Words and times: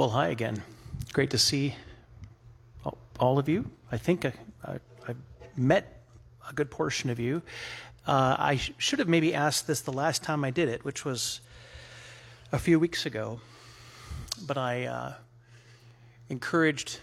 Well, 0.00 0.08
hi 0.08 0.28
again. 0.28 0.62
Great 1.12 1.28
to 1.32 1.36
see 1.36 1.74
all 3.18 3.38
of 3.38 3.50
you. 3.50 3.70
I 3.92 3.98
think 3.98 4.24
I, 4.24 4.32
I, 4.64 4.78
I 5.06 5.14
met 5.58 6.00
a 6.48 6.54
good 6.54 6.70
portion 6.70 7.10
of 7.10 7.20
you. 7.20 7.42
Uh, 8.06 8.34
I 8.38 8.56
sh- 8.56 8.72
should 8.78 8.98
have 9.00 9.08
maybe 9.08 9.34
asked 9.34 9.66
this 9.66 9.82
the 9.82 9.92
last 9.92 10.22
time 10.22 10.42
I 10.42 10.52
did 10.52 10.70
it, 10.70 10.86
which 10.86 11.04
was 11.04 11.42
a 12.50 12.58
few 12.58 12.80
weeks 12.80 13.04
ago. 13.04 13.42
But 14.46 14.56
I 14.56 14.86
uh, 14.86 15.14
encouraged 16.30 17.00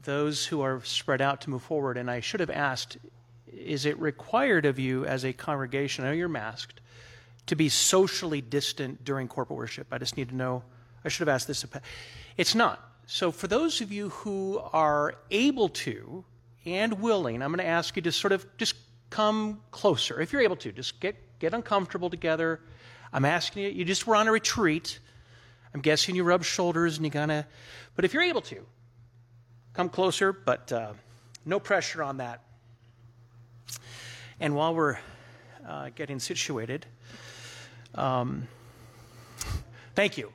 those 0.00 0.46
who 0.46 0.60
are 0.60 0.80
spread 0.84 1.20
out 1.20 1.40
to 1.40 1.50
move 1.50 1.64
forward, 1.64 1.96
and 1.96 2.08
I 2.08 2.20
should 2.20 2.38
have 2.38 2.48
asked 2.48 2.96
is 3.52 3.86
it 3.86 3.98
required 3.98 4.66
of 4.66 4.78
you 4.78 5.04
as 5.04 5.24
a 5.24 5.32
congregation, 5.32 6.04
I 6.04 6.10
know 6.10 6.14
you're 6.14 6.28
masked, 6.28 6.80
to 7.46 7.56
be 7.56 7.68
socially 7.68 8.40
distant 8.40 9.04
during 9.04 9.26
corporate 9.26 9.58
worship? 9.58 9.88
I 9.90 9.98
just 9.98 10.16
need 10.16 10.28
to 10.28 10.36
know. 10.36 10.62
I 11.04 11.08
should 11.08 11.26
have 11.26 11.34
asked 11.34 11.46
this. 11.46 11.64
It's 12.36 12.54
not. 12.54 12.86
So, 13.06 13.32
for 13.32 13.48
those 13.48 13.80
of 13.80 13.90
you 13.90 14.10
who 14.10 14.60
are 14.72 15.14
able 15.30 15.68
to 15.70 16.24
and 16.64 17.00
willing, 17.00 17.42
I'm 17.42 17.50
going 17.50 17.58
to 17.58 17.66
ask 17.66 17.96
you 17.96 18.02
to 18.02 18.12
sort 18.12 18.32
of 18.32 18.46
just 18.56 18.74
come 19.10 19.60
closer. 19.72 20.20
If 20.20 20.32
you're 20.32 20.42
able 20.42 20.56
to, 20.56 20.72
just 20.72 21.00
get, 21.00 21.16
get 21.38 21.52
uncomfortable 21.52 22.08
together. 22.08 22.60
I'm 23.12 23.24
asking 23.24 23.64
you, 23.64 23.70
you 23.70 23.84
just 23.84 24.06
were 24.06 24.14
on 24.14 24.28
a 24.28 24.32
retreat. 24.32 25.00
I'm 25.74 25.80
guessing 25.80 26.14
you 26.14 26.22
rub 26.22 26.44
shoulders 26.44 26.96
and 26.96 27.04
you 27.04 27.10
kind 27.10 27.32
of, 27.32 27.44
but 27.96 28.04
if 28.04 28.14
you're 28.14 28.22
able 28.22 28.42
to, 28.42 28.64
come 29.72 29.88
closer, 29.88 30.32
but 30.32 30.70
uh, 30.72 30.92
no 31.44 31.60
pressure 31.60 32.02
on 32.02 32.18
that. 32.18 32.42
And 34.38 34.54
while 34.54 34.74
we're 34.74 34.98
uh, 35.66 35.90
getting 35.94 36.18
situated, 36.18 36.86
um, 37.94 38.48
thank 39.94 40.16
you. 40.16 40.32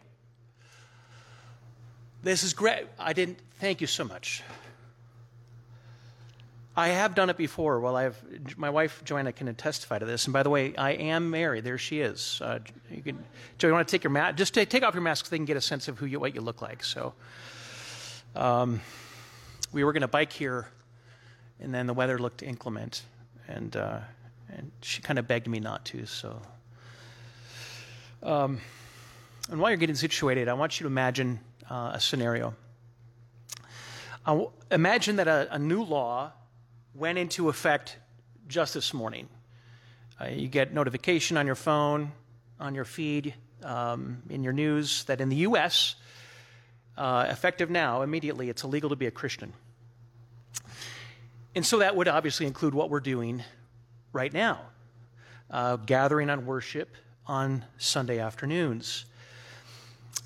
This 2.26 2.44
is 2.44 2.56
great. 2.56 2.88
I 2.98 3.14
didn't, 3.14 3.38
thank 3.60 3.82
you 3.82 3.88
so 3.88 4.04
much. 4.04 4.42
I 6.76 6.88
have 6.88 7.14
done 7.14 7.30
it 7.30 7.38
before. 7.38 7.80
Well, 7.80 7.96
I 7.96 8.02
have 8.02 8.18
my 8.58 8.72
wife 8.72 9.04
Joanna 9.06 9.32
can 9.32 9.54
testify 9.54 10.00
to 10.00 10.06
this. 10.08 10.26
And 10.26 10.34
by 10.34 10.42
the 10.42 10.50
way, 10.50 10.76
I 10.76 10.94
am 10.94 11.30
married. 11.30 11.66
There 11.66 11.78
she 11.78 12.00
is. 12.00 12.42
Uh, 12.44 12.58
you 12.90 13.04
can, 13.04 13.24
Joe, 13.60 13.68
you 13.68 13.76
want 13.76 13.88
to 13.88 13.92
take 13.92 14.04
your 14.04 14.10
mask? 14.10 14.38
Just 14.38 14.56
take, 14.56 14.70
take 14.70 14.82
off 14.82 14.96
your 14.96 15.04
mask 15.04 15.28
so 15.28 15.30
they 15.30 15.38
can 15.38 15.46
get 15.46 15.56
a 15.56 15.62
sense 15.62 15.88
of 15.88 16.00
who 16.00 16.08
you, 16.08 16.20
what 16.20 16.34
you 16.34 16.42
look 16.42 16.64
like. 16.64 16.84
So, 16.84 17.14
um, 18.36 18.82
we 19.72 19.84
were 19.84 19.94
going 19.94 20.02
to 20.02 20.08
bike 20.08 20.34
here, 20.34 20.68
and 21.60 21.72
then 21.72 21.86
the 21.86 21.94
weather 21.94 22.18
looked 22.18 22.42
inclement, 22.42 23.04
and 23.48 23.76
uh, 23.76 24.00
and 24.50 24.72
she 24.82 25.04
kind 25.04 25.20
of 25.20 25.28
begged 25.28 25.48
me 25.48 25.60
not 25.60 25.86
to. 25.86 26.08
So, 26.08 26.42
um, 28.24 28.60
and 29.52 29.60
while 29.60 29.70
you're 29.70 29.78
getting 29.78 29.96
situated, 29.96 30.48
I 30.48 30.54
want 30.54 30.80
you 30.80 30.86
to 30.86 30.88
imagine 30.88 31.40
uh, 31.70 31.92
a 31.94 32.00
scenario. 32.00 32.56
Uh, 34.26 34.46
imagine 34.72 35.18
that 35.18 35.28
a, 35.28 35.48
a 35.52 35.60
new 35.60 35.84
law 35.84 36.32
went 36.94 37.18
into 37.18 37.50
effect 37.50 37.98
just 38.48 38.74
this 38.74 38.94
morning. 38.94 39.28
Uh, 40.20 40.26
you 40.28 40.48
get 40.48 40.74
notification 40.74 41.38
on 41.38 41.46
your 41.46 41.56
phone, 41.56 42.12
on 42.60 42.74
your 42.74 42.86
feed, 42.86 43.34
um, 43.64 44.22
in 44.30 44.44
your 44.44 44.54
news 44.54 45.04
that 45.06 45.22
in 45.22 45.30
the 45.30 45.36
U.S., 45.38 45.96
uh, 46.98 47.28
effective 47.30 47.70
now, 47.70 48.04
immediately, 48.04 48.50
it's 48.50 48.64
illegal 48.64 48.90
to 48.90 48.96
be 48.96 49.06
a 49.06 49.12
Christian. 49.12 49.52
And 51.54 51.66
so 51.66 51.80
that 51.80 51.96
would 51.96 52.08
obviously 52.08 52.46
include 52.46 52.74
what 52.74 52.90
we're 52.90 53.02
doing 53.02 53.44
right 54.14 54.32
now 54.32 54.62
uh, 55.50 55.78
gathering 55.78 56.30
on 56.30 56.46
worship 56.46 56.96
on 57.28 57.66
Sunday 57.78 58.20
afternoons. 58.20 59.06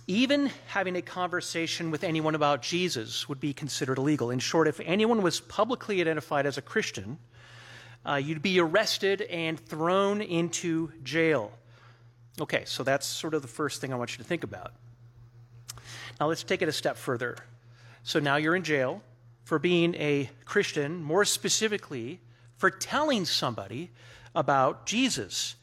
Even 0.09 0.49
having 0.65 0.95
a 0.95 1.03
conversation 1.03 1.91
with 1.91 2.03
anyone 2.03 2.33
about 2.33 2.63
Jesus 2.63 3.29
would 3.29 3.39
be 3.39 3.53
considered 3.53 3.99
illegal. 3.99 4.31
In 4.31 4.39
short, 4.39 4.67
if 4.67 4.79
anyone 4.79 5.21
was 5.21 5.39
publicly 5.39 6.01
identified 6.01 6.47
as 6.47 6.57
a 6.57 6.63
Christian, 6.63 7.19
uh, 8.03 8.15
you'd 8.15 8.41
be 8.41 8.59
arrested 8.59 9.21
and 9.21 9.59
thrown 9.59 10.21
into 10.21 10.91
jail. 11.03 11.51
Okay, 12.41 12.63
so 12.65 12.81
that's 12.81 13.05
sort 13.05 13.35
of 13.35 13.43
the 13.43 13.47
first 13.47 13.81
thing 13.81 13.93
I 13.93 13.97
want 13.97 14.13
you 14.13 14.17
to 14.17 14.23
think 14.23 14.43
about. 14.43 14.73
Now 16.19 16.27
let's 16.27 16.41
take 16.41 16.63
it 16.63 16.67
a 16.67 16.73
step 16.73 16.97
further. 16.97 17.37
So 18.01 18.19
now 18.19 18.37
you're 18.37 18.55
in 18.55 18.63
jail 18.63 19.03
for 19.43 19.59
being 19.59 19.93
a 19.93 20.31
Christian, 20.43 21.03
more 21.03 21.23
specifically, 21.23 22.19
for 22.57 22.71
telling 22.71 23.25
somebody 23.25 23.91
about 24.33 24.87
Jesus. 24.87 25.53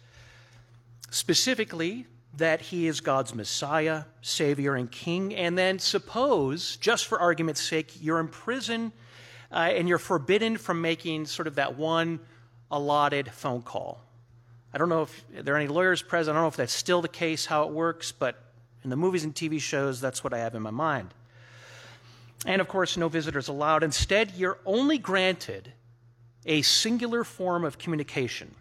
Specifically, 1.11 2.07
that 2.37 2.61
he 2.61 2.87
is 2.87 3.01
God's 3.01 3.35
Messiah, 3.35 4.05
Savior, 4.21 4.75
and 4.75 4.91
King, 4.91 5.35
and 5.35 5.57
then 5.57 5.79
suppose, 5.79 6.77
just 6.77 7.07
for 7.07 7.19
argument's 7.19 7.63
sake, 7.63 7.93
you're 8.01 8.21
in 8.21 8.29
prison 8.29 8.93
uh, 9.51 9.71
and 9.73 9.89
you're 9.89 9.99
forbidden 9.99 10.57
from 10.57 10.81
making 10.81 11.27
sort 11.27 11.49
of 11.49 11.55
that 11.55 11.77
one 11.77 12.21
allotted 12.71 13.31
phone 13.31 13.63
call. 13.63 14.03
I 14.75 14.79
don't 14.79 14.89
know 14.89 15.03
if 15.03 15.25
there 15.31 15.55
are 15.55 15.59
any 15.59 15.69
lawyers 15.69 16.03
present. 16.03 16.35
I 16.35 16.39
don't 16.39 16.45
know 16.45 16.49
if 16.49 16.57
that's 16.57 16.73
still 16.73 17.01
the 17.01 17.09
case, 17.09 17.47
how 17.47 17.63
it 17.63 17.71
works, 17.71 18.13
but 18.13 18.37
in 18.85 18.91
the 18.91 18.97
movies 18.97 19.25
and 19.25 19.35
TV 19.35 19.61
shows, 19.61 20.01
that's 20.01 20.23
what 20.23 20.35
I 20.35 20.39
have 20.39 20.55
in 20.55 20.63
my 20.63 20.71
mind. 20.71 21.15
And 22.45 22.61
of 22.61 22.69
course, 22.69 22.97
no 22.97 23.09
visitors 23.09 23.49
allowed. 23.49 23.83
Instead, 23.83 24.33
you're 24.37 24.59
only 24.67 24.99
granted 24.99 25.73
a 26.45 26.63
singular 26.63 27.25
form 27.25 27.65
of 27.65 27.79
communication, 27.79 28.55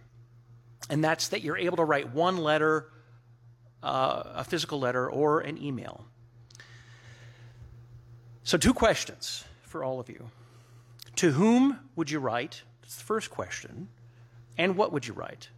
and 0.89 1.03
that's 1.03 1.27
that 1.29 1.41
you're 1.41 1.57
able 1.57 1.77
to 1.77 1.83
write 1.83 2.13
one 2.13 2.37
letter 2.37 2.87
uh, 3.85 4.23
a 4.35 4.43
physical 4.43 4.79
letter 4.79 5.09
or 5.09 5.41
an 5.41 5.61
email. 5.61 6.05
So, 8.43 8.57
two 8.57 8.73
questions 8.73 9.45
for 9.61 9.83
all 9.83 9.99
of 9.99 10.09
you. 10.09 10.29
To 11.17 11.31
whom 11.31 11.79
would 11.95 12.09
you 12.09 12.19
write? 12.19 12.63
That's 12.81 12.95
the 12.95 13.03
first 13.03 13.29
question. 13.29 13.87
And 14.57 14.75
what 14.75 14.91
would 14.91 15.07
you 15.07 15.13
write? 15.13 15.49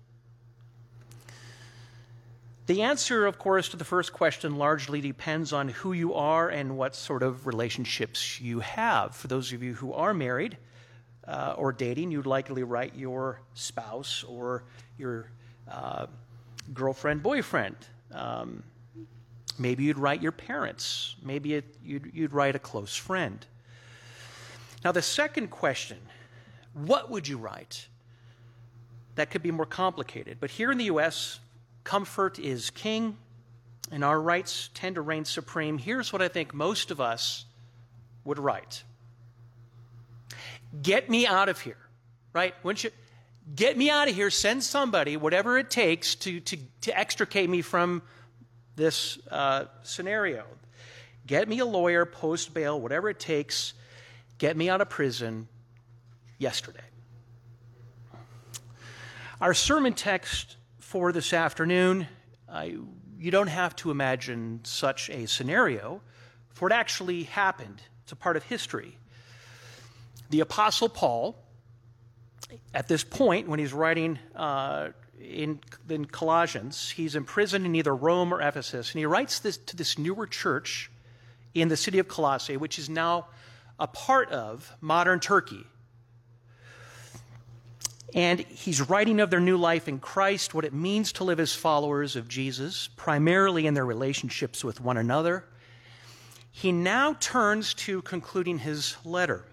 The 2.66 2.82
answer, 2.82 3.26
of 3.26 3.40
course, 3.40 3.70
to 3.70 3.78
the 3.78 3.86
first 3.86 4.12
question 4.12 4.58
largely 4.58 5.00
depends 5.00 5.54
on 5.54 5.70
who 5.70 5.94
you 5.94 6.14
are 6.14 6.50
and 6.50 6.78
what 6.78 6.96
sort 6.96 7.24
of 7.24 7.48
relationships 7.48 8.42
you 8.42 8.60
have. 8.60 9.16
For 9.16 9.28
those 9.28 9.54
of 9.54 9.64
you 9.64 9.74
who 9.74 9.94
are 9.94 10.14
married 10.14 10.58
uh, 11.26 11.56
or 11.58 11.72
dating, 11.72 12.12
you'd 12.12 12.26
likely 12.26 12.64
write 12.64 12.94
your 12.94 13.40
spouse 13.54 14.26
or 14.26 14.66
your 14.98 15.30
uh, 15.72 16.08
girlfriend, 16.74 17.24
boyfriend. 17.24 17.78
Um, 18.12 18.64
maybe 19.58 19.84
you'd 19.84 19.98
write 19.98 20.22
your 20.22 20.32
parents. 20.32 21.16
Maybe 21.22 21.56
it, 21.56 21.66
you'd, 21.84 22.12
you'd 22.14 22.34
write 22.34 22.56
a 22.56 22.60
close 22.60 22.96
friend. 22.96 23.46
Now, 24.84 24.92
the 24.92 25.02
second 25.02 25.50
question 25.50 25.98
what 26.74 27.10
would 27.10 27.28
you 27.28 27.38
write? 27.38 27.88
That 29.16 29.32
could 29.32 29.42
be 29.42 29.50
more 29.50 29.66
complicated. 29.66 30.38
But 30.40 30.52
here 30.52 30.72
in 30.72 30.78
the 30.78 30.86
U.S., 30.86 31.40
comfort 31.84 32.38
is 32.38 32.70
king, 32.70 33.18
and 33.92 34.04
our 34.04 34.22
rights 34.22 34.70
tend 34.76 34.96
to 34.96 35.02
reign 35.02 35.26
supreme. 35.26 35.80
Here's 35.80 36.14
what 36.14 36.22
I 36.22 36.28
think 36.28 36.54
most 36.54 36.92
of 36.92 37.02
us 37.02 37.46
would 38.24 38.38
write 38.38 38.84
Get 40.82 41.10
me 41.10 41.26
out 41.26 41.50
of 41.50 41.62
here, 41.62 41.78
right? 42.34 42.54
Wouldn't 42.64 42.84
you? 42.84 42.92
Get 43.56 43.78
me 43.78 43.90
out 43.90 44.10
of 44.10 44.16
here. 44.16 44.30
Send 44.30 44.64
somebody, 44.64 45.18
whatever 45.18 45.58
it 45.58 45.70
takes, 45.70 46.16
to, 46.16 46.40
to, 46.42 46.58
to 46.82 46.98
extricate 46.98 47.50
me 47.50 47.62
from 47.62 48.02
this 48.76 49.18
uh, 49.32 49.66
scenario. 49.84 50.44
Get 51.26 51.48
me 51.48 51.60
a 51.60 51.66
lawyer, 51.66 52.06
post 52.06 52.54
bail, 52.54 52.80
whatever 52.80 53.10
it 53.10 53.20
takes. 53.20 53.74
Get 54.38 54.56
me 54.56 54.70
out 54.70 54.82
of 54.82 54.90
prison 54.90 55.48
yesterday. 56.38 56.80
Our 59.40 59.54
sermon 59.54 59.94
text 59.94 60.58
for 60.80 61.12
this 61.12 61.34
afternoon, 61.34 62.08
uh, 62.50 62.68
you 63.20 63.32
don't 63.32 63.48
have 63.48 63.76
to 63.78 63.92
imagine 63.92 64.62
such 64.64 65.10
a 65.10 65.28
scenario, 65.28 66.02
for 66.54 66.70
it 66.70 66.74
actually 66.74 67.24
happened. 67.24 67.82
It's 68.04 68.12
a 68.12 68.16
part 68.16 68.38
of 68.38 68.44
history. 68.44 68.98
The 70.30 70.40
Apostle 70.42 70.90
Paul, 70.90 71.36
at 72.74 72.88
this 72.88 73.04
point, 73.04 73.48
when 73.48 73.60
he's 73.60 73.74
writing 73.74 74.20
uh, 74.36 74.90
in, 75.22 75.60
in 75.90 76.06
Colossians, 76.06 76.90
he's 76.90 77.16
imprisoned 77.16 77.66
in 77.66 77.76
either 77.76 77.96
Rome 77.96 78.34
or 78.34 78.42
Ephesus, 78.42 78.92
and 78.92 79.00
he 79.00 79.06
writes 79.06 79.40
this 79.40 79.58
to 79.58 79.76
this 79.76 79.98
newer 79.98 80.28
church 80.28 80.92
in 81.54 81.68
the 81.68 81.78
city 81.78 82.00
of 82.00 82.08
Colossae, 82.08 82.58
which 82.58 82.78
is 82.80 82.90
now 82.90 83.28
a 83.80 83.88
part 83.88 84.30
of 84.32 84.72
modern 84.82 85.20
Turkey. 85.20 85.66
And 88.14 88.40
he's 88.40 88.82
writing 88.82 89.20
of 89.20 89.30
their 89.30 89.40
new 89.40 89.58
life 89.58 89.88
in 89.88 90.00
Christ, 90.00 90.54
what 90.54 90.66
it 90.66 90.74
means 90.74 91.12
to 91.14 91.24
live 91.24 91.40
as 91.40 91.54
followers 91.54 92.16
of 92.16 92.28
Jesus, 92.28 92.90
primarily 92.96 93.68
in 93.68 93.74
their 93.74 93.86
relationships 93.86 94.64
with 94.64 94.80
one 94.80 94.98
another. 94.98 95.44
He 96.52 96.72
now 96.72 97.16
turns 97.20 97.74
to 97.76 98.02
concluding 98.04 98.60
his 98.60 98.96
letter. 99.04 99.46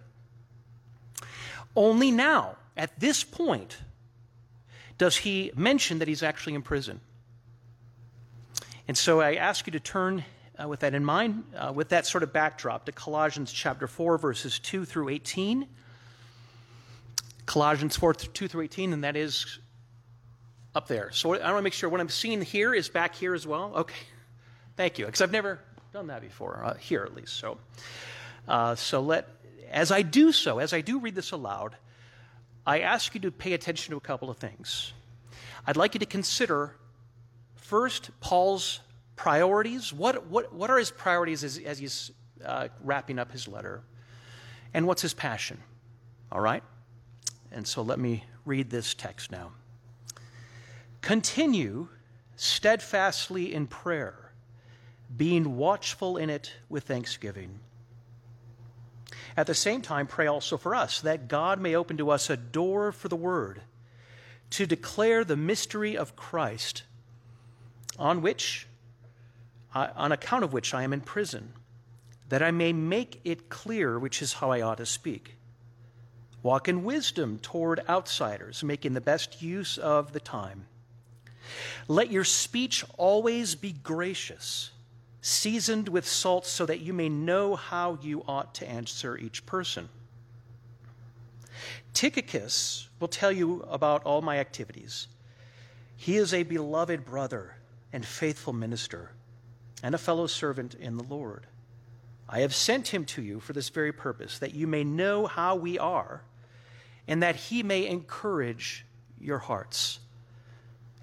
Only 1.77 2.11
now, 2.11 2.57
at 2.77 2.99
this 2.99 3.25
point, 3.25 3.79
does 4.99 5.17
he 5.17 5.51
mention 5.57 5.99
that 5.99 6.09
he's 6.09 6.23
actually 6.23 6.55
in 6.55 6.63
prison. 6.63 7.01
And 8.87 8.97
so 8.97 9.21
I 9.21 9.35
ask 9.35 9.67
you 9.67 9.73
to 9.73 9.81
turn 9.81 10.25
uh, 10.63 10.69
with 10.69 10.81
that 10.81 10.95
in 10.95 11.05
mind, 11.05 11.45
uh, 11.57 11.73
with 11.73 11.89
that 11.89 12.07
sort 12.07 12.23
of 12.23 12.33
backdrop, 12.33 12.87
to 12.87 12.93
Colossians 12.93 13.53
chapter 13.53 13.87
4, 13.87 14.19
verses 14.19 14.59
2 14.59 14.85
through 14.85 15.09
18. 15.09 15.67
Colossians 17.47 17.97
4, 17.97 18.15
2 18.15 18.49
through 18.49 18.63
18, 18.63 18.93
and 18.93 19.05
that 19.05 19.17
is 19.17 19.59
up 20.75 20.87
there. 20.87 21.11
So 21.13 21.35
I 21.35 21.47
want 21.47 21.59
to 21.59 21.63
make 21.63 21.73
sure 21.73 21.89
what 21.89 22.01
I'm 22.01 22.09
seeing 22.09 22.41
here 22.43 22.75
is 22.75 22.89
back 22.89 23.15
here 23.15 23.35
as 23.35 23.47
well. 23.47 23.73
Okay. 23.75 23.95
Thank 24.77 24.99
you. 24.99 25.07
Because 25.07 25.21
I've 25.21 25.33
never 25.33 25.61
done 25.93 26.09
that 26.09 26.21
before, 26.21 26.63
uh, 26.65 26.75
here 26.75 27.05
at 27.05 27.15
least. 27.15 27.35
So, 27.35 27.59
uh, 28.49 28.75
so 28.75 29.01
let, 29.01 29.29
as 29.71 29.91
I 29.91 30.03
do 30.03 30.33
so, 30.33 30.59
as 30.59 30.73
I 30.73 30.81
do 30.81 30.99
read 30.99 31.15
this 31.15 31.33
aloud, 31.33 31.77
I 32.67 32.81
ask 32.81 33.15
you 33.15 33.21
to 33.23 33.31
pay 33.31 33.53
attention 33.53 33.93
to 33.93 33.97
a 33.97 34.01
couple 34.01 34.31
of 34.31 34.39
things. 34.39 34.93
I'd 35.67 35.77
like 35.77 35.95
you 35.95 36.01
to 36.01 36.07
consider 36.07 36.77
first 37.57 38.11
Paul's 38.21 38.81
priorities. 39.17 39.93
What, 39.93 40.27
what, 40.27 40.53
what 40.53 40.71
are 40.71 40.79
his 40.79 40.91
priorities 40.91 41.45
as, 41.45 41.59
as 41.59 41.79
he's 41.79 42.11
uh, 42.45 42.69
wrapping 42.83 43.19
up 43.19 43.33
his 43.33 43.49
letter? 43.49 43.83
And 44.73 44.87
what's 44.87 45.03
his 45.03 45.15
passion? 45.15 45.59
All 46.33 46.41
right? 46.41 46.63
And 47.53 47.67
so 47.67 47.83
let 47.83 47.99
me 47.99 48.25
read 48.45 48.71
this 48.71 48.95
text 48.95 49.31
now. 49.31 49.53
Continue 51.01 51.89
steadfastly 52.37 53.55
in 53.55 53.67
prayer, 53.67 54.33
being 55.17 55.57
watchful 55.57 56.17
in 56.17 56.31
it 56.31 56.53
with 56.69 56.85
thanksgiving. 56.85 57.61
At 59.37 59.47
the 59.47 59.55
same 59.55 59.83
time, 59.83 60.07
pray 60.07 60.27
also 60.27 60.57
for 60.57 60.75
us, 60.75 61.01
that 61.01 61.29
God 61.29 61.61
may 61.61 61.75
open 61.75 61.97
to 61.97 62.11
us 62.11 62.31
a 62.31 62.37
door 62.37 62.93
for 62.93 63.09
the 63.09 63.17
word, 63.17 63.63
to 64.51 64.67
declare 64.67 65.25
the 65.25 65.37
mystery 65.37 65.97
of 65.97 66.15
Christ, 66.15 66.85
on 67.99 68.23
which 68.23 68.67
on 69.75 70.13
account 70.13 70.45
of 70.45 70.53
which 70.53 70.73
I 70.73 70.85
am 70.85 70.93
in 70.93 71.01
prison, 71.01 71.53
that 72.29 72.43
I 72.43 72.53
may 72.53 72.73
make 72.73 73.21
it 73.25 73.49
clear 73.49 73.99
which 73.99 74.23
is 74.23 74.35
how 74.35 74.53
I 74.53 74.61
ought 74.61 74.79
to 74.79 74.87
speak. 74.87 75.35
Walk 76.43 76.69
in 76.69 76.85
wisdom 76.85 77.39
toward 77.39 77.81
outsiders, 77.89 78.63
making 78.63 78.93
the 78.93 79.01
best 79.01 79.43
use 79.43 79.79
of 79.79 80.13
the 80.13 80.21
time. 80.21 80.67
Let 81.89 82.11
your 82.11 82.25
speech 82.25 82.85
always 82.99 83.55
be 83.55 83.73
gracious, 83.73 84.71
seasoned 85.25 85.89
with 85.89 86.07
salt, 86.07 86.45
so 86.45 86.67
that 86.67 86.81
you 86.81 86.93
may 86.93 87.09
know 87.09 87.57
how 87.57 87.99
you 88.03 88.23
ought 88.29 88.55
to 88.55 88.69
answer 88.69 89.17
each 89.17 89.47
person. 89.47 89.89
Tychicus 91.95 92.91
will 93.01 93.09
tell 93.09 93.33
you 93.33 93.63
about 93.63 94.05
all 94.05 94.21
my 94.21 94.39
activities. 94.39 95.07
He 95.97 96.17
is 96.17 96.35
a 96.35 96.43
beloved 96.43 97.07
brother 97.07 97.57
and 97.91 98.05
faithful 98.05 98.53
minister 98.53 99.13
and 99.83 99.95
a 99.95 99.99
fellow 99.99 100.27
servant 100.27 100.75
in 100.75 100.99
the 100.99 101.05
Lord. 101.05 101.47
I 102.29 102.41
have 102.41 102.55
sent 102.55 102.89
him 102.89 103.07
to 103.07 103.23
you 103.23 103.41
for 103.41 103.55
this 103.55 103.71
very 103.71 103.93
purpose, 103.93 104.39
that 104.41 104.55
you 104.55 104.67
may 104.67 104.85
know 104.85 105.25
how 105.25 105.57
we 105.57 105.79
are, 105.79 106.21
and 107.09 107.23
that 107.23 107.37
he 107.37 107.63
may 107.63 107.87
encourage 107.87 108.85
your 109.19 109.39
hearts. 109.39 110.01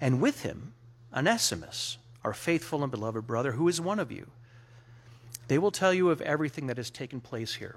And 0.00 0.20
with 0.20 0.42
him, 0.42 0.74
Onesimus, 1.12 1.98
our 2.24 2.32
faithful 2.32 2.82
and 2.82 2.90
beloved 2.90 3.26
brother, 3.26 3.52
who 3.52 3.68
is 3.68 3.80
one 3.80 3.98
of 3.98 4.12
you. 4.12 4.28
They 5.48 5.58
will 5.58 5.70
tell 5.70 5.92
you 5.92 6.10
of 6.10 6.20
everything 6.20 6.68
that 6.68 6.76
has 6.76 6.90
taken 6.90 7.20
place 7.20 7.54
here. 7.54 7.76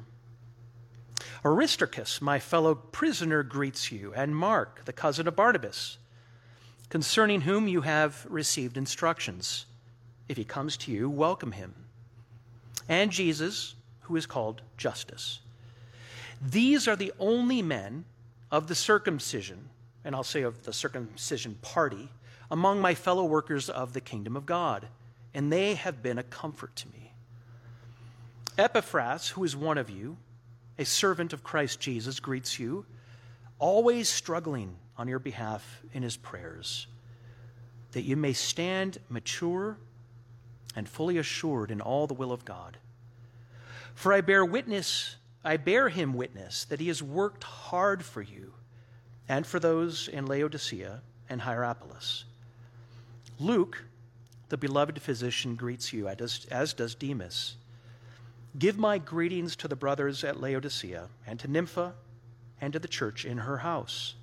Aristarchus, 1.43 2.21
my 2.21 2.39
fellow 2.39 2.75
prisoner, 2.75 3.43
greets 3.43 3.91
you, 3.91 4.13
and 4.15 4.35
Mark, 4.35 4.85
the 4.85 4.93
cousin 4.93 5.27
of 5.27 5.35
Barnabas, 5.35 5.97
concerning 6.89 7.41
whom 7.41 7.67
you 7.67 7.81
have 7.81 8.25
received 8.29 8.77
instructions. 8.77 9.65
If 10.27 10.37
he 10.37 10.43
comes 10.43 10.77
to 10.77 10.91
you, 10.91 11.09
welcome 11.09 11.51
him. 11.51 11.73
And 12.87 13.11
Jesus, 13.11 13.75
who 14.01 14.15
is 14.15 14.25
called 14.25 14.61
Justus. 14.77 15.39
These 16.41 16.87
are 16.87 16.95
the 16.95 17.13
only 17.19 17.61
men 17.61 18.05
of 18.51 18.67
the 18.67 18.75
circumcision, 18.75 19.69
and 20.03 20.15
I'll 20.15 20.23
say 20.23 20.43
of 20.43 20.63
the 20.63 20.73
circumcision 20.73 21.55
party, 21.61 22.09
among 22.51 22.81
my 22.81 22.93
fellow 22.93 23.25
workers 23.25 23.69
of 23.69 23.93
the 23.93 24.01
kingdom 24.01 24.35
of 24.35 24.45
God, 24.45 24.87
and 25.33 25.51
they 25.51 25.75
have 25.75 26.01
been 26.01 26.17
a 26.17 26.23
comfort 26.23 26.75
to 26.77 26.87
me. 26.89 27.11
Epaphras, 28.57 29.29
who 29.29 29.43
is 29.43 29.55
one 29.55 29.77
of 29.77 29.89
you, 29.89 30.17
a 30.77 30.85
servant 30.85 31.33
of 31.33 31.43
Christ 31.43 31.79
Jesus, 31.79 32.19
greets 32.19 32.59
you, 32.59 32.85
always 33.59 34.09
struggling 34.09 34.75
on 34.97 35.07
your 35.07 35.19
behalf 35.19 35.81
in 35.93 36.03
his 36.03 36.17
prayers, 36.17 36.87
that 37.91 38.03
you 38.03 38.15
may 38.15 38.33
stand 38.33 38.97
mature 39.09 39.77
and 40.75 40.87
fully 40.87 41.17
assured 41.17 41.71
in 41.71 41.81
all 41.81 42.07
the 42.07 42.13
will 42.13 42.31
of 42.31 42.45
God. 42.45 42.77
For 43.93 44.11
I 44.11 44.21
bear 44.21 44.43
witness, 44.43 45.15
I 45.43 45.57
bear 45.57 45.89
him 45.89 46.13
witness 46.13 46.65
that 46.65 46.79
he 46.79 46.87
has 46.87 47.01
worked 47.01 47.43
hard 47.43 48.03
for 48.03 48.21
you 48.21 48.53
and 49.27 49.45
for 49.47 49.59
those 49.59 50.07
in 50.07 50.25
Laodicea 50.25 51.01
and 51.29 51.41
Hierapolis. 51.41 52.25
Luke, 53.39 53.83
the 54.49 54.57
beloved 54.57 55.01
physician, 55.01 55.55
greets 55.55 55.91
you, 55.91 56.07
as 56.07 56.73
does 56.73 56.95
Demas. 56.95 57.55
Give 58.57 58.77
my 58.77 58.97
greetings 58.97 59.55
to 59.57 59.67
the 59.67 59.75
brothers 59.75 60.23
at 60.23 60.39
Laodicea 60.39 61.09
and 61.27 61.39
to 61.39 61.47
Nympha 61.47 61.93
and 62.61 62.71
to 62.71 62.79
the 62.79 62.87
church 62.87 63.25
in 63.25 63.39
her 63.39 63.57
house. 63.57 64.15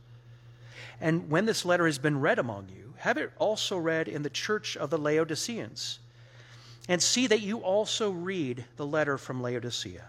And 1.01 1.29
when 1.29 1.45
this 1.45 1.65
letter 1.65 1.87
has 1.87 1.99
been 1.99 2.21
read 2.21 2.39
among 2.39 2.69
you, 2.75 2.95
have 2.99 3.19
it 3.19 3.33
also 3.39 3.77
read 3.77 4.09
in 4.09 4.23
the 4.23 4.31
church 4.31 4.77
of 4.77 4.89
the 4.89 4.99
Laodiceans 4.99 5.99
and 6.89 7.03
see 7.03 7.27
that 7.27 7.41
you 7.41 7.59
also 7.59 8.11
read 8.11 8.65
the 8.77 8.87
letter 8.87 9.19
from 9.19 9.43
Laodicea. 9.43 10.05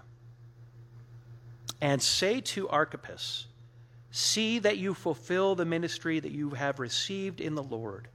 And 1.82 2.02
say 2.02 2.40
to 2.42 2.70
Archippus, 2.70 3.48
See 4.12 4.60
that 4.60 4.78
you 4.78 4.94
fulfill 4.94 5.56
the 5.56 5.66
ministry 5.66 6.20
that 6.20 6.32
you 6.32 6.52
have 6.52 6.80
received 6.80 7.42
in 7.42 7.56
the 7.56 7.64
Lord. 7.64 8.08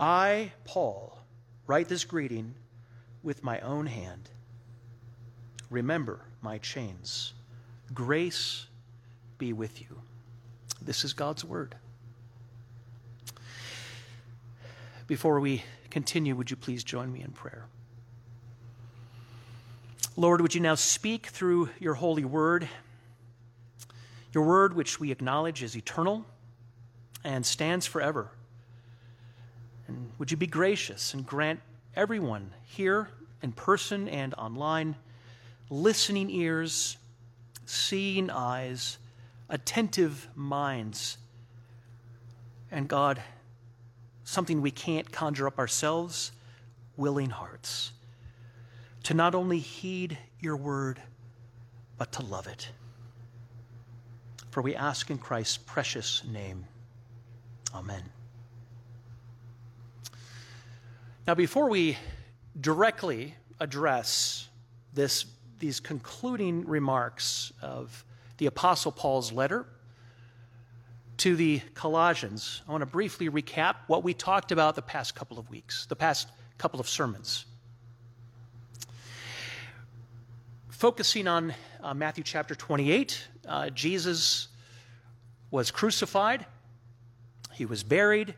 I, 0.00 0.52
Paul, 0.64 1.18
write 1.66 1.88
this 1.88 2.04
greeting 2.04 2.54
with 3.22 3.44
my 3.44 3.60
own 3.60 3.86
hand. 3.86 4.30
Remember 5.68 6.20
my 6.40 6.56
chains. 6.56 7.34
Grace 7.92 8.66
be 9.36 9.52
with 9.52 9.82
you. 9.82 10.00
This 10.80 11.04
is 11.04 11.12
God's 11.12 11.44
word. 11.44 11.74
Before 15.06 15.38
we 15.38 15.62
continue, 15.90 16.34
would 16.34 16.50
you 16.50 16.56
please 16.56 16.82
join 16.82 17.12
me 17.12 17.20
in 17.20 17.32
prayer? 17.32 17.66
Lord, 20.16 20.40
would 20.40 20.54
you 20.54 20.60
now 20.62 20.76
speak 20.76 21.26
through 21.26 21.68
your 21.78 21.94
holy 21.94 22.24
word, 22.24 22.68
your 24.32 24.44
word 24.44 24.74
which 24.74 24.98
we 24.98 25.10
acknowledge 25.10 25.62
is 25.62 25.76
eternal 25.76 26.24
and 27.22 27.44
stands 27.44 27.86
forever. 27.86 28.30
And 29.90 30.12
would 30.18 30.30
you 30.30 30.36
be 30.36 30.46
gracious 30.46 31.14
and 31.14 31.26
grant 31.26 31.58
everyone 31.96 32.52
here 32.62 33.08
in 33.42 33.50
person 33.50 34.08
and 34.08 34.32
online 34.34 34.94
listening 35.68 36.30
ears, 36.30 36.96
seeing 37.66 38.30
eyes, 38.30 38.98
attentive 39.48 40.28
minds, 40.36 41.18
and 42.70 42.86
God, 42.86 43.20
something 44.22 44.62
we 44.62 44.70
can't 44.70 45.10
conjure 45.10 45.48
up 45.48 45.58
ourselves, 45.58 46.30
willing 46.96 47.30
hearts, 47.30 47.90
to 49.02 49.14
not 49.14 49.34
only 49.34 49.58
heed 49.58 50.16
your 50.38 50.56
word, 50.56 51.02
but 51.98 52.12
to 52.12 52.22
love 52.22 52.46
it. 52.46 52.70
For 54.52 54.62
we 54.62 54.76
ask 54.76 55.10
in 55.10 55.18
Christ's 55.18 55.56
precious 55.56 56.22
name. 56.24 56.64
Amen. 57.74 58.04
Now, 61.26 61.34
before 61.34 61.68
we 61.68 61.98
directly 62.58 63.34
address 63.60 64.48
this, 64.94 65.26
these 65.58 65.78
concluding 65.78 66.66
remarks 66.66 67.52
of 67.60 68.04
the 68.38 68.46
Apostle 68.46 68.90
Paul's 68.90 69.30
letter, 69.30 69.66
to 71.18 71.36
the 71.36 71.60
Colossians, 71.74 72.62
I 72.66 72.72
want 72.72 72.80
to 72.80 72.86
briefly 72.86 73.28
recap 73.28 73.76
what 73.86 74.02
we 74.02 74.14
talked 74.14 74.52
about 74.52 74.74
the 74.74 74.82
past 74.82 75.14
couple 75.14 75.38
of 75.38 75.50
weeks, 75.50 75.84
the 75.84 75.94
past 75.94 76.28
couple 76.56 76.80
of 76.80 76.88
sermons. 76.88 77.44
Focusing 80.70 81.28
on 81.28 81.52
uh, 81.82 81.92
Matthew 81.92 82.24
chapter 82.24 82.54
28, 82.54 83.28
uh, 83.46 83.68
Jesus 83.68 84.48
was 85.50 85.70
crucified, 85.70 86.46
he 87.52 87.66
was 87.66 87.82
buried, 87.82 88.34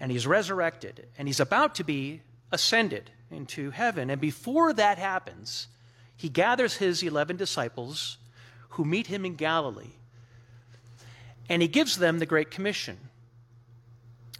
and 0.00 0.10
he's 0.10 0.26
resurrected, 0.26 1.06
and 1.16 1.28
he's 1.28 1.40
about 1.40 1.74
to 1.76 1.84
be 1.84 2.22
ascended 2.50 3.10
into 3.30 3.70
heaven. 3.70 4.10
And 4.10 4.20
before 4.20 4.72
that 4.72 4.98
happens, 4.98 5.68
he 6.16 6.28
gathers 6.28 6.76
his 6.76 7.02
11 7.02 7.36
disciples 7.36 8.18
who 8.70 8.84
meet 8.84 9.06
him 9.06 9.24
in 9.24 9.36
Galilee 9.36 9.92
and 11.50 11.60
he 11.60 11.68
gives 11.68 11.96
them 11.96 12.20
the 12.20 12.26
Great 12.26 12.50
Commission 12.50 12.96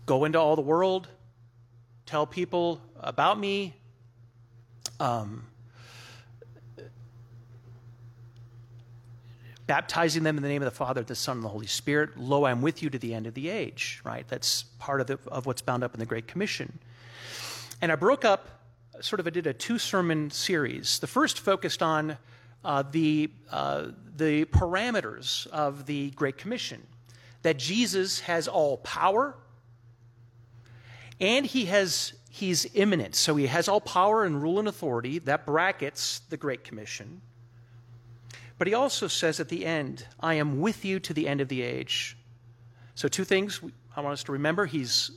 go 0.07 0.25
into 0.25 0.39
all 0.39 0.57
the 0.57 0.63
world, 0.63 1.09
tell 2.07 2.27
people 2.27 2.81
about 2.99 3.39
me, 3.39 3.75
um, 4.99 5.47
baptizing 9.71 10.25
them 10.25 10.37
in 10.37 10.43
the 10.43 10.49
name 10.49 10.63
of 10.63 10.67
the 10.67 10.77
Father, 10.77 11.05
the 11.05 11.15
Son, 11.15 11.37
and 11.37 11.45
the 11.45 11.49
Holy 11.49 11.69
Spirit. 11.69 12.19
Lo, 12.19 12.45
I'm 12.45 12.61
with 12.61 12.83
you 12.83 12.91
to 12.91 12.99
the 12.99 13.15
end 13.15 13.29
of 13.29 13.35
the 13.35 13.49
age, 13.49 14.01
right? 14.03 14.27
That's 14.27 14.65
part 14.81 15.01
of, 15.01 15.07
the, 15.07 15.17
of 15.29 15.47
what's 15.47 15.63
bound 15.63 15.85
up 15.85 15.95
in 15.95 16.01
the 16.01 16.07
Great 16.07 16.27
Commission. 16.27 16.81
And 17.81 17.93
I 17.93 17.95
broke 17.95 18.25
up, 18.25 18.49
sort 19.01 19.21
of, 19.21 19.29
I 19.29 19.31
did 19.31 19.47
a 19.47 19.53
two 19.53 19.79
sermon 19.79 20.33
series. 20.33 20.99
The 20.99 21.07
first 21.07 21.39
focused 21.39 21.85
on 21.85 22.19
uh, 22.65 22.83
the, 22.91 23.31
uh, 23.53 23.91
the 24.17 24.45
parameters 24.47 25.47
of 25.47 25.87
the 25.87 26.11
Great 26.11 26.37
Commission 26.37 26.85
that 27.43 27.57
Jesus 27.57 28.19
has 28.23 28.49
all 28.49 28.79
power 28.79 29.37
and 31.21 31.47
he 31.47 31.67
has 31.67 32.15
he's 32.29 32.67
immanent 32.75 33.15
so 33.15 33.35
he 33.37 33.47
has 33.47 33.69
all 33.69 33.81
power 33.81 34.25
and 34.25 34.43
rule 34.43 34.59
and 34.59 34.69
authority 34.69 35.19
that 35.21 35.47
brackets 35.47 36.21
the 36.29 36.37
great 36.37 36.65
commission 36.65 37.21
but 38.61 38.67
he 38.67 38.75
also 38.75 39.09
says 39.09 39.41
at 39.41 39.49
the 39.49 39.65
end, 39.65 40.07
I 40.21 40.35
am 40.35 40.61
with 40.61 40.85
you 40.85 41.01
to 41.01 41.15
the 41.15 41.27
end 41.27 41.41
of 41.41 41.49
the 41.49 41.63
age. 41.63 42.15
So, 42.95 43.09
two 43.09 43.25
things 43.25 43.59
I 43.97 44.03
want 44.03 44.13
us 44.13 44.25
to 44.25 44.33
remember 44.33 44.67
He's 44.67 45.13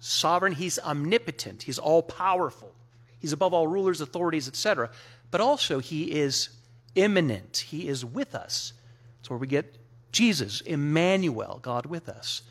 sovereign, 0.00 0.52
He's 0.52 0.80
omnipotent, 0.80 1.62
He's 1.62 1.78
all 1.78 2.02
powerful, 2.02 2.74
He's 3.20 3.32
above 3.32 3.54
all 3.54 3.68
rulers, 3.68 4.00
authorities, 4.00 4.48
etc. 4.48 4.90
But 5.30 5.40
also, 5.40 5.78
He 5.78 6.10
is 6.10 6.48
immanent, 6.96 7.58
He 7.58 7.86
is 7.86 8.04
with 8.04 8.34
us. 8.34 8.72
That's 9.18 9.30
where 9.30 9.38
we 9.38 9.46
get 9.46 9.78
Jesus, 10.10 10.60
Emmanuel, 10.62 11.60
God 11.62 11.86
with 11.86 12.08
us. 12.08 12.42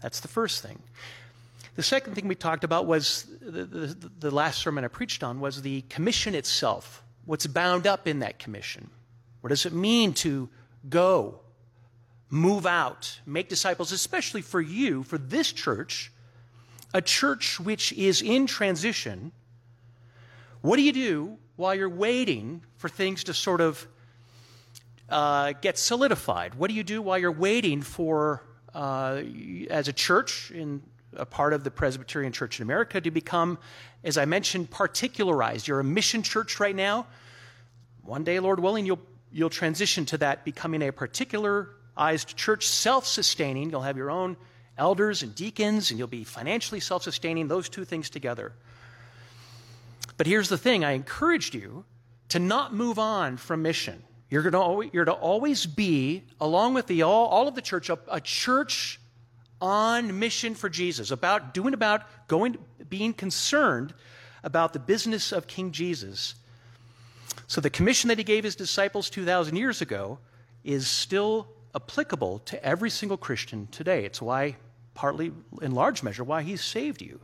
That's 0.00 0.20
the 0.20 0.28
first 0.28 0.62
thing. 0.62 0.80
The 1.74 1.82
second 1.82 2.14
thing 2.14 2.28
we 2.28 2.36
talked 2.36 2.62
about 2.62 2.86
was 2.86 3.26
the, 3.40 3.64
the, 3.64 4.10
the 4.20 4.30
last 4.30 4.60
sermon 4.62 4.84
I 4.84 4.88
preached 4.88 5.24
on 5.24 5.40
was 5.40 5.60
the 5.60 5.80
commission 5.88 6.36
itself, 6.36 7.02
what's 7.24 7.48
bound 7.48 7.88
up 7.88 8.06
in 8.06 8.20
that 8.20 8.38
commission. 8.38 8.88
What 9.42 9.48
does 9.48 9.66
it 9.66 9.72
mean 9.72 10.14
to 10.14 10.48
go, 10.88 11.40
move 12.30 12.64
out, 12.64 13.20
make 13.26 13.48
disciples, 13.48 13.92
especially 13.92 14.40
for 14.40 14.60
you, 14.60 15.02
for 15.02 15.18
this 15.18 15.52
church, 15.52 16.12
a 16.94 17.02
church 17.02 17.58
which 17.58 17.92
is 17.92 18.22
in 18.22 18.46
transition? 18.46 19.32
What 20.60 20.76
do 20.76 20.82
you 20.82 20.92
do 20.92 21.38
while 21.56 21.74
you're 21.74 21.88
waiting 21.88 22.62
for 22.76 22.88
things 22.88 23.24
to 23.24 23.34
sort 23.34 23.60
of 23.60 23.86
uh, 25.08 25.54
get 25.60 25.76
solidified? 25.76 26.54
What 26.54 26.70
do 26.70 26.74
you 26.74 26.84
do 26.84 27.02
while 27.02 27.18
you're 27.18 27.32
waiting 27.32 27.82
for, 27.82 28.44
uh, 28.74 29.22
as 29.70 29.88
a 29.88 29.92
church 29.92 30.52
in 30.52 30.82
a 31.16 31.26
part 31.26 31.52
of 31.52 31.64
the 31.64 31.70
Presbyterian 31.70 32.32
Church 32.32 32.60
in 32.60 32.62
America, 32.62 33.00
to 33.00 33.10
become, 33.10 33.58
as 34.04 34.16
I 34.16 34.24
mentioned, 34.24 34.70
particularized? 34.70 35.66
You're 35.66 35.80
a 35.80 35.84
mission 35.84 36.22
church 36.22 36.60
right 36.60 36.76
now. 36.76 37.08
One 38.02 38.22
day, 38.22 38.38
Lord 38.38 38.60
willing, 38.60 38.86
you'll 38.86 39.00
you'll 39.32 39.50
transition 39.50 40.06
to 40.06 40.18
that 40.18 40.44
becoming 40.44 40.82
a 40.82 40.92
particularized 40.92 42.36
church, 42.36 42.66
self 42.66 43.06
sustaining. 43.06 43.70
You'll 43.70 43.82
have 43.82 43.96
your 43.96 44.10
own 44.10 44.36
elders 44.78 45.22
and 45.22 45.34
deacons, 45.34 45.90
and 45.90 45.98
you'll 45.98 46.08
be 46.08 46.24
financially 46.24 46.80
self 46.80 47.02
sustaining, 47.02 47.48
those 47.48 47.68
two 47.68 47.84
things 47.84 48.10
together. 48.10 48.52
But 50.16 50.26
here's 50.26 50.48
the 50.48 50.58
thing 50.58 50.84
I 50.84 50.92
encouraged 50.92 51.54
you 51.54 51.84
to 52.30 52.38
not 52.38 52.74
move 52.74 52.98
on 52.98 53.36
from 53.36 53.62
mission. 53.62 54.02
You're, 54.30 54.50
to 54.50 54.58
always, 54.58 54.90
you're 54.94 55.04
to 55.04 55.12
always 55.12 55.66
be, 55.66 56.24
along 56.40 56.72
with 56.74 56.86
the, 56.86 57.02
all, 57.02 57.26
all 57.26 57.48
of 57.48 57.54
the 57.54 57.60
church, 57.60 57.90
a, 57.90 57.98
a 58.08 58.20
church 58.20 58.98
on 59.60 60.18
mission 60.18 60.54
for 60.54 60.70
Jesus, 60.70 61.10
about 61.10 61.52
doing 61.52 61.74
about 61.74 62.02
going, 62.28 62.56
being 62.88 63.12
concerned 63.12 63.92
about 64.42 64.72
the 64.72 64.78
business 64.78 65.32
of 65.32 65.46
King 65.46 65.70
Jesus 65.70 66.34
so 67.46 67.60
the 67.60 67.70
commission 67.70 68.08
that 68.08 68.18
he 68.18 68.24
gave 68.24 68.44
his 68.44 68.56
disciples 68.56 69.10
2,000 69.10 69.56
years 69.56 69.82
ago 69.82 70.18
is 70.64 70.86
still 70.86 71.48
applicable 71.74 72.38
to 72.40 72.64
every 72.64 72.90
single 72.90 73.16
Christian 73.16 73.66
today. 73.70 74.04
It's 74.04 74.22
why, 74.22 74.56
partly 74.94 75.32
in 75.60 75.72
large 75.72 76.02
measure, 76.02 76.24
why 76.24 76.42
he 76.42 76.56
saved 76.56 77.02
you 77.02 77.20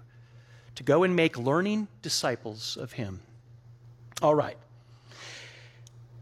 to 0.74 0.82
go 0.82 1.02
and 1.02 1.16
make 1.16 1.38
learning 1.38 1.88
disciples 2.02 2.76
of 2.76 2.92
him. 2.92 3.20
All 4.22 4.34
right. 4.34 4.58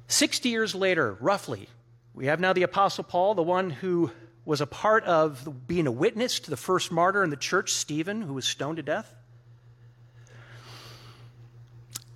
60 0.08 0.48
years 0.48 0.74
later, 0.74 1.16
roughly, 1.20 1.68
we 2.14 2.26
have 2.26 2.40
now 2.40 2.52
the 2.52 2.62
Apostle 2.62 3.04
Paul, 3.04 3.34
the 3.34 3.42
one 3.42 3.70
who 3.70 4.10
was 4.44 4.60
a 4.60 4.66
part 4.66 5.04
of 5.04 5.66
being 5.66 5.88
a 5.88 5.92
witness 5.92 6.38
to 6.40 6.50
the 6.50 6.56
first 6.56 6.92
martyr 6.92 7.24
in 7.24 7.30
the 7.30 7.36
church, 7.36 7.72
Stephen, 7.72 8.22
who 8.22 8.34
was 8.34 8.44
stoned 8.44 8.76
to 8.76 8.82
death. 8.82 9.12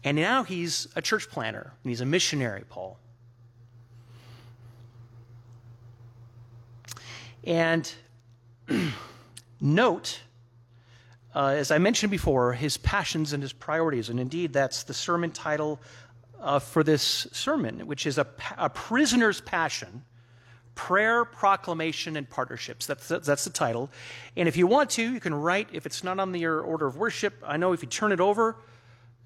And 0.04 0.16
now 0.16 0.42
he's 0.42 0.88
a 0.96 1.02
church 1.02 1.28
planter 1.28 1.72
and 1.82 1.90
he's 1.90 2.00
a 2.00 2.06
missionary, 2.06 2.64
Paul. 2.68 2.98
And 7.44 7.92
note, 9.60 10.20
uh, 11.34 11.54
as 11.56 11.70
I 11.70 11.78
mentioned 11.78 12.10
before, 12.10 12.52
his 12.52 12.76
passions 12.76 13.32
and 13.32 13.42
his 13.42 13.52
priorities. 13.52 14.08
And 14.08 14.18
indeed, 14.18 14.52
that's 14.52 14.82
the 14.82 14.94
sermon 14.94 15.30
title 15.30 15.80
uh, 16.40 16.58
for 16.58 16.82
this 16.82 17.26
sermon, 17.32 17.86
which 17.86 18.06
is 18.06 18.18
a, 18.18 18.26
a, 18.56 18.70
prisoner's 18.70 19.40
passion 19.40 20.02
prayer, 20.74 21.26
proclamation, 21.26 22.16
and 22.16 22.28
partnerships. 22.30 22.86
That's, 22.86 23.08
that's 23.08 23.44
the 23.44 23.50
title. 23.50 23.90
And 24.34 24.48
if 24.48 24.56
you 24.56 24.66
want 24.66 24.88
to, 24.90 25.02
you 25.02 25.20
can 25.20 25.34
write, 25.34 25.68
if 25.72 25.84
it's 25.84 26.02
not 26.02 26.18
on 26.18 26.34
your 26.34 26.62
order 26.62 26.86
of 26.86 26.96
worship, 26.96 27.34
I 27.46 27.58
know 27.58 27.74
if 27.74 27.82
you 27.82 27.88
turn 27.88 28.12
it 28.12 28.20
over, 28.20 28.56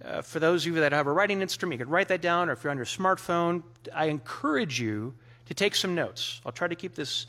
uh, 0.03 0.23
for 0.23 0.39
those 0.39 0.67
of 0.67 0.75
you 0.75 0.81
that 0.81 0.93
have 0.93 1.07
a 1.07 1.13
writing 1.13 1.43
instrument, 1.43 1.79
you 1.79 1.85
could 1.85 1.93
write 1.93 2.09
that 2.09 2.21
down, 2.21 2.49
or 2.49 2.53
if 2.53 2.65
you're 2.65 2.71
on 2.71 2.77
your 2.77 2.87
smartphone, 2.87 3.63
I 3.95 4.07
encourage 4.07 4.81
you 4.81 5.15
to 5.47 5.55
take 5.55 5.75
some 5.75 5.95
notes. 5.95 6.41
I'll 6.45 6.53
try 6.53 6.69
to 6.69 6.75
keep 6.75 6.95
this 6.95 7.27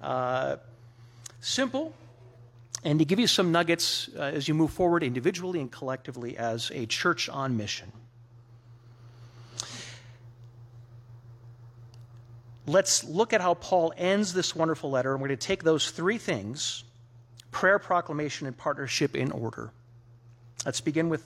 uh, 0.00 0.56
simple 1.40 1.94
and 2.84 2.98
to 2.98 3.04
give 3.04 3.18
you 3.18 3.26
some 3.26 3.52
nuggets 3.52 4.08
uh, 4.16 4.22
as 4.22 4.48
you 4.48 4.54
move 4.54 4.72
forward 4.72 5.02
individually 5.02 5.60
and 5.60 5.70
collectively 5.70 6.36
as 6.36 6.70
a 6.72 6.86
church 6.86 7.28
on 7.28 7.56
mission. 7.56 7.90
Let's 12.66 13.02
look 13.04 13.32
at 13.32 13.40
how 13.40 13.54
Paul 13.54 13.94
ends 13.96 14.34
this 14.34 14.54
wonderful 14.54 14.90
letter, 14.90 15.12
and 15.12 15.22
we're 15.22 15.28
going 15.28 15.38
to 15.38 15.46
take 15.46 15.62
those 15.62 15.90
three 15.90 16.18
things 16.18 16.84
prayer, 17.50 17.78
proclamation, 17.78 18.46
and 18.46 18.56
partnership 18.56 19.16
in 19.16 19.30
order. 19.30 19.72
Let's 20.66 20.82
begin 20.82 21.08
with 21.08 21.24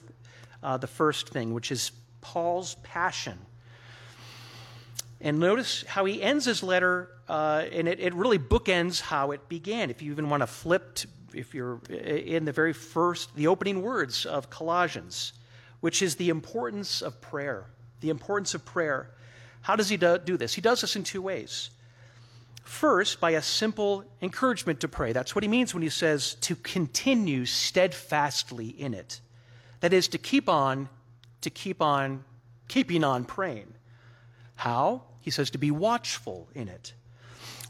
uh, 0.63 0.77
the 0.77 0.87
first 0.87 1.29
thing, 1.29 1.53
which 1.53 1.71
is 1.71 1.91
Paul's 2.21 2.75
passion. 2.83 3.37
And 5.21 5.39
notice 5.39 5.83
how 5.87 6.05
he 6.05 6.21
ends 6.21 6.45
his 6.45 6.63
letter, 6.63 7.09
uh, 7.29 7.65
and 7.71 7.87
it, 7.87 7.99
it, 7.99 8.13
really 8.13 8.39
bookends 8.39 8.99
how 8.99 9.31
it 9.31 9.47
began. 9.47 9.89
If 9.89 10.01
you 10.01 10.11
even 10.11 10.29
want 10.29 10.41
to 10.41 10.47
flip, 10.47 10.95
to, 10.95 11.07
if 11.33 11.53
you're 11.53 11.79
in 11.89 12.45
the 12.45 12.51
very 12.51 12.73
first, 12.73 13.35
the 13.35 13.47
opening 13.47 13.81
words 13.81 14.25
of 14.25 14.49
Colossians, 14.49 15.33
which 15.79 16.01
is 16.01 16.15
the 16.15 16.29
importance 16.29 17.01
of 17.01 17.21
prayer. 17.21 17.65
The 18.01 18.09
importance 18.09 18.53
of 18.53 18.65
prayer. 18.65 19.11
How 19.61 19.75
does 19.75 19.87
he 19.87 19.97
do, 19.97 20.17
do 20.17 20.35
this? 20.35 20.53
He 20.53 20.61
does 20.61 20.81
this 20.81 20.95
in 20.95 21.03
two 21.03 21.21
ways. 21.21 21.69
First, 22.63 23.19
by 23.19 23.31
a 23.31 23.41
simple 23.41 24.03
encouragement 24.21 24.81
to 24.81 24.87
pray. 24.87 25.13
That's 25.13 25.35
what 25.35 25.43
he 25.43 25.49
means 25.49 25.73
when 25.73 25.83
he 25.83 25.89
says 25.89 26.35
to 26.41 26.55
continue 26.55 27.45
steadfastly 27.45 28.67
in 28.67 28.93
it. 28.93 29.21
That 29.83 29.91
is 29.91 30.07
to 30.07 30.17
keep 30.17 30.47
on, 30.47 30.87
to 31.41 31.49
keep 31.49 31.81
on, 31.81 32.23
keeping 32.69 33.03
on 33.03 33.25
praying. 33.25 33.73
How? 34.55 35.01
He 35.19 35.29
says 35.29 35.49
to 35.49 35.57
be 35.57 35.71
watchful 35.71 36.47
in 36.55 36.69
it. 36.69 36.93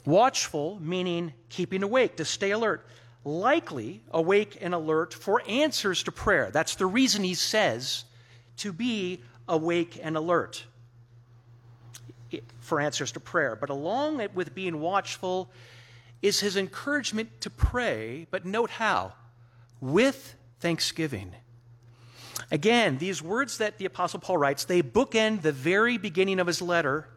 Watchful 0.06 0.78
meaning 0.80 1.34
keeping 1.50 1.82
awake, 1.82 2.18
to 2.18 2.26
stay 2.26 2.52
alert. 2.52 2.86
Likely 3.26 4.04
awake 4.12 4.60
and 4.62 4.76
alert 4.76 5.12
for 5.12 5.42
answers 5.48 6.04
to 6.04 6.12
prayer. 6.12 6.52
That's 6.54 6.76
the 6.76 6.86
reason 6.86 7.24
he 7.24 7.34
says 7.34 8.06
to 8.58 8.72
be 8.72 9.20
awake 9.48 10.00
and 10.00 10.16
alert 10.16 10.66
for 12.60 12.80
answers 12.80 13.12
to 13.14 13.20
prayer. 13.20 13.56
But 13.56 13.72
along 13.72 14.22
with 14.36 14.54
being 14.54 14.82
watchful 14.82 15.50
is 16.22 16.42
his 16.42 16.58
encouragement 16.58 17.42
to 17.42 17.50
pray, 17.50 18.28
but 18.30 18.46
note 18.46 18.70
how? 18.70 19.14
With 19.82 20.36
thanksgiving. 20.60 21.34
Again, 22.52 22.98
these 22.98 23.22
words 23.22 23.58
that 23.60 23.78
the 23.78 23.86
Apostle 23.86 24.20
Paul 24.20 24.38
writes, 24.38 24.66
they 24.66 24.82
bookend 24.82 25.42
the 25.42 25.52
very 25.52 25.98
beginning 25.98 26.40
of 26.40 26.48
his 26.48 26.62
letter. 26.62 27.08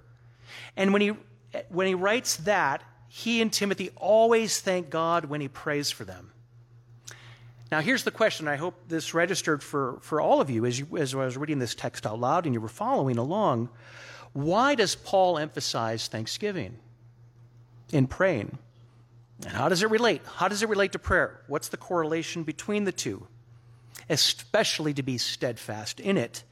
And 0.76 0.92
when 0.92 1.02
he, 1.02 1.12
when 1.68 1.86
he 1.86 1.94
writes 1.94 2.36
that, 2.38 2.82
he 3.08 3.40
and 3.40 3.52
Timothy 3.52 3.90
always 3.96 4.60
thank 4.60 4.90
God 4.90 5.26
when 5.26 5.40
he 5.40 5.48
prays 5.48 5.90
for 5.90 6.04
them. 6.04 6.32
Now, 7.72 7.80
here's 7.80 8.04
the 8.04 8.10
question. 8.10 8.46
I 8.46 8.56
hope 8.56 8.74
this 8.88 9.14
registered 9.14 9.62
for, 9.62 9.98
for 10.02 10.20
all 10.20 10.40
of 10.40 10.50
you 10.50 10.64
as, 10.66 10.78
you 10.78 10.96
as 10.98 11.14
I 11.14 11.24
was 11.24 11.36
reading 11.36 11.58
this 11.58 11.74
text 11.74 12.06
out 12.06 12.20
loud 12.20 12.44
and 12.44 12.54
you 12.54 12.60
were 12.60 12.68
following 12.68 13.18
along. 13.18 13.70
Why 14.32 14.74
does 14.74 14.94
Paul 14.94 15.38
emphasize 15.38 16.06
thanksgiving 16.08 16.76
in 17.92 18.06
praying? 18.06 18.58
And 19.42 19.52
how 19.52 19.68
does 19.68 19.82
it 19.82 19.90
relate? 19.90 20.22
How 20.36 20.48
does 20.48 20.62
it 20.62 20.68
relate 20.68 20.92
to 20.92 20.98
prayer? 20.98 21.40
What's 21.46 21.68
the 21.68 21.76
correlation 21.76 22.42
between 22.42 22.84
the 22.84 22.92
two? 22.92 23.26
Especially 24.08 24.94
to 24.94 25.02
be 25.02 25.18
steadfast 25.18 26.00
in 26.00 26.16
it. 26.16 26.42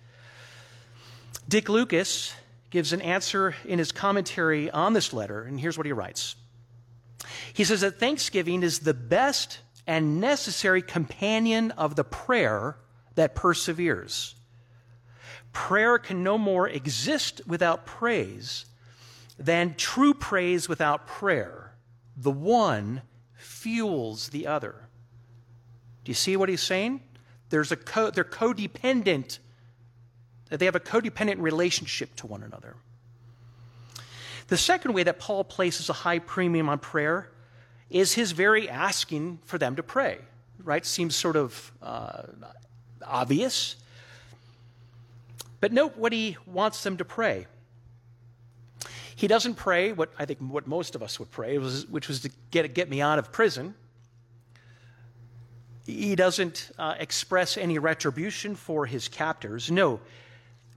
Dick 1.49 1.69
Lucas 1.69 2.35
gives 2.71 2.93
an 2.93 3.03
answer 3.03 3.55
in 3.65 3.79
his 3.79 3.93
commentary 3.93 4.71
on 4.71 4.93
this 4.93 5.13
letter, 5.13 5.43
and 5.43 5.61
here's 5.61 5.77
what 5.77 5.87
he 5.87 5.93
writes. 5.93 6.37
He 7.53 7.65
says 7.65 7.83
that 7.83 8.01
thanksgiving 8.01 8.63
is 8.63 8.81
the 8.81 8.95
best 8.95 9.61
and 9.87 10.21
necessary 10.21 10.83
companion 10.83 11.71
of 11.73 11.95
the 11.95 12.05
prayer 12.05 12.77
that 13.15 13.35
perseveres. 13.35 14.35
Prayer 15.53 15.99
can 15.99 16.25
no 16.25 16.37
more 16.37 16.69
exist 16.69 17.41
without 17.47 17.87
praise 17.87 18.67
than 19.39 19.75
true 19.77 20.15
praise 20.15 20.69
without 20.69 21.07
prayer. 21.07 21.73
The 22.17 22.31
one 22.31 23.03
fuels 23.37 24.29
the 24.29 24.47
other. 24.47 24.75
Do 26.05 26.11
you 26.11 26.15
see 26.15 26.37
what 26.37 26.49
he's 26.49 26.63
saying? 26.63 27.01
There's 27.51 27.73
a 27.73 27.77
co- 27.77 28.11
they're 28.11 28.25
codependent. 28.25 29.39
They 30.51 30.65
have 30.65 30.75
a 30.75 30.81
codependent 30.81 31.41
relationship 31.41 32.15
to 32.17 32.27
one 32.27 32.43
another. 32.43 32.77
The 34.49 34.57
second 34.57 34.93
way 34.93 35.03
that 35.05 35.19
Paul 35.19 35.45
places 35.45 35.89
a 35.89 35.93
high 35.93 36.19
premium 36.19 36.69
on 36.69 36.79
prayer 36.79 37.31
is 37.91 38.13
his 38.13 38.33
very 38.33 38.69
asking 38.69 39.39
for 39.45 39.59
them 39.59 39.77
to 39.77 39.83
pray. 39.83 40.19
Right? 40.63 40.85
Seems 40.85 41.17
sort 41.17 41.37
of 41.37 41.73
uh, 41.83 42.23
obvious. 43.07 43.77
But 45.61 45.73
note 45.73 45.97
what 45.97 46.13
he 46.13 46.37
wants 46.47 46.83
them 46.83 46.97
to 46.99 47.05
pray. 47.05 47.47
He 49.17 49.29
doesn't 49.29 49.55
pray 49.55 49.93
what 49.93 50.13
I 50.19 50.25
think 50.25 50.41
what 50.41 50.67
most 50.67 50.95
of 50.95 51.03
us 51.03 51.19
would 51.19 51.31
pray, 51.31 51.57
which 51.57 52.09
was 52.09 52.21
to 52.21 52.31
get, 52.51 52.75
get 52.75 52.91
me 52.91 53.01
out 53.01 53.19
of 53.19 53.33
prison. 53.33 53.75
He 55.87 56.17
doesn't 56.17 56.71
uh, 56.79 56.95
express 56.99 57.57
any 57.59 57.79
retribution 57.79 58.55
for 58.55 58.87
his 58.87 59.09
captors. 59.09 59.71
No. 59.71 60.01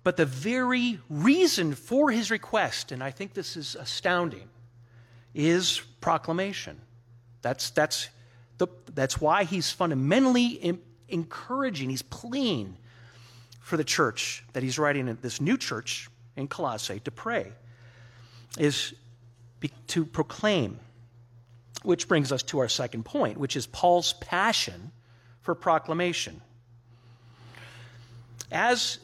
But 0.04 0.18
the 0.18 0.26
very 0.26 1.00
reason 1.10 1.76
for 1.76 2.12
his 2.12 2.30
request, 2.30 2.92
and 2.92 3.04
I 3.04 3.12
think 3.12 3.34
this 3.34 3.56
is 3.56 3.76
astounding, 3.76 4.50
is 5.34 5.82
proclamation. 6.02 6.80
That's, 7.42 7.70
that's, 7.70 8.10
the, 8.58 8.68
that's 8.94 9.22
why 9.22 9.44
he's 9.46 9.72
fundamentally 9.72 10.80
encouraging, 11.08 11.90
he's 11.90 12.02
pleading 12.02 12.78
for 13.62 13.78
the 13.78 13.84
church 13.84 14.44
that 14.54 14.64
he's 14.64 14.80
writing 14.80 15.08
in 15.08 15.18
this 15.22 15.40
new 15.40 15.58
church 15.58 16.10
in 16.36 16.48
Colossae 16.48 17.00
to 17.02 17.12
pray, 17.12 17.52
is 18.58 18.94
be, 19.60 19.72
to 19.88 20.06
proclaim. 20.06 20.80
Which 21.84 22.08
brings 22.08 22.32
us 22.32 22.44
to 22.44 22.60
our 22.60 22.68
second 22.68 23.06
point, 23.06 23.38
which 23.38 23.56
is 23.56 23.68
Paul's 23.68 24.14
passion 24.14 24.92
for 25.48 25.56
proclamation. 25.56 26.42
As 28.52 29.00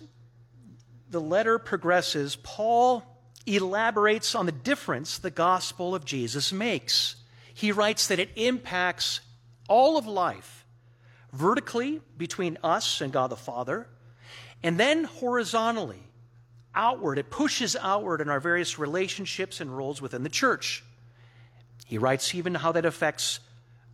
the 1.09 1.21
letter 1.21 1.57
progresses, 1.57 2.35
Paul 2.35 3.01
elaborates 3.45 4.35
on 4.35 4.45
the 4.45 4.51
difference 4.51 5.19
the 5.19 5.31
gospel 5.31 5.95
of 5.95 6.03
Jesus 6.03 6.51
makes. 6.51 7.15
He 7.53 7.71
writes 7.71 8.07
that 8.07 8.19
it 8.19 8.29
impacts 8.35 9.21
all 9.69 9.97
of 9.97 10.05
life 10.05 10.65
vertically 11.31 12.01
between 12.17 12.57
us 12.61 12.99
and 12.99 13.13
God 13.13 13.29
the 13.29 13.37
Father, 13.37 13.87
and 14.61 14.77
then 14.77 15.05
horizontally, 15.05 16.03
outward. 16.75 17.19
It 17.19 17.29
pushes 17.29 17.77
outward 17.77 18.19
in 18.19 18.27
our 18.27 18.41
various 18.41 18.77
relationships 18.77 19.61
and 19.61 19.77
roles 19.77 20.01
within 20.01 20.23
the 20.23 20.29
church. 20.29 20.83
He 21.85 21.97
writes 21.97 22.35
even 22.35 22.55
how 22.55 22.73
that 22.73 22.83
affects 22.83 23.39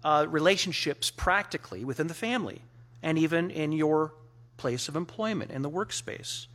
uh, 0.03 0.25
relationships 0.29 1.11
practically 1.11 1.83
within 1.83 2.07
the 2.07 2.13
family 2.13 2.61
and 3.01 3.17
even 3.17 3.51
in 3.51 3.71
your 3.71 4.13
place 4.57 4.89
of 4.89 4.95
employment, 4.95 5.51
in 5.51 5.61
the 5.61 5.69
workspace. 5.69 6.47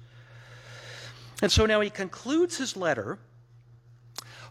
And 1.42 1.50
so 1.50 1.66
now 1.66 1.80
he 1.80 1.90
concludes 1.90 2.58
his 2.58 2.76
letter. 2.76 3.18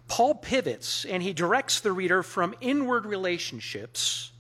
Paul 0.08 0.36
pivots 0.36 1.06
and 1.06 1.24
he 1.24 1.34
directs 1.34 1.80
the 1.80 1.92
reader 1.92 2.24
from 2.24 2.56
inward 2.62 3.06
relationships 3.06 4.32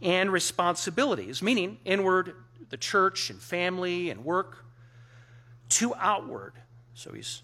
and 0.00 0.32
responsibilities, 0.32 1.42
meaning 1.42 1.78
inward, 1.84 2.34
the 2.70 2.76
church 2.76 3.30
and 3.30 3.40
family 3.40 4.10
and 4.10 4.24
work, 4.24 4.64
to 5.70 5.94
outward. 5.94 6.54
So 6.94 7.12
he's, 7.12 7.42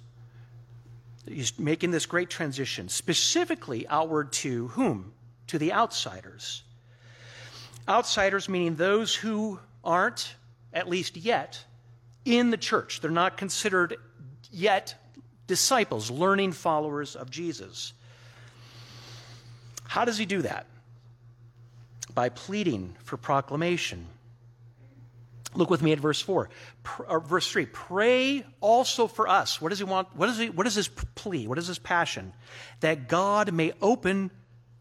he's 1.27 1.59
making 1.59 1.90
this 1.90 2.07
great 2.07 2.31
transition, 2.31 2.88
specifically 2.88 3.87
outward 3.88 4.33
to 4.33 4.68
whom? 4.68 5.12
To 5.49 5.59
the 5.59 5.73
outsiders. 5.73 6.63
Outsiders 7.89 8.49
meaning 8.49 8.77
those 8.77 9.15
who 9.15 9.59
aren't, 9.83 10.35
at 10.73 10.89
least 10.89 11.17
yet, 11.17 11.65
in 12.25 12.51
the 12.51 12.57
church. 12.57 13.01
They're 13.01 13.11
not 13.11 13.37
considered 13.37 13.97
yet 14.51 14.95
disciples, 15.47 16.11
learning 16.11 16.53
followers 16.53 17.17
of 17.17 17.31
Jesus. 17.31 17.93
How 19.85 20.05
does 20.05 20.19
he 20.19 20.27
do 20.27 20.43
that? 20.43 20.67
By 22.15 22.29
pleading 22.29 22.95
for 23.05 23.17
proclamation. 23.17 24.07
Look 25.55 25.71
with 25.71 25.83
me 25.83 25.93
at 25.93 25.99
verse 25.99 26.21
4. 26.21 26.51
Pr- 26.83 27.19
verse 27.21 27.51
3. 27.51 27.67
Pray 27.67 28.45
also 28.61 29.07
for 29.07 29.27
us. 29.29 29.61
What 29.61 29.71
does 29.71 29.79
he 29.79 29.85
want? 29.85 30.15
What 30.15 30.29
is, 30.29 30.39
he, 30.39 30.51
what 30.51 30.67
is 30.67 30.75
his 30.75 30.89
plea? 30.89 31.47
What 31.47 31.57
is 31.57 31.67
his 31.67 31.79
passion? 31.79 32.35
That 32.81 33.09
God 33.09 33.53
may 33.53 33.73
open 33.81 34.31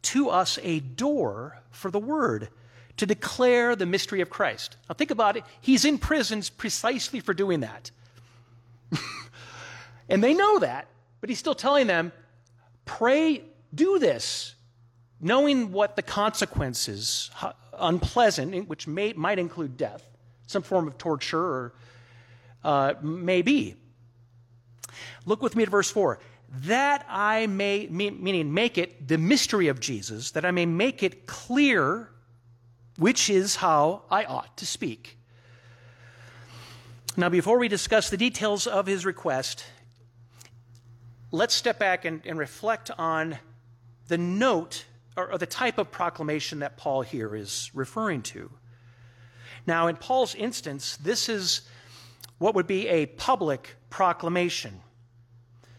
to 0.04 0.30
us 0.30 0.60
a 0.64 0.80
door 0.80 1.60
for 1.72 1.92
the 1.92 2.00
word 2.00 2.50
to 2.98 3.06
declare 3.06 3.76
the 3.76 3.86
mystery 3.86 4.22
of 4.22 4.30
Christ. 4.30 4.76
Now 4.90 4.96
think 4.96 5.12
about 5.12 5.38
it. 5.38 5.44
He's 5.62 5.86
in 5.86 5.98
prisons 5.98 6.50
precisely 6.50 7.20
for 7.20 7.34
doing 7.34 7.62
that. 7.62 7.92
and 10.10 10.24
they 10.24 10.34
know 10.34 10.60
that, 10.60 10.88
but 11.22 11.30
he's 11.30 11.40
still 11.40 11.56
telling 11.56 11.88
them, 11.88 12.12
pray, 12.86 13.44
do 13.74 14.00
this, 14.00 14.56
knowing 15.22 15.72
what 15.72 15.96
the 15.96 16.02
consequences, 16.02 17.30
unpleasant, 17.78 18.68
which 18.68 18.88
may, 18.88 19.14
might 19.14 19.40
include 19.40 19.78
death, 19.78 20.04
some 20.48 20.64
form 20.64 20.88
of 20.88 20.98
torture, 20.98 21.40
or 21.40 21.74
uh, 22.64 22.94
may 23.02 23.42
be. 23.42 23.76
Look 25.26 25.42
with 25.42 25.56
me 25.56 25.64
at 25.64 25.70
verse 25.70 25.92
4. 25.92 26.20
That 26.50 27.06
I 27.10 27.48
may, 27.48 27.88
meaning 27.88 28.54
make 28.54 28.78
it 28.78 29.08
the 29.08 29.18
mystery 29.18 29.68
of 29.68 29.80
Jesus, 29.80 30.32
that 30.32 30.46
I 30.46 30.52
may 30.52 30.66
make 30.66 31.04
it 31.04 31.28
clear 31.28 32.10
which 32.98 33.30
is 33.30 33.58
how 33.58 34.04
I 34.10 34.26
ought 34.26 34.58
to 34.58 34.66
speak. 34.66 35.18
Now, 37.16 37.30
before 37.30 37.58
we 37.58 37.68
discuss 37.68 38.10
the 38.10 38.18
details 38.18 38.68
of 38.68 38.86
his 38.86 39.06
request, 39.06 39.66
let's 41.32 41.54
step 41.54 41.80
back 41.80 42.06
and, 42.06 42.22
and 42.26 42.38
reflect 42.38 42.92
on 42.98 43.38
the 44.08 44.18
note 44.18 44.86
or, 45.16 45.32
or 45.32 45.38
the 45.38 45.48
type 45.48 45.78
of 45.78 45.92
proclamation 45.92 46.60
that 46.60 46.78
Paul 46.78 47.02
here 47.02 47.36
is 47.36 47.72
referring 47.74 48.22
to. 48.24 48.52
Now, 49.66 49.88
in 49.88 49.96
Paul's 49.96 50.36
instance, 50.36 50.98
this 50.98 51.28
is 51.28 51.62
what 52.38 52.56
would 52.56 52.68
be 52.68 52.88
a 52.88 53.08
public 53.08 53.76
proclamation, 53.90 54.80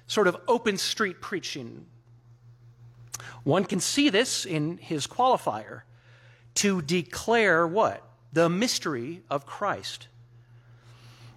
sort 0.08 0.26
of 0.26 0.36
open 0.48 0.76
street 0.76 1.20
preaching. 1.20 1.86
One 3.44 3.64
can 3.64 3.78
see 3.78 4.08
this 4.08 4.44
in 4.44 4.78
his 4.78 5.06
qualifier 5.06 5.82
to 6.56 6.82
declare 6.82 7.66
what? 7.66 8.02
The 8.32 8.48
mystery 8.48 9.22
of 9.30 9.46
Christ. 9.46 10.08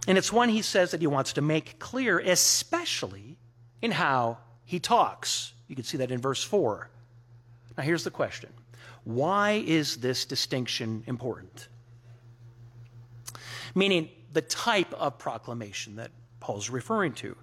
And 0.07 0.17
it's 0.17 0.34
one 0.34 0.49
he 0.49 0.63
says 0.63 0.91
that 0.91 1.01
he 1.01 1.07
wants 1.07 1.34
to 1.34 1.41
make 1.41 1.77
clear, 1.77 2.17
especially 2.17 3.38
in 3.81 3.91
how 3.91 4.39
he 4.65 4.79
talks. 4.79 5.53
You 5.67 5.75
can 5.75 5.86
see 5.86 5.97
that 5.97 6.12
in 6.12 6.19
verse 6.19 6.43
4. 6.43 6.89
Now, 7.77 7.84
here's 7.84 8.03
the 8.03 8.12
question 8.12 8.49
Why 9.03 9.63
is 9.65 9.97
this 9.97 10.25
distinction 10.25 11.03
important? 11.07 11.67
Meaning 13.75 14.10
the 14.34 14.41
type 14.41 14.93
of 14.93 15.17
proclamation 15.17 15.97
that 15.97 16.12
Paul's 16.39 16.69
referring 16.69 17.13
to. 17.13 17.36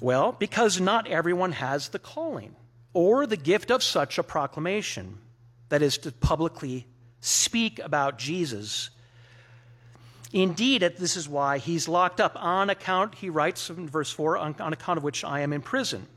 Well, 0.00 0.32
because 0.32 0.80
not 0.80 1.06
everyone 1.06 1.52
has 1.52 1.88
the 1.88 1.98
calling 1.98 2.54
or 2.92 3.26
the 3.26 3.36
gift 3.36 3.70
of 3.70 3.82
such 3.82 4.18
a 4.18 4.22
proclamation, 4.22 5.18
that 5.70 5.82
is, 5.82 5.98
to 5.98 6.12
publicly 6.12 6.86
speak 7.20 7.78
about 7.78 8.18
Jesus 8.18 8.90
Indeed, 10.34 10.82
this 10.98 11.16
is 11.16 11.28
why 11.28 11.58
he's 11.58 11.86
locked 11.86 12.20
up 12.20 12.32
on 12.34 12.68
account, 12.68 13.14
he 13.14 13.30
writes 13.30 13.70
in 13.70 13.88
verse 13.88 14.10
4, 14.10 14.36
on, 14.36 14.56
on 14.58 14.72
account 14.72 14.98
of 14.98 15.04
which 15.04 15.22
I 15.22 15.40
am 15.40 15.52
in 15.52 15.62
prison. 15.62 16.08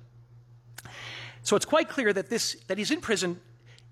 So 1.44 1.56
it's 1.56 1.66
quite 1.66 1.88
clear 1.88 2.12
that, 2.12 2.28
this, 2.28 2.56
that 2.66 2.80
he's 2.80 2.90
in 2.90 3.00
prison. 3.00 3.40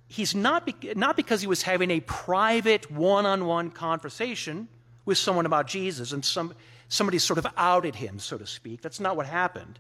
He's 0.08 0.34
not, 0.34 0.66
be, 0.66 0.74
not 0.96 1.16
because 1.16 1.42
he 1.42 1.48
was 1.48 1.62
having 1.62 1.92
a 1.92 2.00
private 2.00 2.90
one 2.92 3.28
on 3.28 3.46
one 3.46 3.70
conversation 3.70 4.68
with 5.06 5.20
someone 5.20 5.46
about 5.46 5.68
Jesus 5.68 6.12
and 6.12 6.26
some, 6.26 6.56
somebody 6.90 7.20
sort 7.20 7.40
of 7.40 7.48
outed 7.58 7.96
him, 7.96 8.20
so 8.20 8.38
to 8.38 8.46
speak. 8.46 8.82
That's 8.82 9.00
not 9.00 9.16
what 9.16 9.26
happened. 9.26 9.80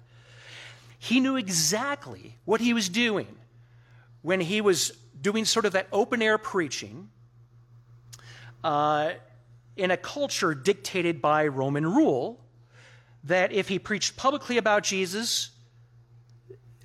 He 0.98 1.20
knew 1.20 1.36
exactly 1.36 2.38
what 2.46 2.62
he 2.62 2.74
was 2.74 2.89
doing 2.89 3.28
when 4.22 4.39
he 4.39 4.62
was 4.62 4.91
doing 5.22 5.46
sort 5.46 5.65
of 5.65 5.74
that 5.74 5.88
open 5.91 6.22
air 6.22 6.38
preaching. 6.38 7.10
Uh, 8.63 9.12
in 9.76 9.91
a 9.91 9.98
culture 9.98 10.54
dictated 10.54 11.22
by 11.22 11.48
Roman 11.48 11.86
rule 11.86 12.39
that 13.26 13.52
if 13.52 13.68
he 13.68 13.80
preached 13.80 14.15
publicly 14.15 14.58
about 14.58 14.84
Jesus, 14.84 15.50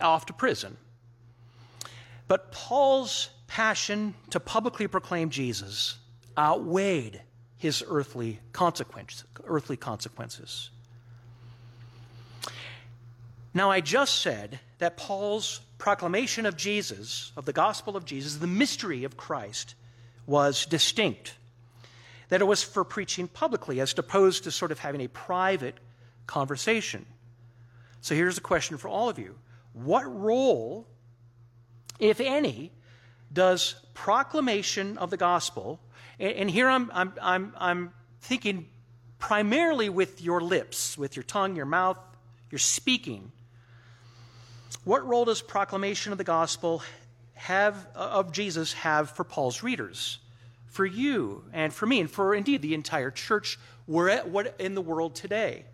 off 0.01 0.27
to 0.27 0.33
prison. 0.33 0.77
But 2.27 2.53
Paul's 2.53 3.31
passion 3.47 4.15
to 4.31 4.41
publicly 4.41 4.87
proclaim 4.87 5.31
Jesus 5.31 5.99
outweighed 6.39 7.21
his 7.61 7.85
earthly, 7.87 8.41
consequence, 8.53 9.23
earthly 9.47 9.77
consequences. 9.77 10.71
Now, 13.53 13.71
I 13.71 13.83
just 13.83 14.23
said 14.23 14.59
that 14.79 14.97
Paul's 14.97 15.61
proclamation 15.77 16.47
of 16.47 16.57
Jesus, 16.57 17.33
of 17.37 17.45
the 17.45 17.53
gospel 17.53 17.99
of 17.99 18.07
Jesus, 18.07 18.37
the 18.37 18.47
mystery 18.47 19.05
of 19.05 19.19
Christ, 19.19 19.75
was 20.27 20.65
distinct. 20.65 21.35
That 22.31 22.41
it 22.41 22.47
was 22.47 22.63
for 22.63 22.83
preaching 22.83 23.29
publicly 23.29 23.79
as 23.79 23.93
opposed 23.99 24.45
to 24.45 24.51
sort 24.51 24.73
of 24.73 24.79
having 24.79 25.03
a 25.03 25.09
private 25.09 25.77
conversation. 26.27 27.05
So 28.01 28.15
here's 28.15 28.39
a 28.39 28.41
question 28.41 28.79
for 28.79 28.89
all 28.89 29.11
of 29.11 29.19
you 29.19 29.35
What 29.75 30.05
role, 30.07 30.87
if 31.99 32.21
any, 32.21 32.73
does 33.31 33.75
proclamation 33.93 34.97
of 34.97 35.11
the 35.11 35.19
gospel, 35.19 35.79
and, 36.21 36.33
and 36.35 36.51
here 36.51 36.69
I'm, 36.69 36.91
I'm, 36.95 37.13
I'm, 37.21 37.55
I'm 37.59 37.93
thinking 38.21 38.69
primarily 39.19 39.89
with 39.89 40.23
your 40.23 40.41
lips, 40.41 40.97
with 40.97 41.17
your 41.17 41.25
tongue, 41.25 41.57
your 41.57 41.67
mouth, 41.67 41.99
your 42.51 42.59
speaking, 42.59 43.33
what 44.85 45.07
role 45.07 45.25
does 45.25 45.43
proclamation 45.43 46.13
of 46.13 46.19
the 46.19 46.25
gospel 46.25 46.83
have 47.35 47.87
uh, 47.95 47.99
of 47.99 48.33
Jesus 48.33 48.73
have 48.75 49.11
for 49.11 49.25
Paul's 49.25 49.63
readers, 49.63 50.19
for 50.67 50.87
you 50.87 51.45
and 51.53 51.73
for 51.73 51.87
me, 51.87 52.01
and 52.01 52.11
for 52.11 52.35
indeed 52.35 52.63
the 52.63 52.75
entire 52.75 53.11
church 53.11 53.59
we're 53.87 54.09
at 54.09 54.29
what 54.29 54.55
in 54.59 54.75
the 54.75 54.81
world 54.81 55.15
today? 55.15 55.65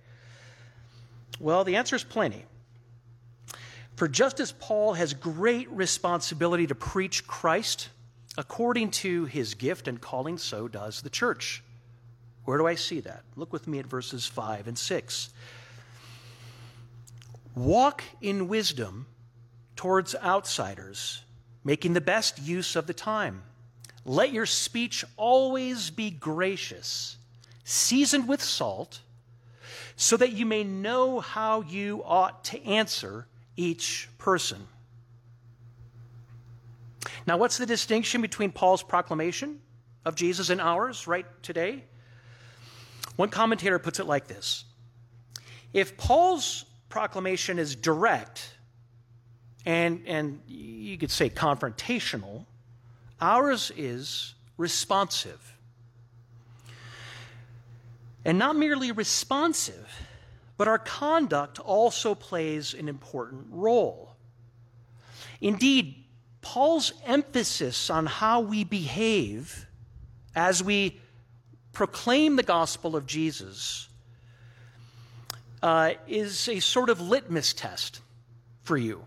Well, 1.38 1.64
the 1.64 1.76
answer 1.76 1.94
is 1.96 2.04
plenty. 2.04 2.44
For 3.96 4.08
just 4.08 4.40
as 4.40 4.52
Paul 4.52 4.94
has 4.94 5.14
great 5.14 5.70
responsibility 5.70 6.66
to 6.66 6.74
preach 6.74 7.26
Christ 7.26 7.88
according 8.38 8.90
to 8.90 9.24
his 9.24 9.54
gift 9.54 9.88
and 9.88 10.00
calling, 10.00 10.38
so 10.38 10.68
does 10.68 11.02
the 11.02 11.10
church. 11.10 11.62
Where 12.44 12.58
do 12.58 12.66
I 12.66 12.74
see 12.74 13.00
that? 13.00 13.22
Look 13.34 13.52
with 13.52 13.66
me 13.66 13.78
at 13.78 13.86
verses 13.86 14.26
5 14.26 14.68
and 14.68 14.78
6. 14.78 15.30
Walk 17.54 18.04
in 18.20 18.48
wisdom 18.48 19.06
towards 19.74 20.14
outsiders, 20.14 21.22
making 21.64 21.94
the 21.94 22.00
best 22.00 22.40
use 22.40 22.76
of 22.76 22.86
the 22.86 22.94
time. 22.94 23.42
Let 24.04 24.32
your 24.32 24.46
speech 24.46 25.04
always 25.16 25.90
be 25.90 26.10
gracious, 26.10 27.16
seasoned 27.64 28.28
with 28.28 28.42
salt, 28.42 29.00
so 29.96 30.16
that 30.18 30.32
you 30.32 30.46
may 30.46 30.62
know 30.62 31.20
how 31.20 31.62
you 31.62 32.02
ought 32.04 32.44
to 32.44 32.64
answer 32.64 33.26
each 33.56 34.08
person. 34.18 34.68
Now, 37.26 37.36
what's 37.36 37.58
the 37.58 37.66
distinction 37.66 38.22
between 38.22 38.52
Paul's 38.52 38.82
proclamation 38.82 39.60
of 40.04 40.14
Jesus 40.14 40.48
and 40.48 40.60
ours 40.60 41.06
right 41.08 41.26
today? 41.42 41.82
One 43.16 43.30
commentator 43.30 43.78
puts 43.78 43.98
it 43.98 44.06
like 44.06 44.28
this 44.28 44.64
If 45.72 45.96
Paul's 45.96 46.64
proclamation 46.88 47.58
is 47.58 47.74
direct 47.74 48.54
and, 49.64 50.02
and 50.06 50.40
you 50.46 50.96
could 50.96 51.10
say 51.10 51.28
confrontational, 51.28 52.46
ours 53.20 53.72
is 53.76 54.34
responsive. 54.56 55.52
And 58.24 58.38
not 58.38 58.56
merely 58.56 58.90
responsive, 58.90 59.88
but 60.56 60.66
our 60.66 60.78
conduct 60.78 61.60
also 61.60 62.14
plays 62.14 62.74
an 62.74 62.88
important 62.88 63.46
role. 63.50 64.16
Indeed, 65.40 66.05
Paul's 66.46 66.92
emphasis 67.04 67.90
on 67.90 68.06
how 68.06 68.38
we 68.38 68.62
behave 68.62 69.66
as 70.36 70.62
we 70.62 71.00
proclaim 71.72 72.36
the 72.36 72.44
gospel 72.44 72.94
of 72.94 73.04
Jesus 73.04 73.88
uh, 75.60 75.94
is 76.06 76.48
a 76.48 76.60
sort 76.60 76.88
of 76.88 77.00
litmus 77.00 77.52
test 77.52 78.00
for 78.62 78.76
you. 78.76 79.04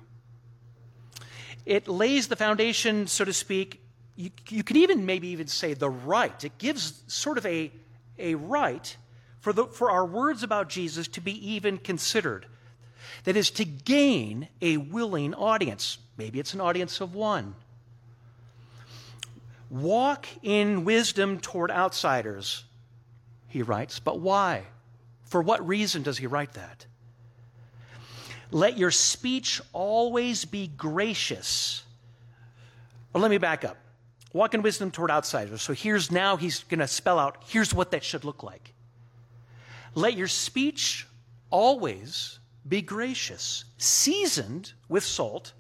It 1.66 1.88
lays 1.88 2.28
the 2.28 2.36
foundation, 2.36 3.08
so 3.08 3.24
to 3.24 3.32
speak. 3.32 3.82
You, 4.18 4.32
you 4.50 4.62
could 4.62 4.76
even 4.76 5.06
maybe 5.06 5.30
even 5.30 5.48
say 5.48 5.74
the 5.74 5.90
right. 5.90 6.44
It 6.44 6.58
gives 6.58 7.02
sort 7.08 7.38
of 7.38 7.46
a, 7.46 7.72
a 8.18 8.36
right 8.36 8.98
for, 9.40 9.54
the, 9.54 9.66
for 9.66 9.90
our 9.90 10.06
words 10.06 10.44
about 10.44 10.68
Jesus 10.68 11.08
to 11.08 11.22
be 11.22 11.54
even 11.54 11.78
considered. 11.78 12.48
That 13.24 13.36
is, 13.36 13.52
to 13.52 13.66
gain 13.66 14.48
a 14.62 14.78
willing 14.78 15.34
audience. 15.34 15.98
Maybe 16.18 16.40
it's 16.40 16.54
an 16.54 16.62
audience 16.62 17.02
of 17.02 17.16
one. 17.16 17.56
Walk 19.70 20.26
in 20.42 20.84
wisdom 20.84 21.40
toward 21.40 21.70
outsiders, 21.70 22.64
he 23.48 23.62
writes. 23.62 24.00
But 24.00 24.20
why? 24.20 24.64
For 25.26 25.42
what 25.42 25.68
reason 25.68 26.02
does 26.02 26.18
he 26.18 26.28
write 26.28 26.54
that? 26.54 26.86
Let 28.52 28.78
your 28.78 28.90
speech 28.90 29.62
always 29.74 30.46
be 30.46 30.68
gracious. 30.68 31.84
Well, 33.14 33.22
let 33.22 33.30
me 33.30 33.38
back 33.38 33.64
up. 33.64 33.78
Walk 34.34 34.54
in 34.54 34.62
wisdom 34.62 34.90
toward 34.92 35.12
outsiders. 35.12 35.62
So 35.62 35.74
here's 35.74 36.12
now 36.12 36.36
he's 36.36 36.64
going 36.64 36.80
to 36.80 36.88
spell 36.88 37.20
out 37.20 37.38
here's 37.48 37.74
what 37.74 37.92
that 37.92 38.04
should 38.04 38.24
look 38.24 38.44
like. 38.44 38.74
Let 39.96 40.14
your 40.16 40.28
speech 40.28 41.08
always 41.52 42.39
be 42.70 42.82
gracious, 42.84 43.66
seasoned 43.78 44.72
with 44.88 45.04
salt, 45.04 45.54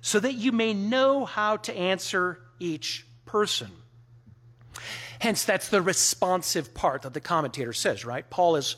so 0.00 0.18
that 0.18 0.34
you 0.34 0.50
may 0.50 0.74
know 0.74 1.24
how 1.24 1.56
to 1.56 1.74
answer 1.74 2.40
each 2.58 3.06
person. 3.24 3.70
Hence, 5.20 5.44
that's 5.44 5.68
the 5.68 5.80
responsive 5.80 6.74
part 6.74 7.02
that 7.02 7.14
the 7.14 7.20
commentator 7.20 7.72
says, 7.72 8.04
right? 8.04 8.28
Paul 8.28 8.56
is, 8.56 8.74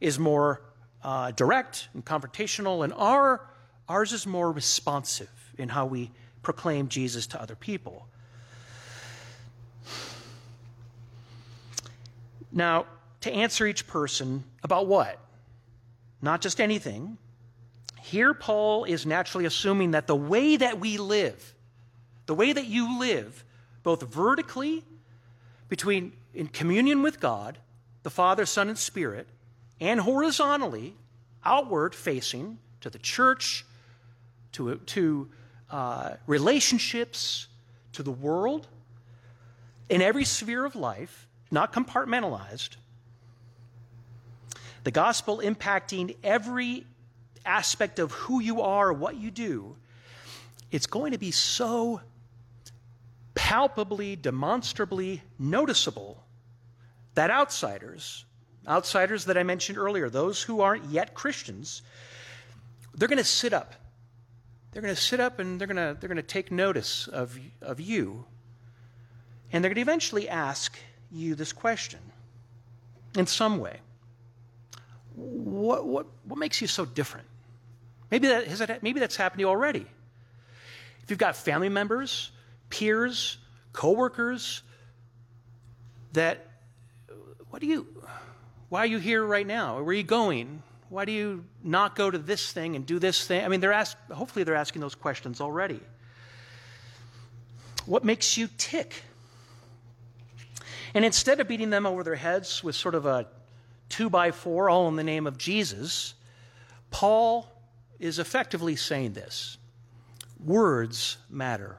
is 0.00 0.18
more 0.18 0.62
uh, 1.04 1.32
direct 1.32 1.88
and 1.92 2.02
confrontational, 2.02 2.82
and 2.82 2.94
our, 2.94 3.46
ours 3.86 4.14
is 4.14 4.26
more 4.26 4.50
responsive 4.50 5.28
in 5.58 5.68
how 5.68 5.84
we 5.84 6.10
proclaim 6.42 6.88
Jesus 6.88 7.26
to 7.28 7.40
other 7.40 7.54
people. 7.54 8.06
Now, 12.50 12.86
to 13.20 13.30
answer 13.30 13.66
each 13.66 13.86
person 13.86 14.44
about 14.62 14.86
what? 14.86 15.20
Not 16.22 16.40
just 16.40 16.60
anything. 16.60 17.18
Here, 18.02 18.34
Paul 18.34 18.84
is 18.84 19.04
naturally 19.04 19.44
assuming 19.44 19.92
that 19.92 20.06
the 20.06 20.16
way 20.16 20.56
that 20.56 20.78
we 20.78 20.96
live, 20.96 21.54
the 22.26 22.34
way 22.34 22.52
that 22.52 22.66
you 22.66 22.98
live, 22.98 23.44
both 23.82 24.02
vertically, 24.02 24.84
between 25.68 26.12
in 26.34 26.46
communion 26.48 27.02
with 27.02 27.20
God, 27.20 27.58
the 28.02 28.10
Father, 28.10 28.46
Son, 28.46 28.68
and 28.68 28.78
Spirit, 28.78 29.26
and 29.80 30.00
horizontally, 30.00 30.94
outward 31.44 31.94
facing 31.94 32.58
to 32.80 32.90
the 32.90 32.98
church, 32.98 33.64
to, 34.52 34.76
to 34.76 35.28
uh, 35.70 36.10
relationships, 36.26 37.48
to 37.92 38.02
the 38.02 38.12
world, 38.12 38.68
in 39.88 40.02
every 40.02 40.24
sphere 40.24 40.64
of 40.64 40.76
life, 40.76 41.26
not 41.50 41.72
compartmentalized, 41.72 42.76
the 44.86 44.92
gospel 44.92 45.38
impacting 45.38 46.14
every 46.22 46.86
aspect 47.44 47.98
of 47.98 48.12
who 48.12 48.40
you 48.40 48.60
are, 48.60 48.92
what 48.92 49.16
you 49.16 49.32
do, 49.32 49.74
it's 50.70 50.86
going 50.86 51.10
to 51.10 51.18
be 51.18 51.32
so 51.32 52.00
palpably, 53.34 54.14
demonstrably 54.14 55.22
noticeable 55.40 56.22
that 57.14 57.32
outsiders, 57.32 58.26
outsiders 58.68 59.24
that 59.24 59.36
I 59.36 59.42
mentioned 59.42 59.76
earlier, 59.76 60.08
those 60.08 60.40
who 60.40 60.60
aren't 60.60 60.84
yet 60.84 61.14
Christians, 61.14 61.82
they're 62.94 63.08
going 63.08 63.18
to 63.18 63.24
sit 63.24 63.52
up. 63.52 63.74
They're 64.70 64.82
going 64.82 64.94
to 64.94 65.02
sit 65.02 65.18
up 65.18 65.40
and 65.40 65.60
they're 65.60 65.66
going 65.66 65.78
to, 65.78 65.98
they're 65.98 66.08
going 66.08 66.16
to 66.16 66.22
take 66.22 66.52
notice 66.52 67.08
of, 67.08 67.36
of 67.60 67.80
you. 67.80 68.24
And 69.52 69.64
they're 69.64 69.70
going 69.70 69.84
to 69.84 69.90
eventually 69.90 70.28
ask 70.28 70.78
you 71.10 71.34
this 71.34 71.52
question 71.52 71.98
in 73.16 73.26
some 73.26 73.58
way 73.58 73.80
what, 75.16 75.86
what, 75.86 76.06
what 76.24 76.38
makes 76.38 76.60
you 76.60 76.66
so 76.66 76.84
different? 76.84 77.26
Maybe, 78.10 78.28
that, 78.28 78.46
has 78.46 78.60
that, 78.60 78.82
maybe 78.82 79.00
that's 79.00 79.16
happened 79.16 79.38
to 79.38 79.42
you 79.42 79.48
already. 79.48 79.86
If 81.02 81.10
you've 81.10 81.18
got 81.18 81.36
family 81.36 81.68
members, 81.68 82.30
peers, 82.70 83.38
coworkers, 83.72 84.62
that, 86.12 86.46
what 87.50 87.60
do 87.60 87.66
you, 87.66 87.86
why 88.68 88.80
are 88.80 88.86
you 88.86 88.98
here 88.98 89.24
right 89.24 89.46
now? 89.46 89.76
Where 89.76 89.86
are 89.86 89.92
you 89.92 90.02
going? 90.02 90.62
Why 90.88 91.04
do 91.04 91.12
you 91.12 91.44
not 91.64 91.96
go 91.96 92.10
to 92.10 92.18
this 92.18 92.52
thing 92.52 92.76
and 92.76 92.86
do 92.86 92.98
this 92.98 93.26
thing? 93.26 93.44
I 93.44 93.48
mean, 93.48 93.60
they're 93.60 93.72
ask, 93.72 93.96
hopefully 94.10 94.44
they're 94.44 94.54
asking 94.54 94.82
those 94.82 94.94
questions 94.94 95.40
already. 95.40 95.80
What 97.86 98.04
makes 98.04 98.36
you 98.36 98.48
tick? 98.56 99.02
And 100.94 101.04
instead 101.04 101.40
of 101.40 101.48
beating 101.48 101.70
them 101.70 101.86
over 101.86 102.02
their 102.02 102.14
heads 102.14 102.62
with 102.62 102.74
sort 102.74 102.94
of 102.94 103.06
a 103.06 103.26
two 103.88 104.10
by 104.10 104.30
four, 104.30 104.68
all 104.68 104.88
in 104.88 104.96
the 104.96 105.04
name 105.04 105.26
of 105.26 105.38
Jesus, 105.38 106.14
Paul 106.90 107.50
is 107.98 108.18
effectively 108.18 108.76
saying 108.76 109.12
this 109.12 109.58
words 110.44 111.18
matter. 111.30 111.78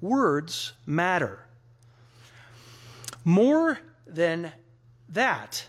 Words 0.00 0.72
matter. 0.84 1.40
More 3.24 3.78
than 4.06 4.52
that, 5.10 5.66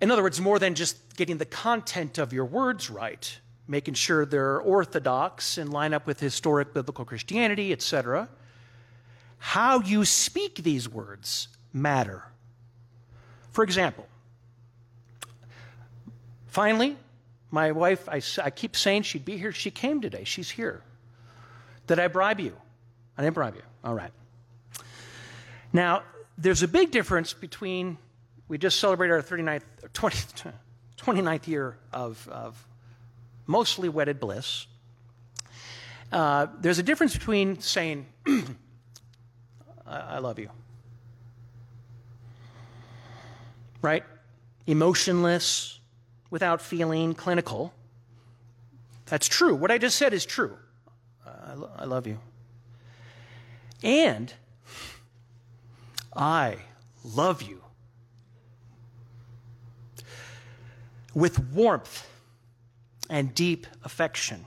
in 0.00 0.10
other 0.10 0.22
words, 0.22 0.40
more 0.40 0.58
than 0.58 0.74
just 0.74 1.16
getting 1.16 1.38
the 1.38 1.44
content 1.46 2.18
of 2.18 2.32
your 2.32 2.44
words 2.44 2.90
right, 2.90 3.38
making 3.68 3.94
sure 3.94 4.26
they're 4.26 4.60
orthodox 4.60 5.58
and 5.58 5.72
line 5.72 5.94
up 5.94 6.06
with 6.06 6.20
historic 6.20 6.74
biblical 6.74 7.04
Christianity, 7.04 7.72
etc. 7.72 8.28
How 9.38 9.80
you 9.80 10.04
speak 10.04 10.56
these 10.56 10.88
words 10.88 11.48
matter. 11.72 12.24
For 13.52 13.64
example, 13.64 14.06
finally, 16.56 16.96
my 17.50 17.70
wife, 17.70 18.08
I, 18.08 18.22
I 18.42 18.48
keep 18.48 18.76
saying 18.76 19.02
she'd 19.02 19.26
be 19.26 19.36
here. 19.36 19.52
She 19.52 19.70
came 19.70 20.00
today. 20.00 20.24
She's 20.24 20.48
here. 20.48 20.80
Did 21.86 21.98
I 21.98 22.08
bribe 22.08 22.40
you? 22.40 22.56
I 23.18 23.22
didn't 23.22 23.34
bribe 23.34 23.56
you. 23.56 23.62
All 23.84 23.92
right. 23.92 24.10
Now, 25.70 26.02
there's 26.38 26.62
a 26.62 26.68
big 26.68 26.92
difference 26.92 27.34
between, 27.34 27.98
we 28.48 28.56
just 28.56 28.80
celebrated 28.80 29.12
our 29.12 29.22
39th, 29.22 29.64
20, 29.92 30.50
29th 30.96 31.46
year 31.46 31.76
of, 31.92 32.26
of 32.32 32.66
mostly 33.46 33.90
wedded 33.90 34.18
bliss. 34.18 34.66
Uh, 36.10 36.46
there's 36.62 36.78
a 36.78 36.82
difference 36.82 37.12
between 37.12 37.60
saying, 37.60 38.06
I 39.86 40.20
love 40.20 40.38
you, 40.38 40.48
right? 43.82 44.04
Emotionless, 44.66 45.76
without 46.30 46.60
feeling, 46.60 47.14
clinical. 47.14 47.72
That's 49.06 49.28
true. 49.28 49.54
What 49.54 49.70
I 49.70 49.78
just 49.78 49.96
said 49.96 50.12
is 50.12 50.24
true. 50.26 50.56
I, 51.24 51.54
lo- 51.54 51.70
I 51.76 51.84
love 51.84 52.06
you. 52.06 52.18
And 53.82 54.32
I 56.14 56.56
love 57.04 57.42
you. 57.42 57.62
With 61.14 61.38
warmth 61.38 62.08
and 63.08 63.34
deep 63.34 63.66
affection. 63.84 64.44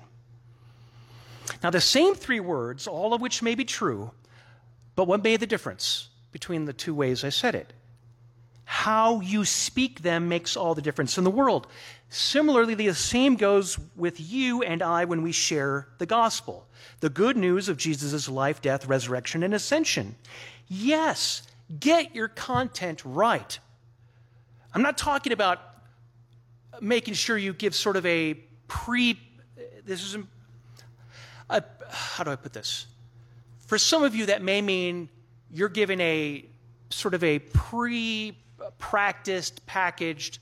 Now, 1.64 1.70
the 1.70 1.82
same 1.82 2.16
three 2.16 2.40
words, 2.40 2.88
all 2.88 3.14
of 3.14 3.22
which 3.22 3.42
may 3.42 3.56
be 3.56 3.66
true, 3.66 4.12
but 4.96 5.06
what 5.08 5.24
made 5.24 5.40
the 5.40 5.48
difference 5.48 6.10
between 6.32 6.66
the 6.66 6.74
two 6.74 6.94
ways 6.94 7.24
I 7.24 7.30
said 7.30 7.56
it? 7.56 7.74
How 8.80 9.20
you 9.20 9.44
speak 9.44 10.04
them 10.04 10.30
makes 10.30 10.56
all 10.56 10.74
the 10.74 10.82
difference 10.82 11.18
in 11.18 11.26
the 11.26 11.30
world. 11.30 11.68
Similarly, 12.08 12.76
the 12.76 12.94
same 12.94 13.36
goes 13.36 13.78
with 13.98 14.22
you 14.22 14.64
and 14.64 14.82
I 14.82 15.04
when 15.04 15.22
we 15.22 15.34
share 15.34 15.90
the 15.98 16.06
gospel 16.06 16.66
the 17.02 17.10
good 17.10 17.36
news 17.36 17.68
of 17.68 17.76
Jesus' 17.76 18.30
life, 18.30 18.62
death, 18.62 18.88
resurrection, 18.88 19.44
and 19.44 19.54
ascension. 19.54 20.16
Yes, 20.70 21.44
get 21.78 22.16
your 22.16 22.30
content 22.30 23.04
right. 23.04 23.60
I'm 24.74 24.82
not 24.82 24.98
talking 24.98 25.34
about 25.34 25.60
making 26.80 27.16
sure 27.16 27.38
you 27.38 27.52
give 27.52 27.76
sort 27.76 27.98
of 27.98 28.06
a 28.06 28.36
pre. 28.70 29.20
This 29.86 30.02
is. 30.02 30.16
A, 31.50 31.62
how 31.90 32.24
do 32.24 32.32
I 32.32 32.38
put 32.38 32.54
this? 32.54 32.86
For 33.68 33.78
some 33.78 34.04
of 34.04 34.16
you, 34.16 34.28
that 34.28 34.42
may 34.42 34.62
mean 34.62 35.10
you're 35.52 35.68
giving 35.68 36.00
a 36.00 36.46
sort 36.90 37.14
of 37.14 37.26
a 37.26 37.40
pre 37.40 38.38
practiced, 38.78 39.66
packaged 39.66 40.40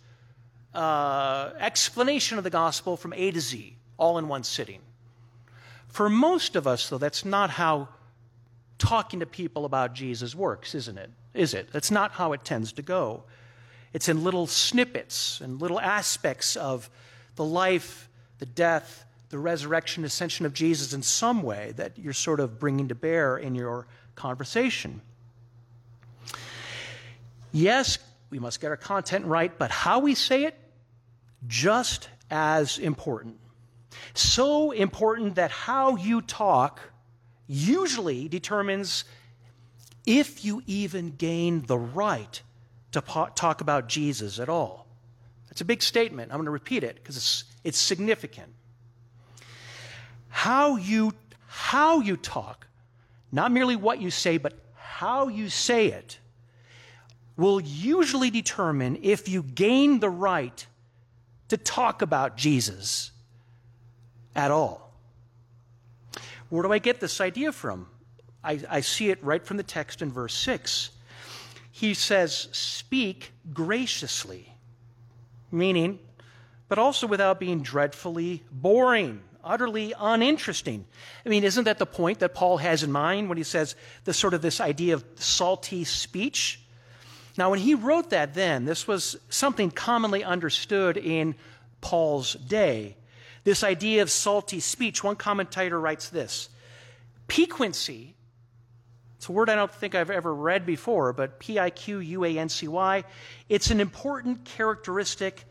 uh, 0.73 1.51
explanation 1.59 2.37
of 2.37 2.43
the 2.43 2.49
gospel 2.49 2.97
from 2.97 3.13
A 3.13 3.31
to 3.31 3.39
Z, 3.39 3.75
all 3.97 4.17
in 4.17 4.27
one 4.27 4.43
sitting. 4.43 4.81
For 5.87 6.09
most 6.09 6.55
of 6.55 6.67
us, 6.67 6.89
though, 6.89 6.97
that's 6.97 7.25
not 7.25 7.49
how 7.49 7.89
talking 8.77 9.21
to 9.21 9.25
people 9.25 9.65
about 9.65 9.93
Jesus 9.93 10.35
works, 10.35 10.75
isn't 10.75 10.97
it? 10.97 11.09
Is 11.33 11.53
it? 11.53 11.69
That's 11.71 11.91
not 11.91 12.11
how 12.11 12.33
it 12.33 12.43
tends 12.43 12.73
to 12.73 12.81
go. 12.81 13.23
It's 13.93 14.09
in 14.09 14.23
little 14.23 14.47
snippets 14.47 15.41
and 15.41 15.59
little 15.59 15.79
aspects 15.79 16.55
of 16.55 16.89
the 17.35 17.43
life, 17.43 18.09
the 18.39 18.45
death, 18.45 19.05
the 19.29 19.39
resurrection, 19.39 20.05
ascension 20.05 20.45
of 20.45 20.53
Jesus 20.53 20.93
in 20.93 21.01
some 21.01 21.41
way 21.41 21.73
that 21.77 21.97
you're 21.97 22.13
sort 22.13 22.39
of 22.39 22.59
bringing 22.59 22.89
to 22.89 22.95
bear 22.95 23.37
in 23.37 23.55
your 23.55 23.87
conversation. 24.15 25.01
Yes, 27.51 27.97
we 28.29 28.39
must 28.39 28.59
get 28.59 28.69
our 28.69 28.77
content 28.77 29.25
right, 29.25 29.57
but 29.57 29.71
how 29.71 29.99
we 29.99 30.15
say 30.15 30.45
it, 30.45 30.55
just 31.47 32.09
as 32.29 32.77
important. 32.77 33.37
So 34.13 34.71
important 34.71 35.35
that 35.35 35.51
how 35.51 35.95
you 35.95 36.21
talk 36.21 36.81
usually 37.47 38.27
determines 38.27 39.05
if 40.05 40.43
you 40.43 40.61
even 40.67 41.15
gain 41.17 41.65
the 41.65 41.77
right 41.77 42.41
to 42.91 43.01
talk 43.01 43.61
about 43.61 43.87
Jesus 43.87 44.39
at 44.39 44.49
all. 44.49 44.87
That's 45.49 45.61
a 45.61 45.65
big 45.65 45.81
statement. 45.81 46.31
I'm 46.31 46.37
going 46.37 46.45
to 46.45 46.51
repeat 46.51 46.83
it 46.83 46.95
because 46.95 47.17
it's, 47.17 47.43
it's 47.63 47.77
significant. 47.77 48.53
How 50.29 50.75
you, 50.75 51.13
how 51.47 51.99
you 51.99 52.17
talk, 52.17 52.67
not 53.31 53.51
merely 53.51 53.75
what 53.75 54.01
you 54.01 54.11
say, 54.11 54.37
but 54.37 54.53
how 54.75 55.27
you 55.27 55.49
say 55.49 55.87
it, 55.87 56.19
will 57.37 57.61
usually 57.61 58.31
determine 58.31 58.99
if 59.03 59.29
you 59.29 59.43
gain 59.43 59.99
the 59.99 60.09
right 60.09 60.65
to 61.49 61.57
talk 61.57 62.01
about 62.01 62.35
Jesus 62.35 63.11
at 64.35 64.51
all. 64.51 64.91
Where 66.49 66.63
do 66.63 66.71
I 66.71 66.79
get 66.79 66.99
this 66.99 67.21
idea 67.21 67.51
from? 67.51 67.87
I, 68.43 68.59
I, 68.69 68.81
see 68.81 69.09
it 69.09 69.23
right 69.23 69.45
from 69.45 69.57
the 69.57 69.63
text 69.63 70.01
in 70.01 70.11
verse 70.11 70.33
6. 70.35 70.91
He 71.71 71.93
says, 71.93 72.47
Speak 72.51 73.31
graciously, 73.53 74.53
meaning, 75.51 75.99
but 76.69 76.79
also 76.79 77.07
without 77.07 77.39
being 77.39 77.61
dreadfully 77.61 78.43
boring, 78.51 79.21
utterly 79.43 79.93
uninteresting. 79.99 80.85
I 81.25 81.29
mean, 81.29 81.43
isn't 81.43 81.65
that 81.65 81.77
the 81.77 81.85
point 81.85 82.19
that 82.19 82.33
Paul 82.33 82.57
has 82.57 82.83
in 82.83 82.91
mind 82.91 83.27
when 83.29 83.37
he 83.37 83.43
says 83.43 83.75
the 84.05 84.13
sort 84.13 84.33
of 84.33 84.41
this 84.41 84.61
idea 84.61 84.93
of 84.93 85.03
salty 85.15 85.83
speech? 85.83 86.61
Now, 87.37 87.51
when 87.51 87.59
he 87.59 87.75
wrote 87.75 88.09
that 88.09 88.33
then, 88.33 88.65
this 88.65 88.87
was 88.87 89.15
something 89.29 89.69
commonly 89.69 90.23
understood 90.23 90.97
in 90.97 91.35
Paul's 91.81 92.33
day. 92.33 92.97
This 93.43 93.63
idea 93.63 94.01
of 94.01 94.09
salty 94.09 94.59
speech, 94.59 95.03
one 95.03 95.15
commentator 95.15 95.79
writes 95.79 96.09
this 96.09 96.49
Piquancy, 97.27 98.15
it's 99.17 99.29
a 99.29 99.31
word 99.31 99.49
I 99.49 99.55
don't 99.55 99.73
think 99.73 99.95
I've 99.95 100.09
ever 100.09 100.33
read 100.33 100.65
before, 100.65 101.13
but 101.13 101.39
P 101.39 101.59
I 101.59 101.69
Q 101.69 101.99
U 101.99 102.25
A 102.25 102.37
N 102.37 102.49
C 102.49 102.67
Y, 102.67 103.03
it's 103.49 103.71
an 103.71 103.79
important 103.79 104.45
characteristic 104.45 105.43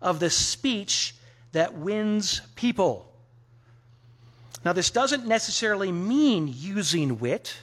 of 0.00 0.20
the 0.20 0.30
speech 0.30 1.14
that 1.52 1.74
wins 1.74 2.40
people. 2.56 3.10
Now, 4.64 4.72
this 4.72 4.90
doesn't 4.90 5.26
necessarily 5.26 5.90
mean 5.90 6.48
using 6.48 7.18
wit 7.18 7.56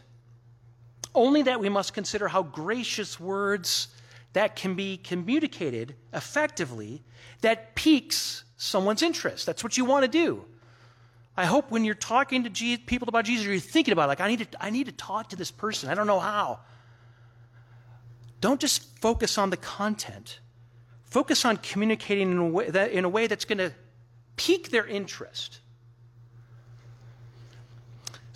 only 1.15 1.43
that 1.43 1.59
we 1.59 1.69
must 1.69 1.93
consider 1.93 2.27
how 2.27 2.43
gracious 2.43 3.19
words 3.19 3.87
that 4.33 4.55
can 4.55 4.75
be 4.75 4.97
communicated 4.97 5.95
effectively 6.13 7.01
that 7.41 7.75
piques 7.75 8.43
someone's 8.57 9.01
interest. 9.01 9.45
That's 9.45 9.63
what 9.63 9.77
you 9.77 9.85
want 9.85 10.03
to 10.03 10.07
do. 10.07 10.45
I 11.35 11.45
hope 11.45 11.71
when 11.71 11.85
you're 11.85 11.95
talking 11.95 12.43
to 12.43 12.49
Jesus, 12.49 12.83
people 12.85 13.07
about 13.07 13.25
Jesus, 13.25 13.45
you're 13.45 13.59
thinking 13.59 13.93
about 13.93 14.09
like 14.09 14.19
I 14.19 14.27
need 14.27 14.51
to 14.51 14.63
I 14.63 14.69
need 14.69 14.87
to 14.87 14.91
talk 14.91 15.29
to 15.29 15.35
this 15.35 15.51
person. 15.51 15.89
I 15.89 15.95
don't 15.95 16.07
know 16.07 16.19
how. 16.19 16.59
Don't 18.41 18.59
just 18.59 18.99
focus 18.99 19.37
on 19.37 19.49
the 19.49 19.57
content. 19.57 20.39
Focus 21.05 21.45
on 21.45 21.57
communicating 21.57 22.31
in 22.31 22.37
a 22.37 22.47
way, 22.47 22.69
that, 22.69 22.91
in 22.91 23.03
a 23.03 23.09
way 23.09 23.27
that's 23.27 23.45
going 23.45 23.57
to 23.57 23.73
pique 24.35 24.69
their 24.69 24.85
interest 24.85 25.59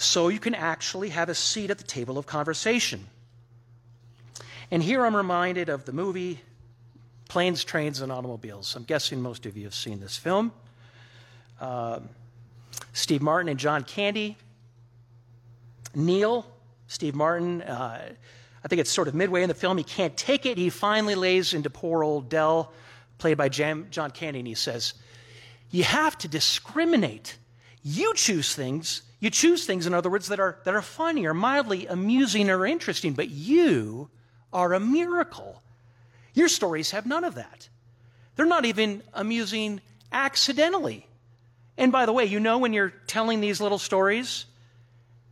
so 0.03 0.27
you 0.27 0.39
can 0.39 0.55
actually 0.55 1.09
have 1.09 1.29
a 1.29 1.35
seat 1.35 1.69
at 1.71 1.77
the 1.77 1.83
table 1.83 2.17
of 2.17 2.25
conversation. 2.25 3.07
And 4.71 4.81
here 4.81 5.05
I'm 5.05 5.15
reminded 5.15 5.69
of 5.69 5.85
the 5.85 5.93
movie 5.93 6.41
Planes, 7.29 7.63
Trains, 7.63 8.01
and 8.01 8.11
Automobiles. 8.11 8.75
I'm 8.75 8.83
guessing 8.83 9.21
most 9.21 9.45
of 9.45 9.57
you 9.57 9.63
have 9.63 9.73
seen 9.73 9.99
this 9.99 10.17
film. 10.17 10.51
Uh, 11.59 12.01
Steve 12.91 13.21
Martin 13.21 13.49
and 13.49 13.59
John 13.59 13.83
Candy. 13.83 14.37
Neil, 15.95 16.45
Steve 16.87 17.15
Martin, 17.15 17.61
uh, 17.61 18.13
I 18.63 18.67
think 18.67 18.79
it's 18.79 18.91
sort 18.91 19.07
of 19.07 19.15
midway 19.15 19.43
in 19.43 19.47
the 19.47 19.55
film. 19.55 19.77
He 19.77 19.83
can't 19.83 20.15
take 20.15 20.45
it. 20.45 20.57
He 20.57 20.69
finally 20.69 21.15
lays 21.15 21.53
into 21.53 21.69
poor 21.69 22.03
old 22.03 22.29
Del, 22.29 22.71
played 23.17 23.37
by 23.37 23.49
Jam, 23.49 23.87
John 23.89 24.11
Candy, 24.11 24.39
and 24.39 24.47
he 24.47 24.55
says, 24.55 24.93
You 25.69 25.83
have 25.83 26.17
to 26.19 26.27
discriminate. 26.27 27.37
You 27.83 28.13
choose 28.13 28.55
things 28.55 29.01
you 29.23 29.29
choose 29.29 29.65
things, 29.65 29.87
in 29.87 29.93
other 29.93 30.09
words, 30.09 30.27
that 30.27 30.41
are, 30.41 30.59
that 30.65 30.75
are 30.75 30.81
funny 30.81 31.25
or 31.25 31.33
mildly 31.33 31.87
amusing 31.87 32.49
or 32.49 32.65
interesting, 32.65 33.13
but 33.13 33.29
you 33.29 34.09
are 34.51 34.73
a 34.73 34.81
miracle. 34.81 35.63
Your 36.33 36.49
stories 36.49 36.91
have 36.91 37.05
none 37.05 37.23
of 37.23 37.35
that. 37.35 37.69
They're 38.35 38.45
not 38.45 38.65
even 38.65 39.01
amusing 39.13 39.79
accidentally. 40.11 41.07
And 41.77 41.89
by 41.89 42.05
the 42.05 42.11
way, 42.11 42.25
you 42.25 42.41
know 42.41 42.57
when 42.57 42.73
you're 42.73 42.89
telling 43.07 43.39
these 43.39 43.61
little 43.61 43.77
stories, 43.79 44.45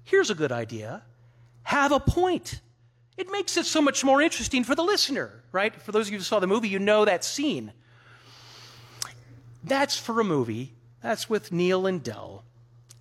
here's 0.05 0.29
a 0.29 0.35
good 0.35 0.53
idea 0.53 1.03
have 1.63 1.91
a 1.91 1.99
point. 1.99 2.61
It 3.17 3.29
makes 3.29 3.57
it 3.57 3.65
so 3.65 3.81
much 3.81 4.05
more 4.05 4.21
interesting 4.21 4.63
for 4.63 4.73
the 4.73 4.83
listener, 4.83 5.43
right? 5.51 5.75
For 5.81 5.91
those 5.91 6.07
of 6.07 6.13
you 6.13 6.19
who 6.19 6.23
saw 6.23 6.39
the 6.39 6.47
movie, 6.47 6.69
you 6.69 6.79
know 6.79 7.03
that 7.03 7.25
scene. 7.25 7.73
That's 9.65 9.97
for 9.97 10.21
a 10.21 10.23
movie. 10.23 10.75
That's 11.03 11.29
with 11.29 11.51
Neil 11.51 11.85
and 11.85 12.01
Del. 12.01 12.45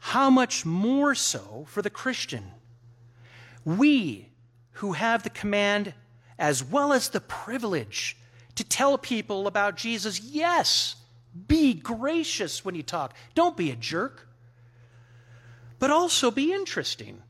How 0.00 0.30
much 0.30 0.66
more 0.66 1.14
so 1.14 1.66
for 1.68 1.82
the 1.82 1.90
Christian? 1.90 2.44
We 3.64 4.28
who 4.72 4.92
have 4.92 5.22
the 5.22 5.30
command 5.30 5.94
as 6.38 6.64
well 6.64 6.92
as 6.92 7.10
the 7.10 7.20
privilege 7.20 8.16
to 8.56 8.64
tell 8.64 8.98
people 8.98 9.46
about 9.46 9.76
Jesus, 9.76 10.20
yes, 10.20 10.96
be 11.46 11.74
gracious 11.74 12.64
when 12.64 12.74
you 12.74 12.82
talk. 12.82 13.14
Don't 13.34 13.56
be 13.56 13.70
a 13.70 13.76
jerk. 13.76 14.26
But 15.78 15.90
also 15.90 16.30
be 16.30 16.52
interesting. 16.52 17.22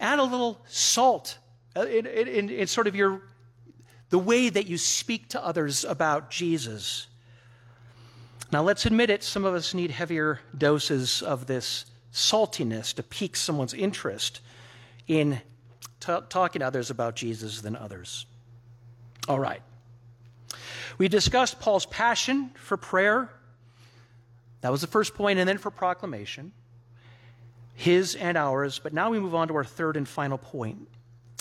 Add 0.00 0.18
a 0.18 0.24
little 0.24 0.60
salt 0.66 1.38
uh, 1.76 1.82
in, 1.86 2.06
in, 2.06 2.50
in 2.50 2.66
sort 2.66 2.86
of 2.86 2.94
your 2.94 3.22
the 4.10 4.18
way 4.18 4.48
that 4.48 4.68
you 4.68 4.78
speak 4.78 5.30
to 5.30 5.44
others 5.44 5.84
about 5.84 6.30
Jesus. 6.30 7.08
Now, 8.54 8.62
let's 8.62 8.86
admit 8.86 9.10
it, 9.10 9.24
some 9.24 9.44
of 9.44 9.52
us 9.52 9.74
need 9.74 9.90
heavier 9.90 10.38
doses 10.56 11.22
of 11.22 11.46
this 11.46 11.86
saltiness 12.12 12.94
to 12.94 13.02
pique 13.02 13.34
someone's 13.34 13.74
interest 13.74 14.42
in 15.08 15.40
t- 15.98 16.16
talking 16.28 16.60
to 16.60 16.66
others 16.66 16.88
about 16.88 17.16
Jesus 17.16 17.62
than 17.62 17.74
others. 17.74 18.26
All 19.26 19.40
right. 19.40 19.60
We 20.98 21.08
discussed 21.08 21.58
Paul's 21.58 21.84
passion 21.86 22.52
for 22.54 22.76
prayer. 22.76 23.28
That 24.60 24.70
was 24.70 24.82
the 24.82 24.86
first 24.86 25.14
point, 25.14 25.40
and 25.40 25.48
then 25.48 25.58
for 25.58 25.72
proclamation, 25.72 26.52
his 27.74 28.14
and 28.14 28.38
ours. 28.38 28.78
But 28.80 28.92
now 28.92 29.10
we 29.10 29.18
move 29.18 29.34
on 29.34 29.48
to 29.48 29.56
our 29.56 29.64
third 29.64 29.96
and 29.96 30.06
final 30.06 30.38
point, 30.38 30.86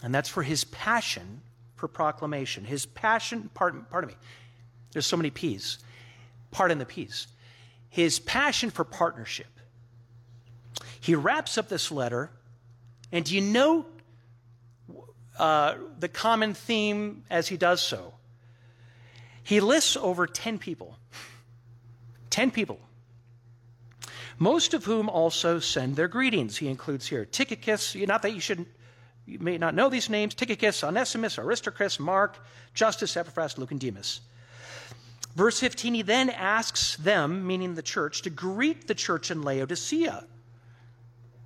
and 0.01 0.15
that's 0.15 0.29
for 0.29 0.41
his 0.41 0.63
passion 0.63 1.41
for 1.75 1.87
proclamation. 1.87 2.63
His 2.63 2.87
passion, 2.87 3.51
pardon, 3.53 3.85
pardon 3.91 4.07
me, 4.07 4.15
there's 4.93 5.05
so 5.05 5.15
many 5.15 5.29
P's. 5.29 5.77
Pardon 6.53 6.77
the 6.77 6.85
P's. 6.85 7.27
His 7.89 8.19
passion 8.19 8.69
for 8.69 8.85
partnership. 8.85 9.47
He 11.01 11.15
wraps 11.15 11.57
up 11.57 11.67
this 11.67 11.91
letter, 11.91 12.31
and 13.11 13.25
do 13.25 13.35
you 13.35 13.41
know 13.41 13.85
uh, 15.37 15.75
the 15.99 16.07
common 16.07 16.53
theme 16.53 17.25
as 17.29 17.49
he 17.49 17.57
does 17.57 17.81
so? 17.81 18.13
He 19.43 19.59
lists 19.59 19.97
over 19.97 20.25
10 20.25 20.59
people. 20.59 20.97
10 22.29 22.51
people. 22.51 22.79
Most 24.39 24.73
of 24.73 24.85
whom 24.85 25.09
also 25.09 25.59
send 25.59 25.95
their 25.95 26.07
greetings. 26.07 26.57
He 26.57 26.69
includes 26.69 27.07
here 27.07 27.25
Tychicus, 27.25 27.95
not 27.95 28.21
that 28.21 28.33
you 28.33 28.39
should 28.39 28.65
you 29.25 29.39
may 29.39 29.57
not 29.57 29.73
know 29.73 29.89
these 29.89 30.09
names 30.09 30.33
Tychicus, 30.35 30.83
Onesimus, 30.83 31.37
Aristarchus, 31.37 31.99
Mark, 31.99 32.37
Justus, 32.73 33.15
Epaphras, 33.15 33.57
Luke, 33.57 33.71
and 33.71 33.79
Demas. 33.79 34.21
Verse 35.35 35.59
15, 35.59 35.95
he 35.95 36.01
then 36.03 36.29
asks 36.29 36.95
them, 36.97 37.47
meaning 37.47 37.73
the 37.73 37.81
church, 37.81 38.21
to 38.21 38.29
greet 38.29 38.87
the 38.87 38.93
church 38.93 39.31
in 39.31 39.41
Laodicea, 39.41 40.25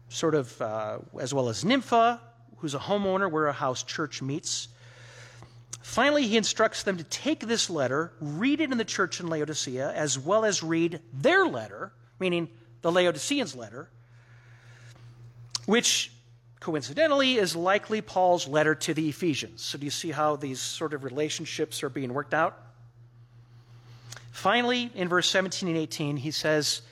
sort 0.10 0.36
of 0.36 0.62
uh, 0.62 0.98
as 1.20 1.34
well 1.34 1.48
as 1.48 1.64
Nympha, 1.64 2.20
who's 2.58 2.76
a 2.76 2.80
homeowner 2.80 3.32
where 3.32 3.48
a 3.48 3.54
house 3.54 3.84
church 3.84 4.22
meets. 4.22 4.68
Finally, 5.82 6.28
he 6.28 6.36
instructs 6.36 6.84
them 6.84 6.98
to 6.98 7.04
take 7.06 7.48
this 7.48 7.70
letter, 7.70 8.12
read 8.20 8.60
it 8.60 8.72
in 8.72 8.78
the 8.78 8.84
church 8.86 9.22
in 9.22 9.28
Laodicea, 9.28 9.94
as 9.94 10.20
well 10.20 10.44
as 10.44 10.62
read 10.62 11.00
their 11.14 11.46
letter, 11.46 11.94
meaning 12.20 12.50
the 12.82 12.92
Laodiceans' 12.92 13.56
letter, 13.56 13.90
which 15.66 16.12
coincidentally 16.60 17.36
is 17.36 17.56
likely 17.56 18.02
Paul's 18.02 18.50
letter 18.50 18.76
to 18.76 18.94
the 18.94 19.08
Ephesians. 19.08 19.64
So, 19.64 19.78
do 19.78 19.86
you 19.86 19.92
see 19.92 20.12
how 20.12 20.36
these 20.36 20.60
sort 20.60 20.94
of 20.94 21.06
relationships 21.06 21.84
are 21.84 21.90
being 21.90 22.14
worked 22.14 22.34
out? 22.34 22.67
Finally, 24.38 24.92
in 24.94 25.10
verse 25.10 25.28
17 25.32 25.68
and 25.68 25.76
18, 25.76 26.16
he 26.16 26.30
says, 26.30 26.84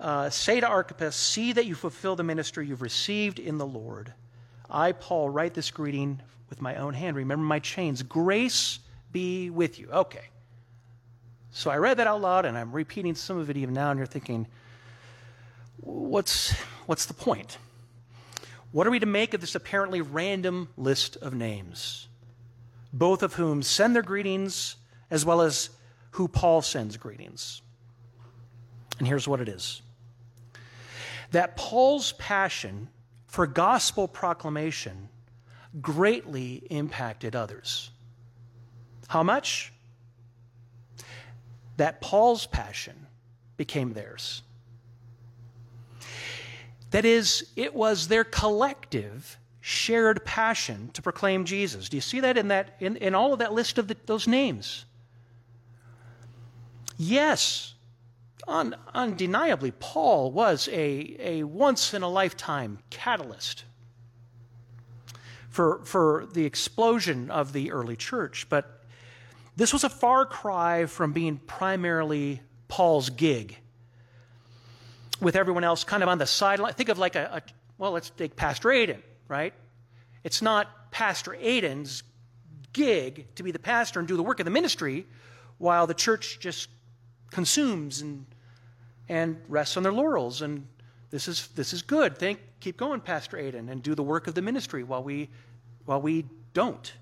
uh, 0.00 0.30
Say 0.30 0.60
to 0.60 0.66
Archippus, 0.66 1.14
see 1.14 1.52
that 1.52 1.66
you 1.66 1.74
fulfill 1.74 2.16
the 2.16 2.22
ministry 2.22 2.66
you've 2.66 2.80
received 2.80 3.38
in 3.38 3.58
the 3.58 3.66
Lord. 3.66 4.14
I, 4.70 4.92
Paul, 4.92 5.28
write 5.28 5.52
this 5.52 5.70
greeting 5.70 6.22
with 6.48 6.62
my 6.62 6.76
own 6.76 6.94
hand. 6.94 7.14
Remember 7.14 7.44
my 7.44 7.58
chains. 7.58 8.02
Grace 8.02 8.78
be 9.12 9.50
with 9.50 9.78
you. 9.78 9.90
Okay. 9.92 10.24
So 11.50 11.70
I 11.70 11.76
read 11.76 11.98
that 11.98 12.06
out 12.06 12.22
loud, 12.22 12.46
and 12.46 12.56
I'm 12.56 12.72
repeating 12.72 13.14
some 13.14 13.36
of 13.36 13.50
it 13.50 13.58
even 13.58 13.74
now, 13.74 13.90
and 13.90 13.98
you're 13.98 14.06
thinking, 14.06 14.46
what's, 15.82 16.54
what's 16.86 17.04
the 17.04 17.14
point? 17.14 17.58
What 18.72 18.86
are 18.86 18.90
we 18.90 19.00
to 19.00 19.06
make 19.06 19.34
of 19.34 19.42
this 19.42 19.54
apparently 19.54 20.00
random 20.00 20.70
list 20.78 21.16
of 21.16 21.34
names? 21.34 22.08
Both 22.90 23.22
of 23.22 23.34
whom 23.34 23.62
send 23.62 23.94
their 23.94 24.02
greetings, 24.02 24.76
as 25.10 25.26
well 25.26 25.42
as 25.42 25.68
who 26.16 26.28
Paul 26.28 26.62
sends 26.62 26.96
greetings. 26.96 27.60
And 28.98 29.06
here's 29.06 29.28
what 29.28 29.38
it 29.42 29.50
is 29.50 29.82
that 31.30 31.56
Paul's 31.58 32.12
passion 32.12 32.88
for 33.26 33.46
gospel 33.46 34.08
proclamation 34.08 35.10
greatly 35.82 36.62
impacted 36.70 37.36
others. 37.36 37.90
How 39.08 39.22
much? 39.22 39.74
That 41.76 42.00
Paul's 42.00 42.46
passion 42.46 42.96
became 43.58 43.92
theirs. 43.92 44.40
That 46.92 47.04
is, 47.04 47.50
it 47.56 47.74
was 47.74 48.08
their 48.08 48.24
collective 48.24 49.36
shared 49.60 50.24
passion 50.24 50.88
to 50.94 51.02
proclaim 51.02 51.44
Jesus. 51.44 51.90
Do 51.90 51.98
you 51.98 52.00
see 52.00 52.20
that 52.20 52.38
in, 52.38 52.48
that, 52.48 52.76
in, 52.80 52.96
in 52.96 53.14
all 53.14 53.34
of 53.34 53.40
that 53.40 53.52
list 53.52 53.76
of 53.76 53.88
the, 53.88 53.98
those 54.06 54.26
names? 54.26 54.86
Yes, 56.98 57.74
un, 58.48 58.74
undeniably, 58.94 59.72
Paul 59.72 60.30
was 60.32 60.68
a, 60.68 61.16
a 61.18 61.42
once 61.42 61.92
in 61.94 62.02
a 62.02 62.08
lifetime 62.08 62.78
catalyst 62.90 63.64
for, 65.50 65.80
for 65.84 66.26
the 66.32 66.44
explosion 66.44 67.30
of 67.30 67.52
the 67.52 67.72
early 67.72 67.96
church. 67.96 68.46
But 68.48 68.84
this 69.56 69.72
was 69.72 69.84
a 69.84 69.88
far 69.88 70.26
cry 70.26 70.86
from 70.86 71.12
being 71.12 71.38
primarily 71.38 72.40
Paul's 72.68 73.10
gig, 73.10 73.58
with 75.20 75.36
everyone 75.36 75.64
else 75.64 75.84
kind 75.84 76.02
of 76.02 76.08
on 76.08 76.18
the 76.18 76.26
sideline. 76.26 76.74
Think 76.74 76.90
of 76.90 76.98
like 76.98 77.14
a, 77.16 77.30
a 77.36 77.42
well, 77.78 77.92
let's 77.92 78.10
take 78.10 78.36
Pastor 78.36 78.68
Aiden, 78.68 79.00
right? 79.28 79.54
It's 80.24 80.42
not 80.42 80.90
Pastor 80.90 81.32
Aiden's 81.32 82.02
gig 82.72 83.26
to 83.36 83.42
be 83.42 83.50
the 83.50 83.58
pastor 83.58 83.98
and 83.98 84.08
do 84.08 84.16
the 84.16 84.22
work 84.22 84.40
of 84.40 84.44
the 84.44 84.50
ministry 84.50 85.06
while 85.58 85.86
the 85.86 85.94
church 85.94 86.38
just 86.40 86.68
consumes 87.30 88.00
and, 88.00 88.26
and 89.08 89.40
rests 89.48 89.76
on 89.76 89.82
their 89.82 89.92
laurels. 89.92 90.42
And 90.42 90.66
this 91.10 91.28
is, 91.28 91.48
this 91.48 91.72
is 91.72 91.82
good. 91.82 92.18
Thank, 92.18 92.40
keep 92.60 92.76
going, 92.76 93.00
Pastor 93.00 93.36
Aiden, 93.36 93.70
and 93.70 93.82
do 93.82 93.94
the 93.94 94.02
work 94.02 94.26
of 94.26 94.34
the 94.34 94.42
ministry 94.42 94.82
while 94.82 95.02
we 95.02 95.28
well, 95.86 96.02
we 96.02 96.26
don't. 96.52 96.92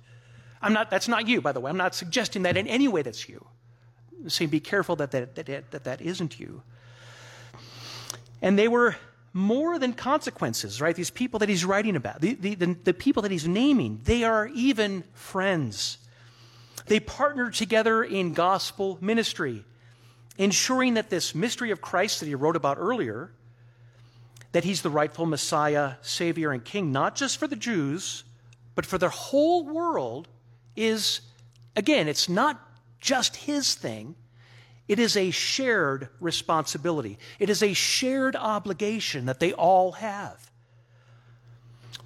I'm 0.61 0.73
not, 0.73 0.91
that's 0.91 1.09
not 1.09 1.27
you, 1.27 1.41
by 1.41 1.53
the 1.53 1.61
way. 1.61 1.71
I'm 1.71 1.77
not 1.77 1.95
suggesting 1.95 2.43
that 2.43 2.57
in 2.57 2.67
any 2.67 2.89
way 2.89 3.03
that's 3.03 3.29
you. 3.29 3.45
I'm 4.23 4.31
saying 4.31 4.51
be 4.51 4.61
careful 4.61 4.97
that 4.97 5.11
that, 5.11 5.35
that, 5.35 5.71
that, 5.71 5.85
that 5.85 6.01
isn't 6.01 6.39
you. 6.39 6.63
And 8.41 8.59
they 8.59 8.69
were 8.69 8.97
more 9.33 9.79
than 9.79 9.93
consequences, 9.93 10.81
right? 10.81 10.95
These 10.95 11.11
people 11.11 11.41
that 11.41 11.49
he's 11.49 11.65
writing 11.65 11.97
about, 11.97 12.21
the, 12.21 12.35
the, 12.35 12.55
the, 12.55 12.77
the 12.85 12.95
people 12.95 13.23
that 13.23 13.33
he's 13.33 13.49
naming, 13.49 14.01
they 14.05 14.23
are 14.25 14.49
even 14.55 15.05
friends. 15.13 15.99
They 16.87 17.01
partner 17.01 17.51
together 17.51 18.05
in 18.05 18.33
gospel 18.33 18.99
ministry, 19.01 19.65
ensuring 20.39 20.95
that 20.95 21.11
this 21.11 21.35
mystery 21.35 21.71
of 21.71 21.81
Christ 21.81 22.21
that 22.21 22.27
he 22.27 22.35
wrote 22.35 22.57
about 22.57 22.79
earlier, 22.79 23.31
that 24.53 24.65
he's 24.65 24.83
the 24.83 24.91
rightful 24.91 25.27
Messiah, 25.27 25.95
Savior, 26.03 26.53
and 26.53 26.65
King, 26.65 26.93
not 26.93 27.17
just 27.17 27.39
for 27.39 27.47
the 27.47 27.57
Jews, 27.57 28.25
but 28.75 28.87
for 28.87 28.99
the 28.99 29.09
whole 29.09 29.65
world 29.65 30.29
is, 30.77 31.21
again, 31.77 32.09
it's 32.09 32.29
not 32.29 32.61
just 33.01 33.37
his 33.37 33.75
thing. 33.75 34.15
It 34.87 34.99
is 34.99 35.17
a 35.17 35.31
shared 35.31 36.09
responsibility. 36.21 37.19
It 37.39 37.49
is 37.49 37.63
a 37.63 37.73
shared 37.73 38.37
obligation 38.37 39.27
that 39.27 39.41
they 39.41 39.53
all 39.53 39.93
have. 39.93 40.51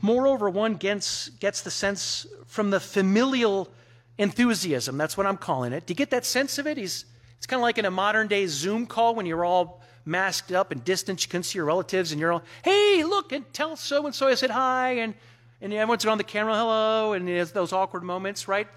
Moreover, 0.01 0.49
one 0.49 0.75
gets, 0.75 1.29
gets 1.29 1.63
the 1.63 1.71
sense 1.71 2.27
from 2.47 2.71
the 2.71 2.79
familial 2.79 3.69
enthusiasm. 4.17 4.97
That's 4.97 5.17
what 5.17 5.27
I'm 5.27 5.37
calling 5.37 5.73
it. 5.73 5.87
Do 5.87 5.93
you 5.93 5.97
get 5.97 6.11
that 6.11 6.25
sense 6.25 6.59
of 6.59 6.67
it? 6.67 6.77
He's, 6.77 7.05
it's 7.39 7.47
kind 7.47 7.59
of 7.59 7.63
like 7.63 7.79
in 7.79 7.85
a 7.87 7.91
modern 7.91 8.29
day 8.29 8.47
Zoom 8.47 8.87
call 8.87 9.15
when 9.15 9.27
you're 9.27 9.45
all 9.45 9.81
masked 10.05 10.53
up 10.53 10.73
and 10.73 10.85
distant. 10.85 11.25
You 11.25 11.31
can 11.31 11.43
see 11.43 11.59
your 11.59 11.65
relatives 11.65 12.13
and 12.13 12.21
you're 12.21 12.33
all, 12.33 12.43
hey, 12.63 13.05
look, 13.05 13.33
and 13.33 13.51
tell 13.53 13.77
so 13.77 14.07
and 14.07 14.15
so 14.15 14.29
I 14.29 14.35
said 14.35 14.51
hi. 14.51 14.93
And 14.93 15.15
and 15.61 15.73
everyone's 15.73 16.07
on 16.07 16.19
the 16.19 16.25
camera, 16.25 16.55
hello, 16.55 17.15
and 17.15 17.27
there's 17.27 17.53
those 17.53 17.73
awkward 17.73 18.05
moments, 18.05 18.47
right? 18.47 18.69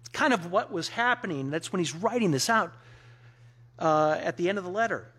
It's 0.00 0.08
kind 0.10 0.34
of 0.34 0.50
what 0.50 0.70
was 0.70 0.88
happening. 0.88 1.50
That's 1.50 1.72
when 1.72 1.78
he's 1.78 1.94
writing 1.94 2.32
this 2.32 2.50
out 2.50 2.74
uh, 3.78 4.18
at 4.20 4.36
the 4.36 4.48
end 4.48 4.58
of 4.58 4.64
the 4.64 4.70
letter. 4.70 5.10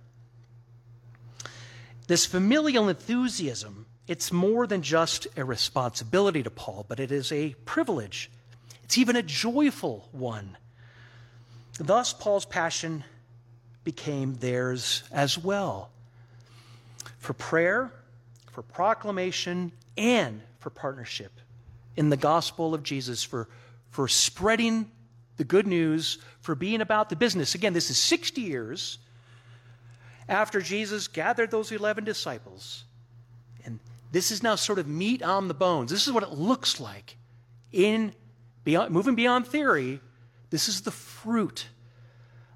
This 2.07 2.25
familial 2.25 2.89
enthusiasm, 2.89 3.87
it's 4.07 4.31
more 4.31 4.67
than 4.67 4.81
just 4.83 5.25
a 5.35 5.43
responsibility 5.43 6.43
to 6.43 6.51
Paul, 6.51 6.85
but 6.87 6.99
it 6.99 7.11
is 7.11 7.31
a 7.31 7.55
privilege. 7.65 8.29
It's 8.83 8.97
even 8.97 9.15
a 9.15 9.23
joyful 9.23 10.09
one. 10.11 10.57
Thus, 11.79 12.13
Paul's 12.13 12.45
passion 12.45 13.03
became 13.83 14.35
theirs 14.35 15.03
as 15.11 15.37
well 15.37 15.89
for 17.17 17.33
prayer, 17.33 17.91
for 18.51 18.61
proclamation, 18.61 19.71
and 19.97 20.41
for 20.59 20.69
partnership 20.69 21.31
in 21.95 22.09
the 22.09 22.17
gospel 22.17 22.73
of 22.73 22.83
Jesus, 22.83 23.23
for, 23.23 23.47
for 23.89 24.07
spreading 24.07 24.89
the 25.37 25.43
good 25.43 25.67
news, 25.67 26.19
for 26.41 26.55
being 26.55 26.81
about 26.81 27.09
the 27.09 27.15
business. 27.15 27.55
Again, 27.55 27.73
this 27.73 27.89
is 27.89 27.97
60 27.97 28.41
years 28.41 28.99
after 30.27 30.61
Jesus 30.61 31.07
gathered 31.07 31.51
those 31.51 31.71
11 31.71 32.03
disciples. 32.03 32.83
And 33.65 33.79
this 34.11 34.31
is 34.31 34.43
now 34.43 34.55
sort 34.55 34.79
of 34.79 34.87
meat 34.87 35.21
on 35.23 35.47
the 35.47 35.53
bones. 35.53 35.91
This 35.91 36.07
is 36.07 36.13
what 36.13 36.23
it 36.23 36.31
looks 36.31 36.79
like 36.79 37.17
in 37.71 38.13
beyond, 38.63 38.91
moving 38.91 39.15
beyond 39.15 39.47
theory. 39.47 39.99
This 40.53 40.69
is 40.69 40.81
the 40.81 40.91
fruit 40.91 41.65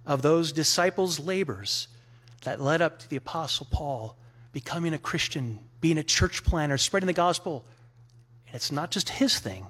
of 0.05 0.21
those 0.21 0.51
disciples' 0.51 1.19
labors 1.19 1.87
that 2.43 2.61
led 2.61 2.79
up 2.79 2.99
to 2.99 3.09
the 3.09 3.15
Apostle 3.15 3.65
Paul 3.71 4.15
becoming 4.51 4.93
a 4.93 4.99
Christian, 4.99 5.57
being 5.81 5.97
a 5.97 6.03
church 6.03 6.43
planner, 6.43 6.77
spreading 6.77 7.07
the 7.07 7.13
gospel. 7.13 7.65
And 8.45 8.55
it's 8.55 8.71
not 8.71 8.91
just 8.91 9.09
his 9.09 9.39
thing, 9.39 9.65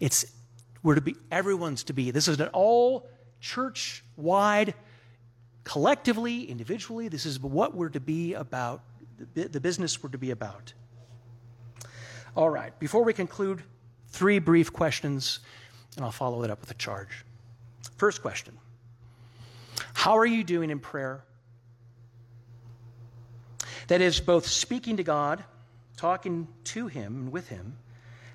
it's 0.00 0.24
we're 0.82 0.94
to 0.94 1.02
be 1.02 1.16
everyone's 1.30 1.84
to 1.84 1.92
be. 1.92 2.10
This 2.10 2.28
is 2.28 2.40
an 2.40 2.48
all 2.54 3.10
church 3.42 4.02
wide, 4.16 4.72
collectively, 5.64 6.44
individually. 6.44 7.08
This 7.08 7.26
is 7.26 7.38
what 7.38 7.74
we're 7.74 7.90
to 7.90 8.00
be 8.00 8.32
about, 8.32 8.80
the 9.34 9.60
business 9.60 10.02
we're 10.02 10.08
to 10.08 10.18
be 10.18 10.30
about. 10.30 10.72
All 12.34 12.48
right, 12.48 12.78
before 12.78 13.04
we 13.04 13.12
conclude, 13.12 13.62
three 14.08 14.38
brief 14.38 14.72
questions, 14.72 15.40
and 15.96 16.06
I'll 16.06 16.10
follow 16.10 16.42
it 16.42 16.50
up 16.50 16.62
with 16.62 16.70
a 16.70 16.74
charge. 16.74 17.22
First 17.96 18.22
question 18.22 18.58
how 19.94 20.18
are 20.18 20.26
you 20.26 20.44
doing 20.44 20.70
in 20.70 20.80
prayer? 20.80 21.24
That 23.88 24.00
is, 24.00 24.20
both 24.20 24.46
speaking 24.46 24.96
to 24.98 25.02
God, 25.02 25.44
talking 25.96 26.48
to 26.64 26.88
Him 26.88 27.16
and 27.16 27.32
with 27.32 27.48
Him, 27.48 27.76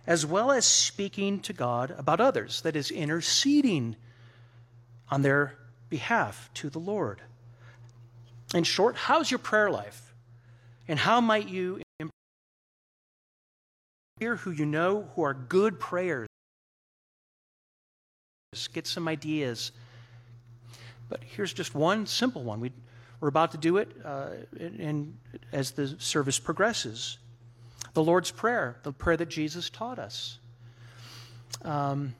as 0.07 0.25
well 0.25 0.51
as 0.51 0.65
speaking 0.65 1.39
to 1.41 1.53
God 1.53 1.93
about 1.97 2.19
others, 2.19 2.61
that 2.61 2.75
is, 2.75 2.91
interceding 2.91 3.95
on 5.11 5.21
their 5.21 5.57
behalf 5.89 6.49
to 6.55 6.69
the 6.69 6.79
Lord. 6.79 7.21
In 8.55 8.63
short, 8.63 8.95
how's 8.95 9.29
your 9.29 9.39
prayer 9.39 9.69
life? 9.69 10.13
And 10.87 10.97
how 10.97 11.21
might 11.21 11.49
you 11.49 11.81
hear 14.19 14.37
who 14.37 14.51
you 14.51 14.65
know 14.65 15.07
who 15.15 15.21
are 15.21 15.33
good 15.33 15.79
prayers? 15.79 16.28
Get 18.73 18.87
some 18.87 19.07
ideas 19.07 19.71
but 21.09 21.21
here's 21.23 21.51
just 21.51 21.75
one 21.75 22.05
simple 22.05 22.43
one. 22.43 22.59
We, 22.59 22.71
are 23.21 23.27
about 23.27 23.51
to 23.51 23.57
do 23.57 23.77
it 23.77 23.91
uh, 24.05 24.29
in, 24.57 25.17
as 25.51 25.71
the 25.71 25.99
service 25.99 26.39
progresses. 26.39 27.17
The 27.93 28.03
Lord's 28.03 28.31
Prayer, 28.31 28.77
the 28.83 28.93
prayer 28.93 29.17
that 29.17 29.27
Jesus 29.27 29.69
taught 29.69 29.99
us. 29.99 30.39
Um, 31.63 32.15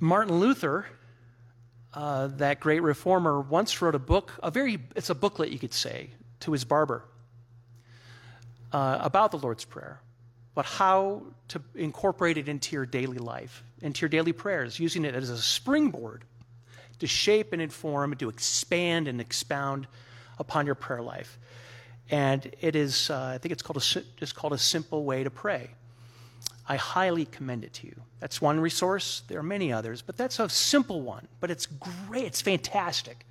Martin 0.00 0.40
Luther, 0.40 0.86
uh, 1.94 2.28
that 2.38 2.58
great 2.58 2.82
reformer, 2.82 3.40
once 3.40 3.80
wrote 3.80 3.94
a 3.94 4.00
book, 4.00 4.32
a 4.42 4.50
very, 4.50 4.80
it's 4.96 5.10
a 5.10 5.14
booklet, 5.14 5.50
you 5.50 5.58
could 5.58 5.74
say, 5.74 6.10
to 6.40 6.50
his 6.50 6.64
barber 6.64 7.04
uh, 8.72 8.98
about 9.00 9.30
the 9.30 9.38
Lord's 9.38 9.64
Prayer, 9.64 10.00
but 10.58 10.66
how 10.66 11.22
to 11.46 11.62
incorporate 11.76 12.36
it 12.36 12.48
into 12.48 12.74
your 12.74 12.84
daily 12.84 13.18
life, 13.18 13.62
into 13.80 14.00
your 14.00 14.08
daily 14.08 14.32
prayers, 14.32 14.80
using 14.80 15.04
it 15.04 15.14
as 15.14 15.30
a 15.30 15.38
springboard 15.38 16.24
to 16.98 17.06
shape 17.06 17.52
and 17.52 17.62
inform, 17.62 18.12
to 18.16 18.28
expand 18.28 19.06
and 19.06 19.20
expound 19.20 19.86
upon 20.36 20.66
your 20.66 20.74
prayer 20.74 21.00
life. 21.00 21.38
And 22.10 22.50
it 22.60 22.74
is, 22.74 23.08
uh, 23.08 23.34
I 23.34 23.38
think 23.38 23.52
it's 23.52 23.62
called 23.62 23.76
a, 23.76 24.02
it's 24.20 24.32
called 24.32 24.52
a 24.52 24.58
simple 24.58 25.04
way 25.04 25.22
to 25.22 25.30
pray. 25.30 25.70
I 26.68 26.74
highly 26.74 27.26
commend 27.26 27.62
it 27.62 27.72
to 27.74 27.86
you. 27.86 27.94
That's 28.18 28.42
one 28.42 28.58
resource. 28.58 29.22
There 29.28 29.38
are 29.38 29.44
many 29.44 29.72
others, 29.72 30.02
but 30.02 30.16
that's 30.16 30.40
a 30.40 30.48
simple 30.48 31.02
one. 31.02 31.28
But 31.38 31.52
it's 31.52 31.66
great. 31.66 32.24
It's 32.24 32.40
fantastic. 32.40 33.24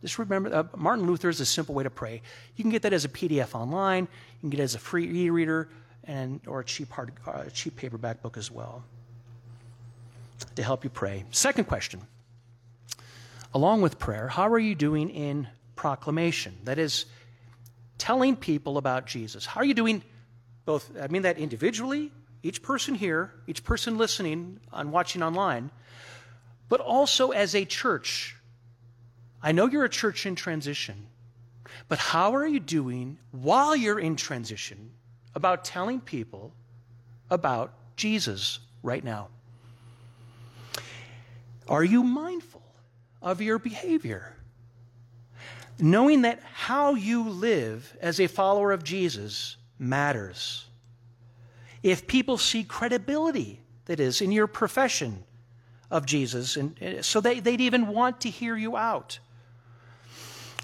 Just 0.00 0.18
remember, 0.18 0.52
uh, 0.52 0.64
Martin 0.76 1.06
Luther 1.06 1.28
is 1.28 1.38
a 1.38 1.46
simple 1.46 1.76
way 1.76 1.84
to 1.84 1.90
pray. 1.90 2.20
You 2.56 2.64
can 2.64 2.72
get 2.72 2.82
that 2.82 2.92
as 2.92 3.04
a 3.04 3.08
PDF 3.08 3.54
online. 3.54 4.08
You 4.08 4.40
can 4.40 4.50
get 4.50 4.58
it 4.58 4.64
as 4.64 4.74
a 4.74 4.80
free 4.80 5.26
e-reader 5.26 5.68
and 6.04 6.40
or 6.46 6.60
a 6.60 6.64
cheap 6.64 6.90
hard, 6.90 7.12
uh, 7.26 7.44
cheap 7.52 7.76
paperback 7.76 8.22
book 8.22 8.36
as 8.36 8.50
well 8.50 8.84
to 10.56 10.62
help 10.62 10.84
you 10.84 10.90
pray. 10.90 11.24
Second 11.30 11.64
question 11.64 12.00
along 13.54 13.82
with 13.82 13.98
prayer, 13.98 14.28
how 14.28 14.48
are 14.48 14.58
you 14.58 14.74
doing 14.74 15.10
in 15.10 15.46
proclamation? 15.76 16.56
That 16.64 16.78
is, 16.78 17.04
telling 18.02 18.34
people 18.34 18.78
about 18.78 19.06
Jesus. 19.06 19.46
How 19.46 19.60
are 19.60 19.64
you 19.64 19.74
doing 19.74 20.02
both? 20.64 20.90
I 21.00 21.06
mean 21.06 21.22
that 21.22 21.38
individually, 21.38 22.10
each 22.42 22.60
person 22.60 22.96
here, 22.96 23.32
each 23.46 23.62
person 23.62 23.96
listening 23.96 24.58
and 24.72 24.90
watching 24.90 25.22
online, 25.22 25.70
but 26.68 26.80
also 26.80 27.30
as 27.30 27.54
a 27.54 27.64
church. 27.64 28.34
I 29.40 29.52
know 29.52 29.68
you're 29.68 29.84
a 29.84 29.88
church 29.88 30.26
in 30.26 30.34
transition, 30.34 31.06
but 31.88 32.00
how 32.00 32.34
are 32.34 32.44
you 32.44 32.58
doing 32.58 33.18
while 33.30 33.76
you're 33.76 34.00
in 34.00 34.16
transition 34.16 34.90
about 35.34 35.64
telling 35.64 36.00
people 36.00 36.52
about 37.30 37.72
Jesus 37.96 38.58
right 38.82 39.02
now? 39.02 39.28
Are 41.68 41.84
you 41.84 42.02
mindful? 42.02 42.62
of 43.22 43.40
your 43.40 43.58
behavior. 43.58 44.34
Knowing 45.78 46.22
that 46.22 46.40
how 46.52 46.94
you 46.94 47.28
live 47.28 47.96
as 48.00 48.20
a 48.20 48.26
follower 48.26 48.72
of 48.72 48.84
Jesus 48.84 49.56
matters. 49.78 50.66
If 51.82 52.06
people 52.06 52.36
see 52.36 52.64
credibility, 52.64 53.60
that 53.86 53.98
is, 53.98 54.20
in 54.20 54.30
your 54.30 54.46
profession 54.46 55.24
of 55.90 56.06
Jesus, 56.06 56.56
and 56.56 57.04
so 57.04 57.20
they, 57.20 57.40
they'd 57.40 57.60
even 57.60 57.88
want 57.88 58.20
to 58.22 58.30
hear 58.30 58.56
you 58.56 58.76
out. 58.76 59.18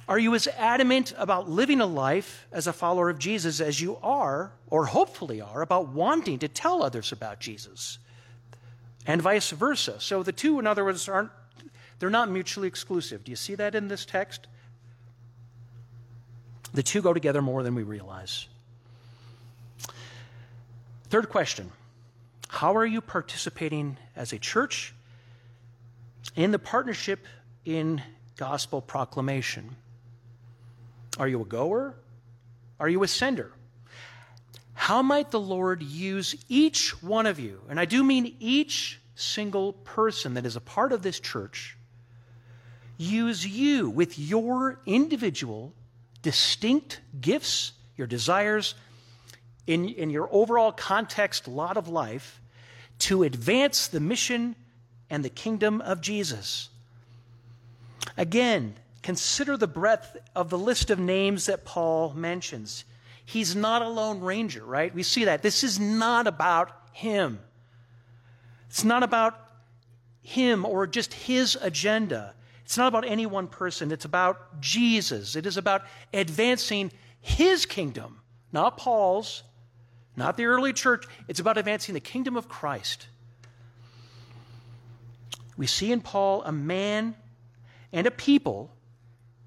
Are 0.09 0.19
you 0.19 0.35
as 0.35 0.49
adamant 0.57 1.13
about 1.19 1.51
living 1.51 1.83
a 1.83 1.87
life 1.87 2.47
as 2.51 2.67
a 2.67 2.73
follower 2.73 3.11
of 3.11 3.19
Jesus 3.19 3.61
as 3.61 3.79
you 3.79 3.99
are, 4.03 4.53
or 4.71 4.87
hopefully 4.87 5.43
are, 5.43 5.61
about 5.61 5.89
wanting 5.89 6.39
to 6.39 6.49
tell 6.49 6.83
others 6.83 7.13
about 7.13 7.41
Jesus? 7.41 7.99
And 9.07 9.21
vice 9.21 9.51
versa. 9.51 10.01
So 10.01 10.23
the 10.23 10.33
two, 10.33 10.59
in 10.59 10.67
other 10.67 10.85
words, 10.85 11.09
aren't 11.09 11.31
they're 11.99 12.11
not 12.11 12.31
mutually 12.31 12.69
exclusive. 12.69 13.25
Do 13.25 13.33
you 13.33 13.37
see 13.37 13.55
that 13.57 13.75
in 13.75 13.89
this 13.89 14.07
text? 14.07 14.47
The 16.73 16.83
two 16.83 17.03
go 17.03 17.13
together 17.13 17.43
more 17.43 17.63
than 17.63 17.75
we 17.75 17.83
realize. 17.83 18.47
Third 21.11 21.29
question 21.29 21.71
How 22.49 22.77
are 22.77 22.87
you 22.87 23.01
participating 23.01 23.97
as 24.15 24.33
a 24.33 24.39
church 24.39 24.95
in 26.37 26.51
the 26.51 26.59
partnership 26.59 27.27
in 27.65 28.03
gospel 28.37 28.81
proclamation? 28.81 29.77
Are 31.19 31.29
you 31.29 31.43
a 31.43 31.45
goer? 31.45 31.95
Are 32.79 32.89
you 32.89 33.03
a 33.03 33.09
sender? 33.09 33.53
How 34.75 35.03
might 35.03 35.31
the 35.31 35.41
Lord 35.41 35.83
use 35.83 36.37
each 36.49 37.03
one 37.03 37.27
of 37.27 37.41
you, 37.41 37.61
and 37.69 37.81
I 37.81 37.85
do 37.85 38.05
mean 38.05 38.37
each 38.39 39.01
single 39.17 39.73
person 39.73 40.35
that 40.35 40.47
is 40.47 40.55
a 40.55 40.61
part 40.61 40.93
of 40.93 41.03
this 41.03 41.19
church, 41.19 41.77
use 42.97 43.47
you 43.47 43.91
with 43.91 44.19
your 44.19 44.81
individual, 44.87 45.73
distinct 46.23 47.01
gifts, 47.21 47.73
your 47.97 48.07
desires, 48.07 48.77
in, 49.67 49.89
in 49.89 50.11
your 50.11 50.29
overall 50.33 50.73
context, 50.73 51.49
lot 51.49 51.77
of 51.77 51.89
life, 51.89 52.41
to 53.01 53.25
advance 53.25 53.89
the 53.89 54.01
mission 54.01 54.55
and 55.11 55.25
the 55.25 55.29
kingdom 55.29 55.81
of 55.81 56.01
Jesus. 56.01 56.69
Again, 58.17 58.77
consider 59.09 59.57
the 59.57 59.67
breadth 59.67 60.19
of 60.37 60.51
the 60.51 60.59
list 60.59 60.91
of 60.91 60.99
names 60.99 61.47
that 61.47 61.65
Paul 61.65 62.13
mentions. 62.13 62.85
He's 63.25 63.57
not 63.57 63.81
a 63.81 63.89
lone 63.89 64.21
ranger, 64.21 64.63
right? 64.63 64.95
We 64.95 65.03
see 65.03 65.25
that. 65.25 65.41
This 65.41 65.65
is 65.65 65.81
not 65.81 66.27
about 66.27 66.71
him. 66.93 67.41
It's 68.69 68.85
not 68.85 69.03
about 69.03 69.41
him 70.21 70.67
or 70.67 70.87
just 70.87 71.15
his 71.15 71.57
agenda. 71.59 72.35
It's 72.67 72.77
not 72.77 72.89
about 72.89 73.07
any 73.07 73.25
one 73.25 73.47
person, 73.47 73.93
it's 73.93 74.05
about 74.05 74.61
Jesus. 74.61 75.37
It 75.37 75.47
is 75.47 75.57
about 75.57 75.85
advancing 76.13 76.93
his 77.23 77.65
kingdom, 77.65 78.21
not 78.53 78.77
Paul's, 78.77 79.43
not 80.17 80.37
the 80.37 80.45
early 80.45 80.75
church. 80.75 81.07
It's 81.29 81.41
about 81.41 81.57
advancing 81.57 81.95
the 81.95 82.01
kingdom 82.01 82.37
of 82.37 82.47
Christ. 82.47 83.07
We 85.57 85.67
see 85.67 85.93
in 85.93 86.03
Paul 86.03 86.43
a 86.45 86.53
man 86.53 87.15
and 87.91 88.07
a 88.07 88.11
people 88.11 88.75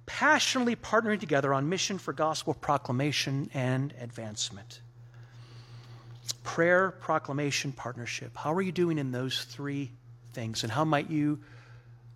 passionately 0.05 0.75
partnering 0.75 1.19
together 1.19 1.53
on 1.53 1.69
mission 1.69 1.97
for 1.97 2.13
gospel 2.13 2.53
proclamation 2.53 3.49
and 3.53 3.93
advancement. 3.99 4.81
Prayer, 6.43 6.91
proclamation, 6.91 7.71
partnership. 7.71 8.35
How 8.35 8.53
are 8.53 8.61
you 8.61 8.71
doing 8.71 8.97
in 8.97 9.11
those 9.11 9.43
three 9.43 9.91
things? 10.33 10.63
And 10.63 10.71
how 10.71 10.83
might 10.85 11.09
you 11.09 11.39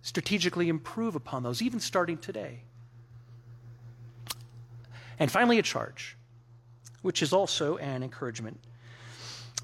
strategically 0.02 0.68
improve 0.68 1.14
upon 1.14 1.42
those, 1.42 1.62
even 1.62 1.80
starting 1.80 2.18
today? 2.18 2.60
And 5.18 5.30
finally, 5.30 5.58
a 5.58 5.62
charge, 5.62 6.16
which 7.02 7.22
is 7.22 7.32
also 7.32 7.76
an 7.78 8.02
encouragement. 8.02 8.60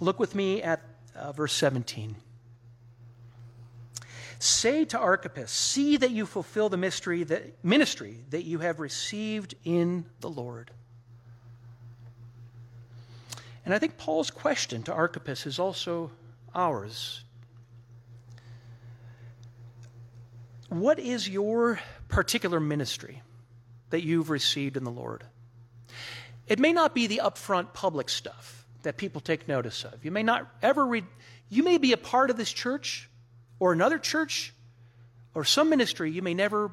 Look 0.00 0.18
with 0.18 0.34
me 0.34 0.62
at 0.62 0.80
uh, 1.14 1.32
verse 1.32 1.52
17. 1.52 2.16
Say 4.42 4.84
to 4.86 4.98
Archippus, 4.98 5.52
See 5.52 5.98
that 5.98 6.10
you 6.10 6.26
fulfill 6.26 6.68
the 6.68 6.76
mystery 6.76 7.22
that, 7.22 7.64
ministry 7.64 8.24
that 8.30 8.42
you 8.42 8.58
have 8.58 8.80
received 8.80 9.54
in 9.64 10.04
the 10.18 10.28
Lord. 10.28 10.72
And 13.64 13.72
I 13.72 13.78
think 13.78 13.98
Paul's 13.98 14.32
question 14.32 14.82
to 14.82 14.92
Archippus 14.92 15.46
is 15.46 15.60
also 15.60 16.10
ours. 16.56 17.22
What 20.70 20.98
is 20.98 21.28
your 21.28 21.78
particular 22.08 22.58
ministry 22.58 23.22
that 23.90 24.02
you've 24.02 24.28
received 24.28 24.76
in 24.76 24.82
the 24.82 24.90
Lord? 24.90 25.22
It 26.48 26.58
may 26.58 26.72
not 26.72 26.96
be 26.96 27.06
the 27.06 27.20
upfront 27.22 27.74
public 27.74 28.08
stuff 28.08 28.66
that 28.82 28.96
people 28.96 29.20
take 29.20 29.46
notice 29.46 29.84
of. 29.84 30.04
You 30.04 30.10
may 30.10 30.24
not 30.24 30.48
ever 30.62 30.84
read, 30.84 31.04
you 31.48 31.62
may 31.62 31.78
be 31.78 31.92
a 31.92 31.96
part 31.96 32.28
of 32.28 32.36
this 32.36 32.52
church 32.52 33.08
or 33.62 33.72
another 33.72 33.96
church 33.96 34.52
or 35.36 35.44
some 35.44 35.70
ministry, 35.70 36.10
you 36.10 36.20
may 36.20 36.34
never 36.34 36.72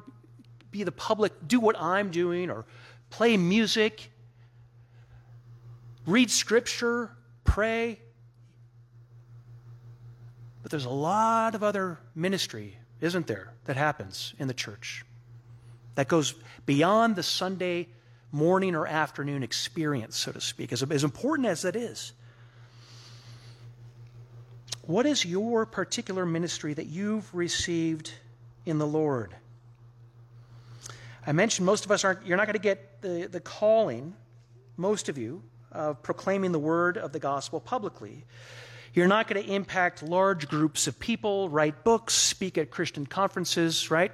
be 0.72 0.82
the 0.82 0.90
public, 0.90 1.32
do 1.46 1.60
what 1.60 1.80
I'm 1.80 2.10
doing, 2.10 2.50
or 2.50 2.66
play 3.10 3.36
music, 3.36 4.10
read 6.04 6.32
scripture, 6.32 7.12
pray. 7.44 8.00
But 10.64 10.72
there's 10.72 10.84
a 10.84 10.90
lot 10.90 11.54
of 11.54 11.62
other 11.62 12.00
ministry, 12.16 12.76
isn't 13.00 13.28
there, 13.28 13.52
that 13.66 13.76
happens 13.76 14.34
in 14.40 14.48
the 14.48 14.54
church 14.54 15.04
that 15.94 16.08
goes 16.08 16.34
beyond 16.66 17.14
the 17.14 17.22
Sunday 17.22 17.86
morning 18.32 18.74
or 18.74 18.88
afternoon 18.88 19.44
experience, 19.44 20.16
so 20.16 20.32
to 20.32 20.40
speak, 20.40 20.72
as, 20.72 20.82
as 20.82 21.04
important 21.04 21.46
as 21.46 21.62
that 21.62 21.76
is. 21.76 22.14
What 24.82 25.06
is 25.06 25.24
your 25.24 25.66
particular 25.66 26.24
ministry 26.26 26.74
that 26.74 26.86
you've 26.86 27.32
received 27.34 28.12
in 28.66 28.78
the 28.78 28.86
Lord? 28.86 29.34
I 31.26 31.32
mentioned 31.32 31.66
most 31.66 31.84
of 31.84 31.90
us 31.90 32.04
aren't, 32.04 32.26
you're 32.26 32.36
not 32.36 32.46
going 32.46 32.54
to 32.54 32.62
get 32.62 33.02
the, 33.02 33.28
the 33.30 33.40
calling, 33.40 34.14
most 34.76 35.08
of 35.08 35.18
you, 35.18 35.42
of 35.70 36.02
proclaiming 36.02 36.52
the 36.52 36.58
word 36.58 36.98
of 36.98 37.12
the 37.12 37.18
gospel 37.18 37.60
publicly. 37.60 38.24
You're 38.94 39.06
not 39.06 39.28
going 39.28 39.44
to 39.44 39.52
impact 39.52 40.02
large 40.02 40.48
groups 40.48 40.86
of 40.86 40.98
people, 40.98 41.48
write 41.48 41.84
books, 41.84 42.14
speak 42.14 42.58
at 42.58 42.70
Christian 42.70 43.06
conferences, 43.06 43.90
right? 43.90 44.10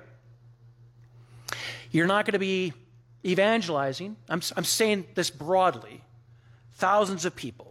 You're 1.91 2.07
not 2.07 2.27
going 2.27 2.35
to 2.35 2.39
be 2.39 2.75
evangelizing. 3.25 4.17
I'm, 4.29 4.43
I'm 4.57 4.64
saying 4.64 5.07
this 5.14 5.31
broadly 5.31 6.03
thousands 6.75 7.25
of 7.25 7.35
people. 7.35 7.66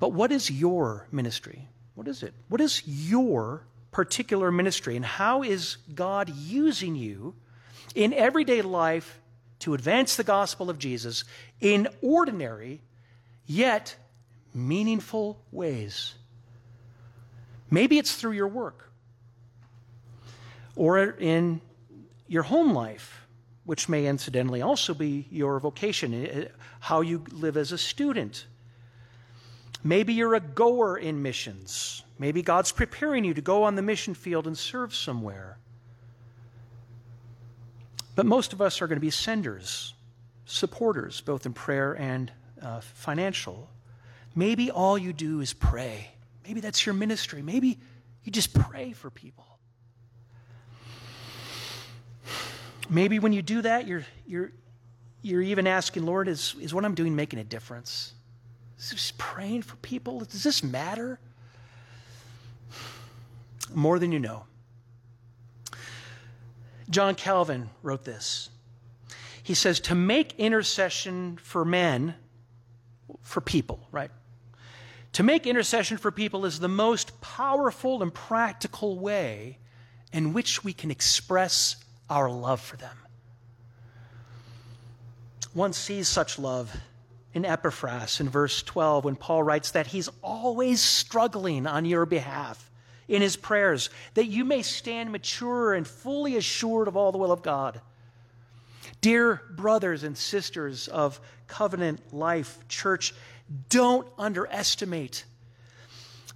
But 0.00 0.12
what 0.12 0.32
is 0.32 0.50
your 0.50 1.06
ministry? 1.12 1.68
What 1.94 2.08
is 2.08 2.22
it? 2.24 2.32
What 2.48 2.60
is 2.60 2.82
your 2.86 3.62
particular 3.92 4.50
ministry? 4.50 4.96
And 4.96 5.04
how 5.04 5.42
is 5.42 5.76
God 5.94 6.30
using 6.30 6.96
you 6.96 7.34
in 7.94 8.14
everyday 8.14 8.62
life 8.62 9.20
to 9.60 9.74
advance 9.74 10.16
the 10.16 10.24
gospel 10.24 10.70
of 10.70 10.78
Jesus 10.78 11.24
in 11.60 11.86
ordinary 12.00 12.80
yet 13.46 13.94
meaningful 14.54 15.38
ways? 15.52 16.14
Maybe 17.70 17.98
it's 17.98 18.14
through 18.14 18.32
your 18.32 18.48
work 18.48 18.90
or 20.76 20.98
in 20.98 21.60
your 22.26 22.44
home 22.44 22.72
life, 22.72 23.26
which 23.64 23.86
may 23.86 24.06
incidentally 24.06 24.62
also 24.62 24.94
be 24.94 25.26
your 25.30 25.60
vocation, 25.60 26.14
eh, 26.14 26.44
how 26.80 27.02
you 27.02 27.22
live 27.30 27.58
as 27.58 27.70
a 27.70 27.78
student 27.78 28.46
Maybe 29.82 30.12
you're 30.12 30.34
a 30.34 30.40
goer 30.40 30.98
in 30.98 31.22
missions. 31.22 32.02
Maybe 32.18 32.42
God's 32.42 32.70
preparing 32.70 33.24
you 33.24 33.34
to 33.34 33.40
go 33.40 33.64
on 33.64 33.76
the 33.76 33.82
mission 33.82 34.14
field 34.14 34.46
and 34.46 34.56
serve 34.56 34.94
somewhere. 34.94 35.56
But 38.14 38.26
most 38.26 38.52
of 38.52 38.60
us 38.60 38.82
are 38.82 38.86
going 38.86 38.96
to 38.96 39.00
be 39.00 39.10
senders, 39.10 39.94
supporters, 40.44 41.22
both 41.22 41.46
in 41.46 41.54
prayer 41.54 41.94
and 41.94 42.30
uh, 42.60 42.80
financial. 42.80 43.70
Maybe 44.34 44.70
all 44.70 44.98
you 44.98 45.14
do 45.14 45.40
is 45.40 45.54
pray. 45.54 46.10
Maybe 46.46 46.60
that's 46.60 46.84
your 46.84 46.94
ministry. 46.94 47.40
Maybe 47.40 47.78
you 48.24 48.32
just 48.32 48.52
pray 48.52 48.92
for 48.92 49.08
people. 49.08 49.46
Maybe 52.90 53.18
when 53.18 53.32
you 53.32 53.40
do 53.40 53.62
that, 53.62 53.86
you're, 53.86 54.04
you're, 54.26 54.52
you're 55.22 55.42
even 55.42 55.66
asking, 55.66 56.04
Lord, 56.04 56.28
is, 56.28 56.54
is 56.60 56.74
what 56.74 56.84
I'm 56.84 56.94
doing 56.94 57.14
making 57.14 57.38
a 57.38 57.44
difference? 57.44 58.12
Just 58.88 59.18
praying 59.18 59.62
for 59.62 59.76
people? 59.76 60.20
Does 60.20 60.42
this 60.42 60.64
matter? 60.64 61.20
More 63.74 63.98
than 63.98 64.10
you 64.10 64.18
know. 64.18 64.44
John 66.88 67.14
Calvin 67.14 67.70
wrote 67.82 68.04
this. 68.04 68.48
He 69.42 69.54
says, 69.54 69.80
To 69.80 69.94
make 69.94 70.38
intercession 70.38 71.38
for 71.42 71.64
men, 71.64 72.14
for 73.22 73.40
people, 73.40 73.86
right? 73.92 74.10
To 75.12 75.22
make 75.22 75.46
intercession 75.46 75.98
for 75.98 76.10
people 76.10 76.44
is 76.44 76.58
the 76.58 76.68
most 76.68 77.20
powerful 77.20 78.02
and 78.02 78.12
practical 78.14 78.98
way 78.98 79.58
in 80.12 80.32
which 80.32 80.64
we 80.64 80.72
can 80.72 80.90
express 80.90 81.76
our 82.08 82.30
love 82.30 82.60
for 82.60 82.76
them. 82.76 82.96
One 85.52 85.72
sees 85.72 86.08
such 86.08 86.38
love 86.38 86.74
in 87.32 87.44
Epaphras 87.44 88.20
in 88.20 88.28
verse 88.28 88.62
12 88.62 89.04
when 89.04 89.16
Paul 89.16 89.42
writes 89.42 89.72
that 89.72 89.86
he's 89.86 90.08
always 90.22 90.80
struggling 90.80 91.66
on 91.66 91.84
your 91.84 92.06
behalf 92.06 92.70
in 93.08 93.22
his 93.22 93.36
prayers, 93.36 93.90
that 94.14 94.26
you 94.26 94.44
may 94.44 94.62
stand 94.62 95.10
mature 95.10 95.74
and 95.74 95.86
fully 95.86 96.36
assured 96.36 96.88
of 96.88 96.96
all 96.96 97.12
the 97.12 97.18
will 97.18 97.32
of 97.32 97.42
God. 97.42 97.80
Dear 99.00 99.42
brothers 99.50 100.04
and 100.04 100.16
sisters 100.16 100.88
of 100.88 101.20
covenant 101.46 102.12
life 102.12 102.58
church, 102.68 103.14
don't 103.68 104.06
underestimate 104.18 105.24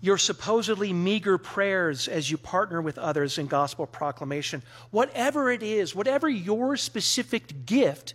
your 0.01 0.19
supposedly 0.19 0.93
meager 0.93 1.39
prayers 1.39 2.09
as 2.09 2.31
you 2.31 2.37
partner 2.37 2.83
with 2.83 2.99
others 2.99 3.39
in 3.39 3.47
gospel 3.47 3.87
proclamation. 3.87 4.63
Whatever 4.91 5.51
it 5.51 5.63
is, 5.63 5.95
whatever 5.95 6.29
your 6.29 6.77
specific 6.77 7.65
gift 7.65 8.15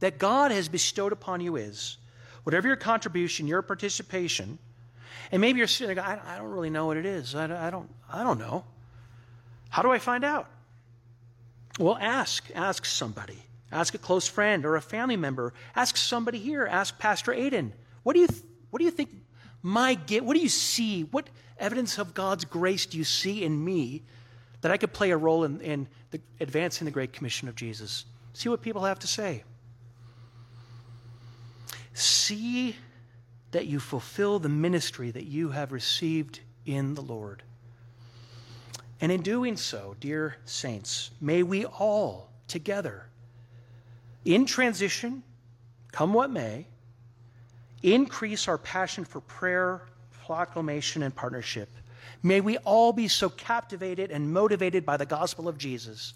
that 0.00 0.18
God 0.18 0.50
has 0.50 0.68
bestowed 0.68 1.12
upon 1.12 1.40
you 1.40 1.56
is, 1.56 1.96
whatever 2.44 2.68
your 2.68 2.76
contribution, 2.76 3.46
your 3.46 3.62
participation, 3.62 4.58
and 5.30 5.40
maybe 5.40 5.58
you're 5.58 5.66
sitting 5.66 5.96
there, 5.96 6.04
I, 6.04 6.20
I 6.34 6.38
don't 6.38 6.50
really 6.50 6.70
know 6.70 6.86
what 6.86 6.96
it 6.96 7.06
is. 7.06 7.34
I, 7.34 7.46
don't, 7.46 7.88
I 8.12 8.22
don't 8.22 8.38
know. 8.38 8.64
How 9.70 9.82
do 9.82 9.90
I 9.90 9.98
find 9.98 10.24
out? 10.24 10.48
Well, 11.78 11.96
ask. 12.00 12.44
Ask 12.54 12.84
somebody. 12.84 13.42
Ask 13.70 13.94
a 13.94 13.98
close 13.98 14.28
friend 14.28 14.66
or 14.66 14.76
a 14.76 14.82
family 14.82 15.16
member. 15.16 15.54
Ask 15.74 15.96
somebody 15.96 16.38
here. 16.38 16.66
Ask 16.66 16.98
Pastor 16.98 17.32
Aiden. 17.32 17.72
What 18.02 18.12
do 18.12 18.20
you, 18.20 18.28
what 18.70 18.78
do 18.78 18.84
you 18.84 18.90
think 18.90 19.08
my 19.62 19.94
gift, 19.94 20.24
what 20.24 20.34
do 20.34 20.40
you 20.40 20.50
see? 20.50 21.04
What 21.04 21.28
evidence 21.58 21.98
of 21.98 22.12
God's 22.12 22.44
grace 22.44 22.84
do 22.84 22.98
you 22.98 23.04
see 23.04 23.42
in 23.42 23.64
me 23.64 24.02
that 24.60 24.70
I 24.70 24.76
could 24.76 24.92
play 24.92 25.10
a 25.12 25.16
role 25.16 25.44
in, 25.44 25.60
in 25.60 25.88
the, 26.10 26.20
advancing 26.40 26.84
the 26.84 26.90
Great 26.90 27.12
Commission 27.12 27.48
of 27.48 27.54
Jesus? 27.54 28.04
See 28.34 28.48
what 28.48 28.60
people 28.60 28.84
have 28.84 28.98
to 28.98 29.06
say. 29.06 29.44
See 31.94 32.76
that 33.50 33.66
you 33.66 33.80
fulfill 33.80 34.38
the 34.38 34.48
ministry 34.48 35.10
that 35.10 35.24
you 35.24 35.50
have 35.50 35.72
received 35.72 36.40
in 36.64 36.94
the 36.94 37.02
Lord. 37.02 37.42
And 39.00 39.10
in 39.10 39.22
doing 39.22 39.56
so, 39.56 39.96
dear 40.00 40.36
saints, 40.44 41.10
may 41.20 41.42
we 41.42 41.64
all 41.64 42.30
together, 42.48 43.06
in 44.24 44.46
transition, 44.46 45.22
come 45.90 46.14
what 46.14 46.30
may, 46.30 46.66
increase 47.82 48.46
our 48.46 48.58
passion 48.58 49.04
for 49.04 49.20
prayer, 49.22 49.82
proclamation, 50.24 51.02
and 51.02 51.14
partnership. 51.14 51.68
May 52.22 52.40
we 52.40 52.58
all 52.58 52.92
be 52.92 53.08
so 53.08 53.28
captivated 53.28 54.12
and 54.12 54.32
motivated 54.32 54.86
by 54.86 54.96
the 54.96 55.06
gospel 55.06 55.48
of 55.48 55.58
Jesus 55.58 56.14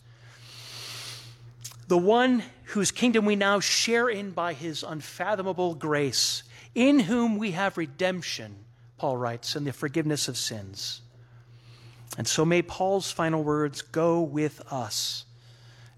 the 1.88 1.98
one 1.98 2.42
whose 2.64 2.90
kingdom 2.90 3.24
we 3.24 3.36
now 3.36 3.60
share 3.60 4.08
in 4.08 4.32
by 4.32 4.52
his 4.52 4.82
unfathomable 4.82 5.74
grace, 5.74 6.42
in 6.74 6.98
whom 6.98 7.38
we 7.38 7.52
have 7.52 7.76
redemption, 7.76 8.56
Paul 8.98 9.16
writes, 9.16 9.54
and 9.56 9.66
the 9.66 9.72
forgiveness 9.72 10.28
of 10.28 10.36
sins. 10.36 11.00
And 12.18 12.26
so 12.26 12.44
may 12.44 12.62
Paul's 12.62 13.10
final 13.10 13.42
words 13.42 13.82
go 13.82 14.20
with 14.20 14.60
us 14.72 15.24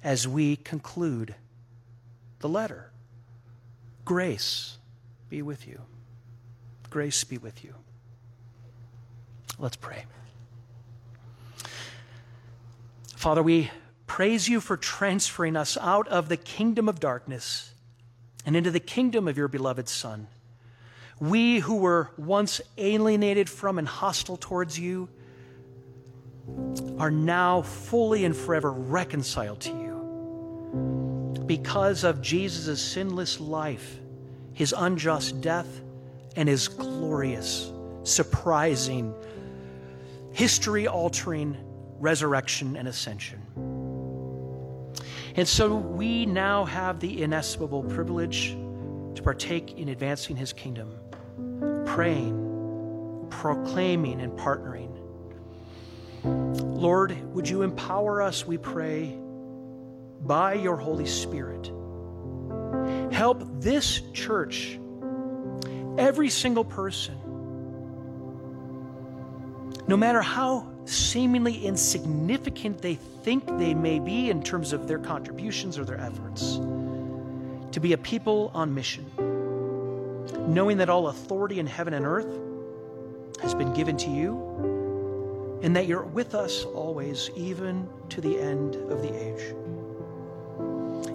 as 0.02 0.28
we 0.28 0.56
conclude 0.56 1.34
the 2.40 2.48
letter. 2.48 2.90
Grace 4.04 4.78
be 5.28 5.42
with 5.42 5.66
you. 5.66 5.80
Grace 6.90 7.24
be 7.24 7.38
with 7.38 7.64
you. 7.64 7.74
Let's 9.58 9.76
pray. 9.76 10.04
Father, 13.16 13.42
we 13.42 13.70
praise 14.08 14.48
you 14.48 14.60
for 14.60 14.76
transferring 14.76 15.54
us 15.54 15.76
out 15.80 16.08
of 16.08 16.28
the 16.28 16.36
kingdom 16.36 16.88
of 16.88 16.98
darkness 16.98 17.72
and 18.44 18.56
into 18.56 18.72
the 18.72 18.80
kingdom 18.80 19.28
of 19.28 19.36
your 19.36 19.46
beloved 19.46 19.88
Son. 19.88 20.26
We 21.20 21.58
who 21.60 21.76
were 21.76 22.10
once 22.16 22.60
alienated 22.76 23.48
from 23.48 23.78
and 23.78 23.86
hostile 23.86 24.36
towards 24.36 24.78
you 24.78 25.08
are 26.98 27.10
now 27.10 27.62
fully 27.62 28.24
and 28.24 28.34
forever 28.34 28.72
reconciled 28.72 29.60
to 29.60 29.70
you 29.70 31.44
because 31.46 32.04
of 32.04 32.22
Jesus' 32.22 32.80
sinless 32.80 33.40
life, 33.40 33.98
his 34.54 34.74
unjust 34.76 35.40
death, 35.40 35.80
and 36.36 36.48
his 36.48 36.68
glorious, 36.68 37.72
surprising, 38.04 39.14
history 40.32 40.86
altering 40.86 41.56
resurrection 41.98 42.76
and 42.76 42.88
ascension. 42.88 43.42
And 45.36 45.46
so 45.46 45.74
we 45.76 46.26
now 46.26 46.64
have 46.64 47.00
the 47.00 47.22
inestimable 47.22 47.82
privilege 47.84 48.56
to 49.14 49.22
partake 49.22 49.78
in 49.78 49.88
advancing 49.88 50.36
his 50.36 50.52
kingdom, 50.52 50.94
praying, 51.86 53.26
proclaiming, 53.30 54.20
and 54.20 54.32
partnering. 54.32 54.94
Lord, 56.24 57.16
would 57.34 57.48
you 57.48 57.62
empower 57.62 58.22
us, 58.22 58.46
we 58.46 58.58
pray, 58.58 59.18
by 60.20 60.54
your 60.54 60.76
Holy 60.76 61.06
Spirit? 61.06 61.72
Help 63.12 63.42
this 63.60 64.00
church, 64.12 64.78
every 65.98 66.28
single 66.28 66.64
person, 66.64 67.17
no 69.88 69.96
matter 69.96 70.20
how 70.20 70.66
seemingly 70.84 71.64
insignificant 71.64 72.80
they 72.82 72.94
think 72.94 73.44
they 73.58 73.72
may 73.72 73.98
be 73.98 74.28
in 74.28 74.42
terms 74.42 74.74
of 74.74 74.86
their 74.86 74.98
contributions 74.98 75.78
or 75.78 75.84
their 75.84 75.98
efforts, 75.98 76.56
to 77.72 77.80
be 77.80 77.94
a 77.94 77.98
people 77.98 78.50
on 78.54 78.72
mission, 78.74 79.04
knowing 80.46 80.76
that 80.76 80.90
all 80.90 81.08
authority 81.08 81.58
in 81.58 81.66
heaven 81.66 81.94
and 81.94 82.04
earth 82.04 82.28
has 83.40 83.54
been 83.54 83.72
given 83.72 83.96
to 83.96 84.10
you, 84.10 85.58
and 85.62 85.74
that 85.74 85.86
you're 85.86 86.02
with 86.02 86.34
us 86.34 86.64
always, 86.64 87.30
even 87.34 87.88
to 88.10 88.20
the 88.20 88.38
end 88.38 88.76
of 88.90 89.00
the 89.00 89.12
age. 89.14 89.54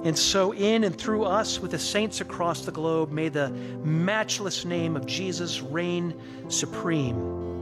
And 0.03 0.17
so, 0.17 0.51
in 0.53 0.83
and 0.83 0.97
through 0.97 1.25
us, 1.25 1.59
with 1.59 1.71
the 1.71 1.79
saints 1.79 2.21
across 2.21 2.65
the 2.65 2.71
globe, 2.71 3.11
may 3.11 3.29
the 3.29 3.51
matchless 3.83 4.65
name 4.65 4.95
of 4.95 5.05
Jesus 5.05 5.61
reign 5.61 6.19
supreme 6.49 7.52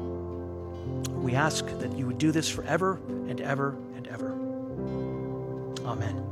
we 1.21 1.35
ask 1.35 1.65
that 1.79 1.95
you 1.97 2.07
would 2.07 2.17
do 2.17 2.31
this 2.31 2.49
forever 2.49 2.99
and 3.07 3.39
ever 3.41 3.75
and 3.95 4.07
ever. 4.07 4.31
Amen. 5.85 6.30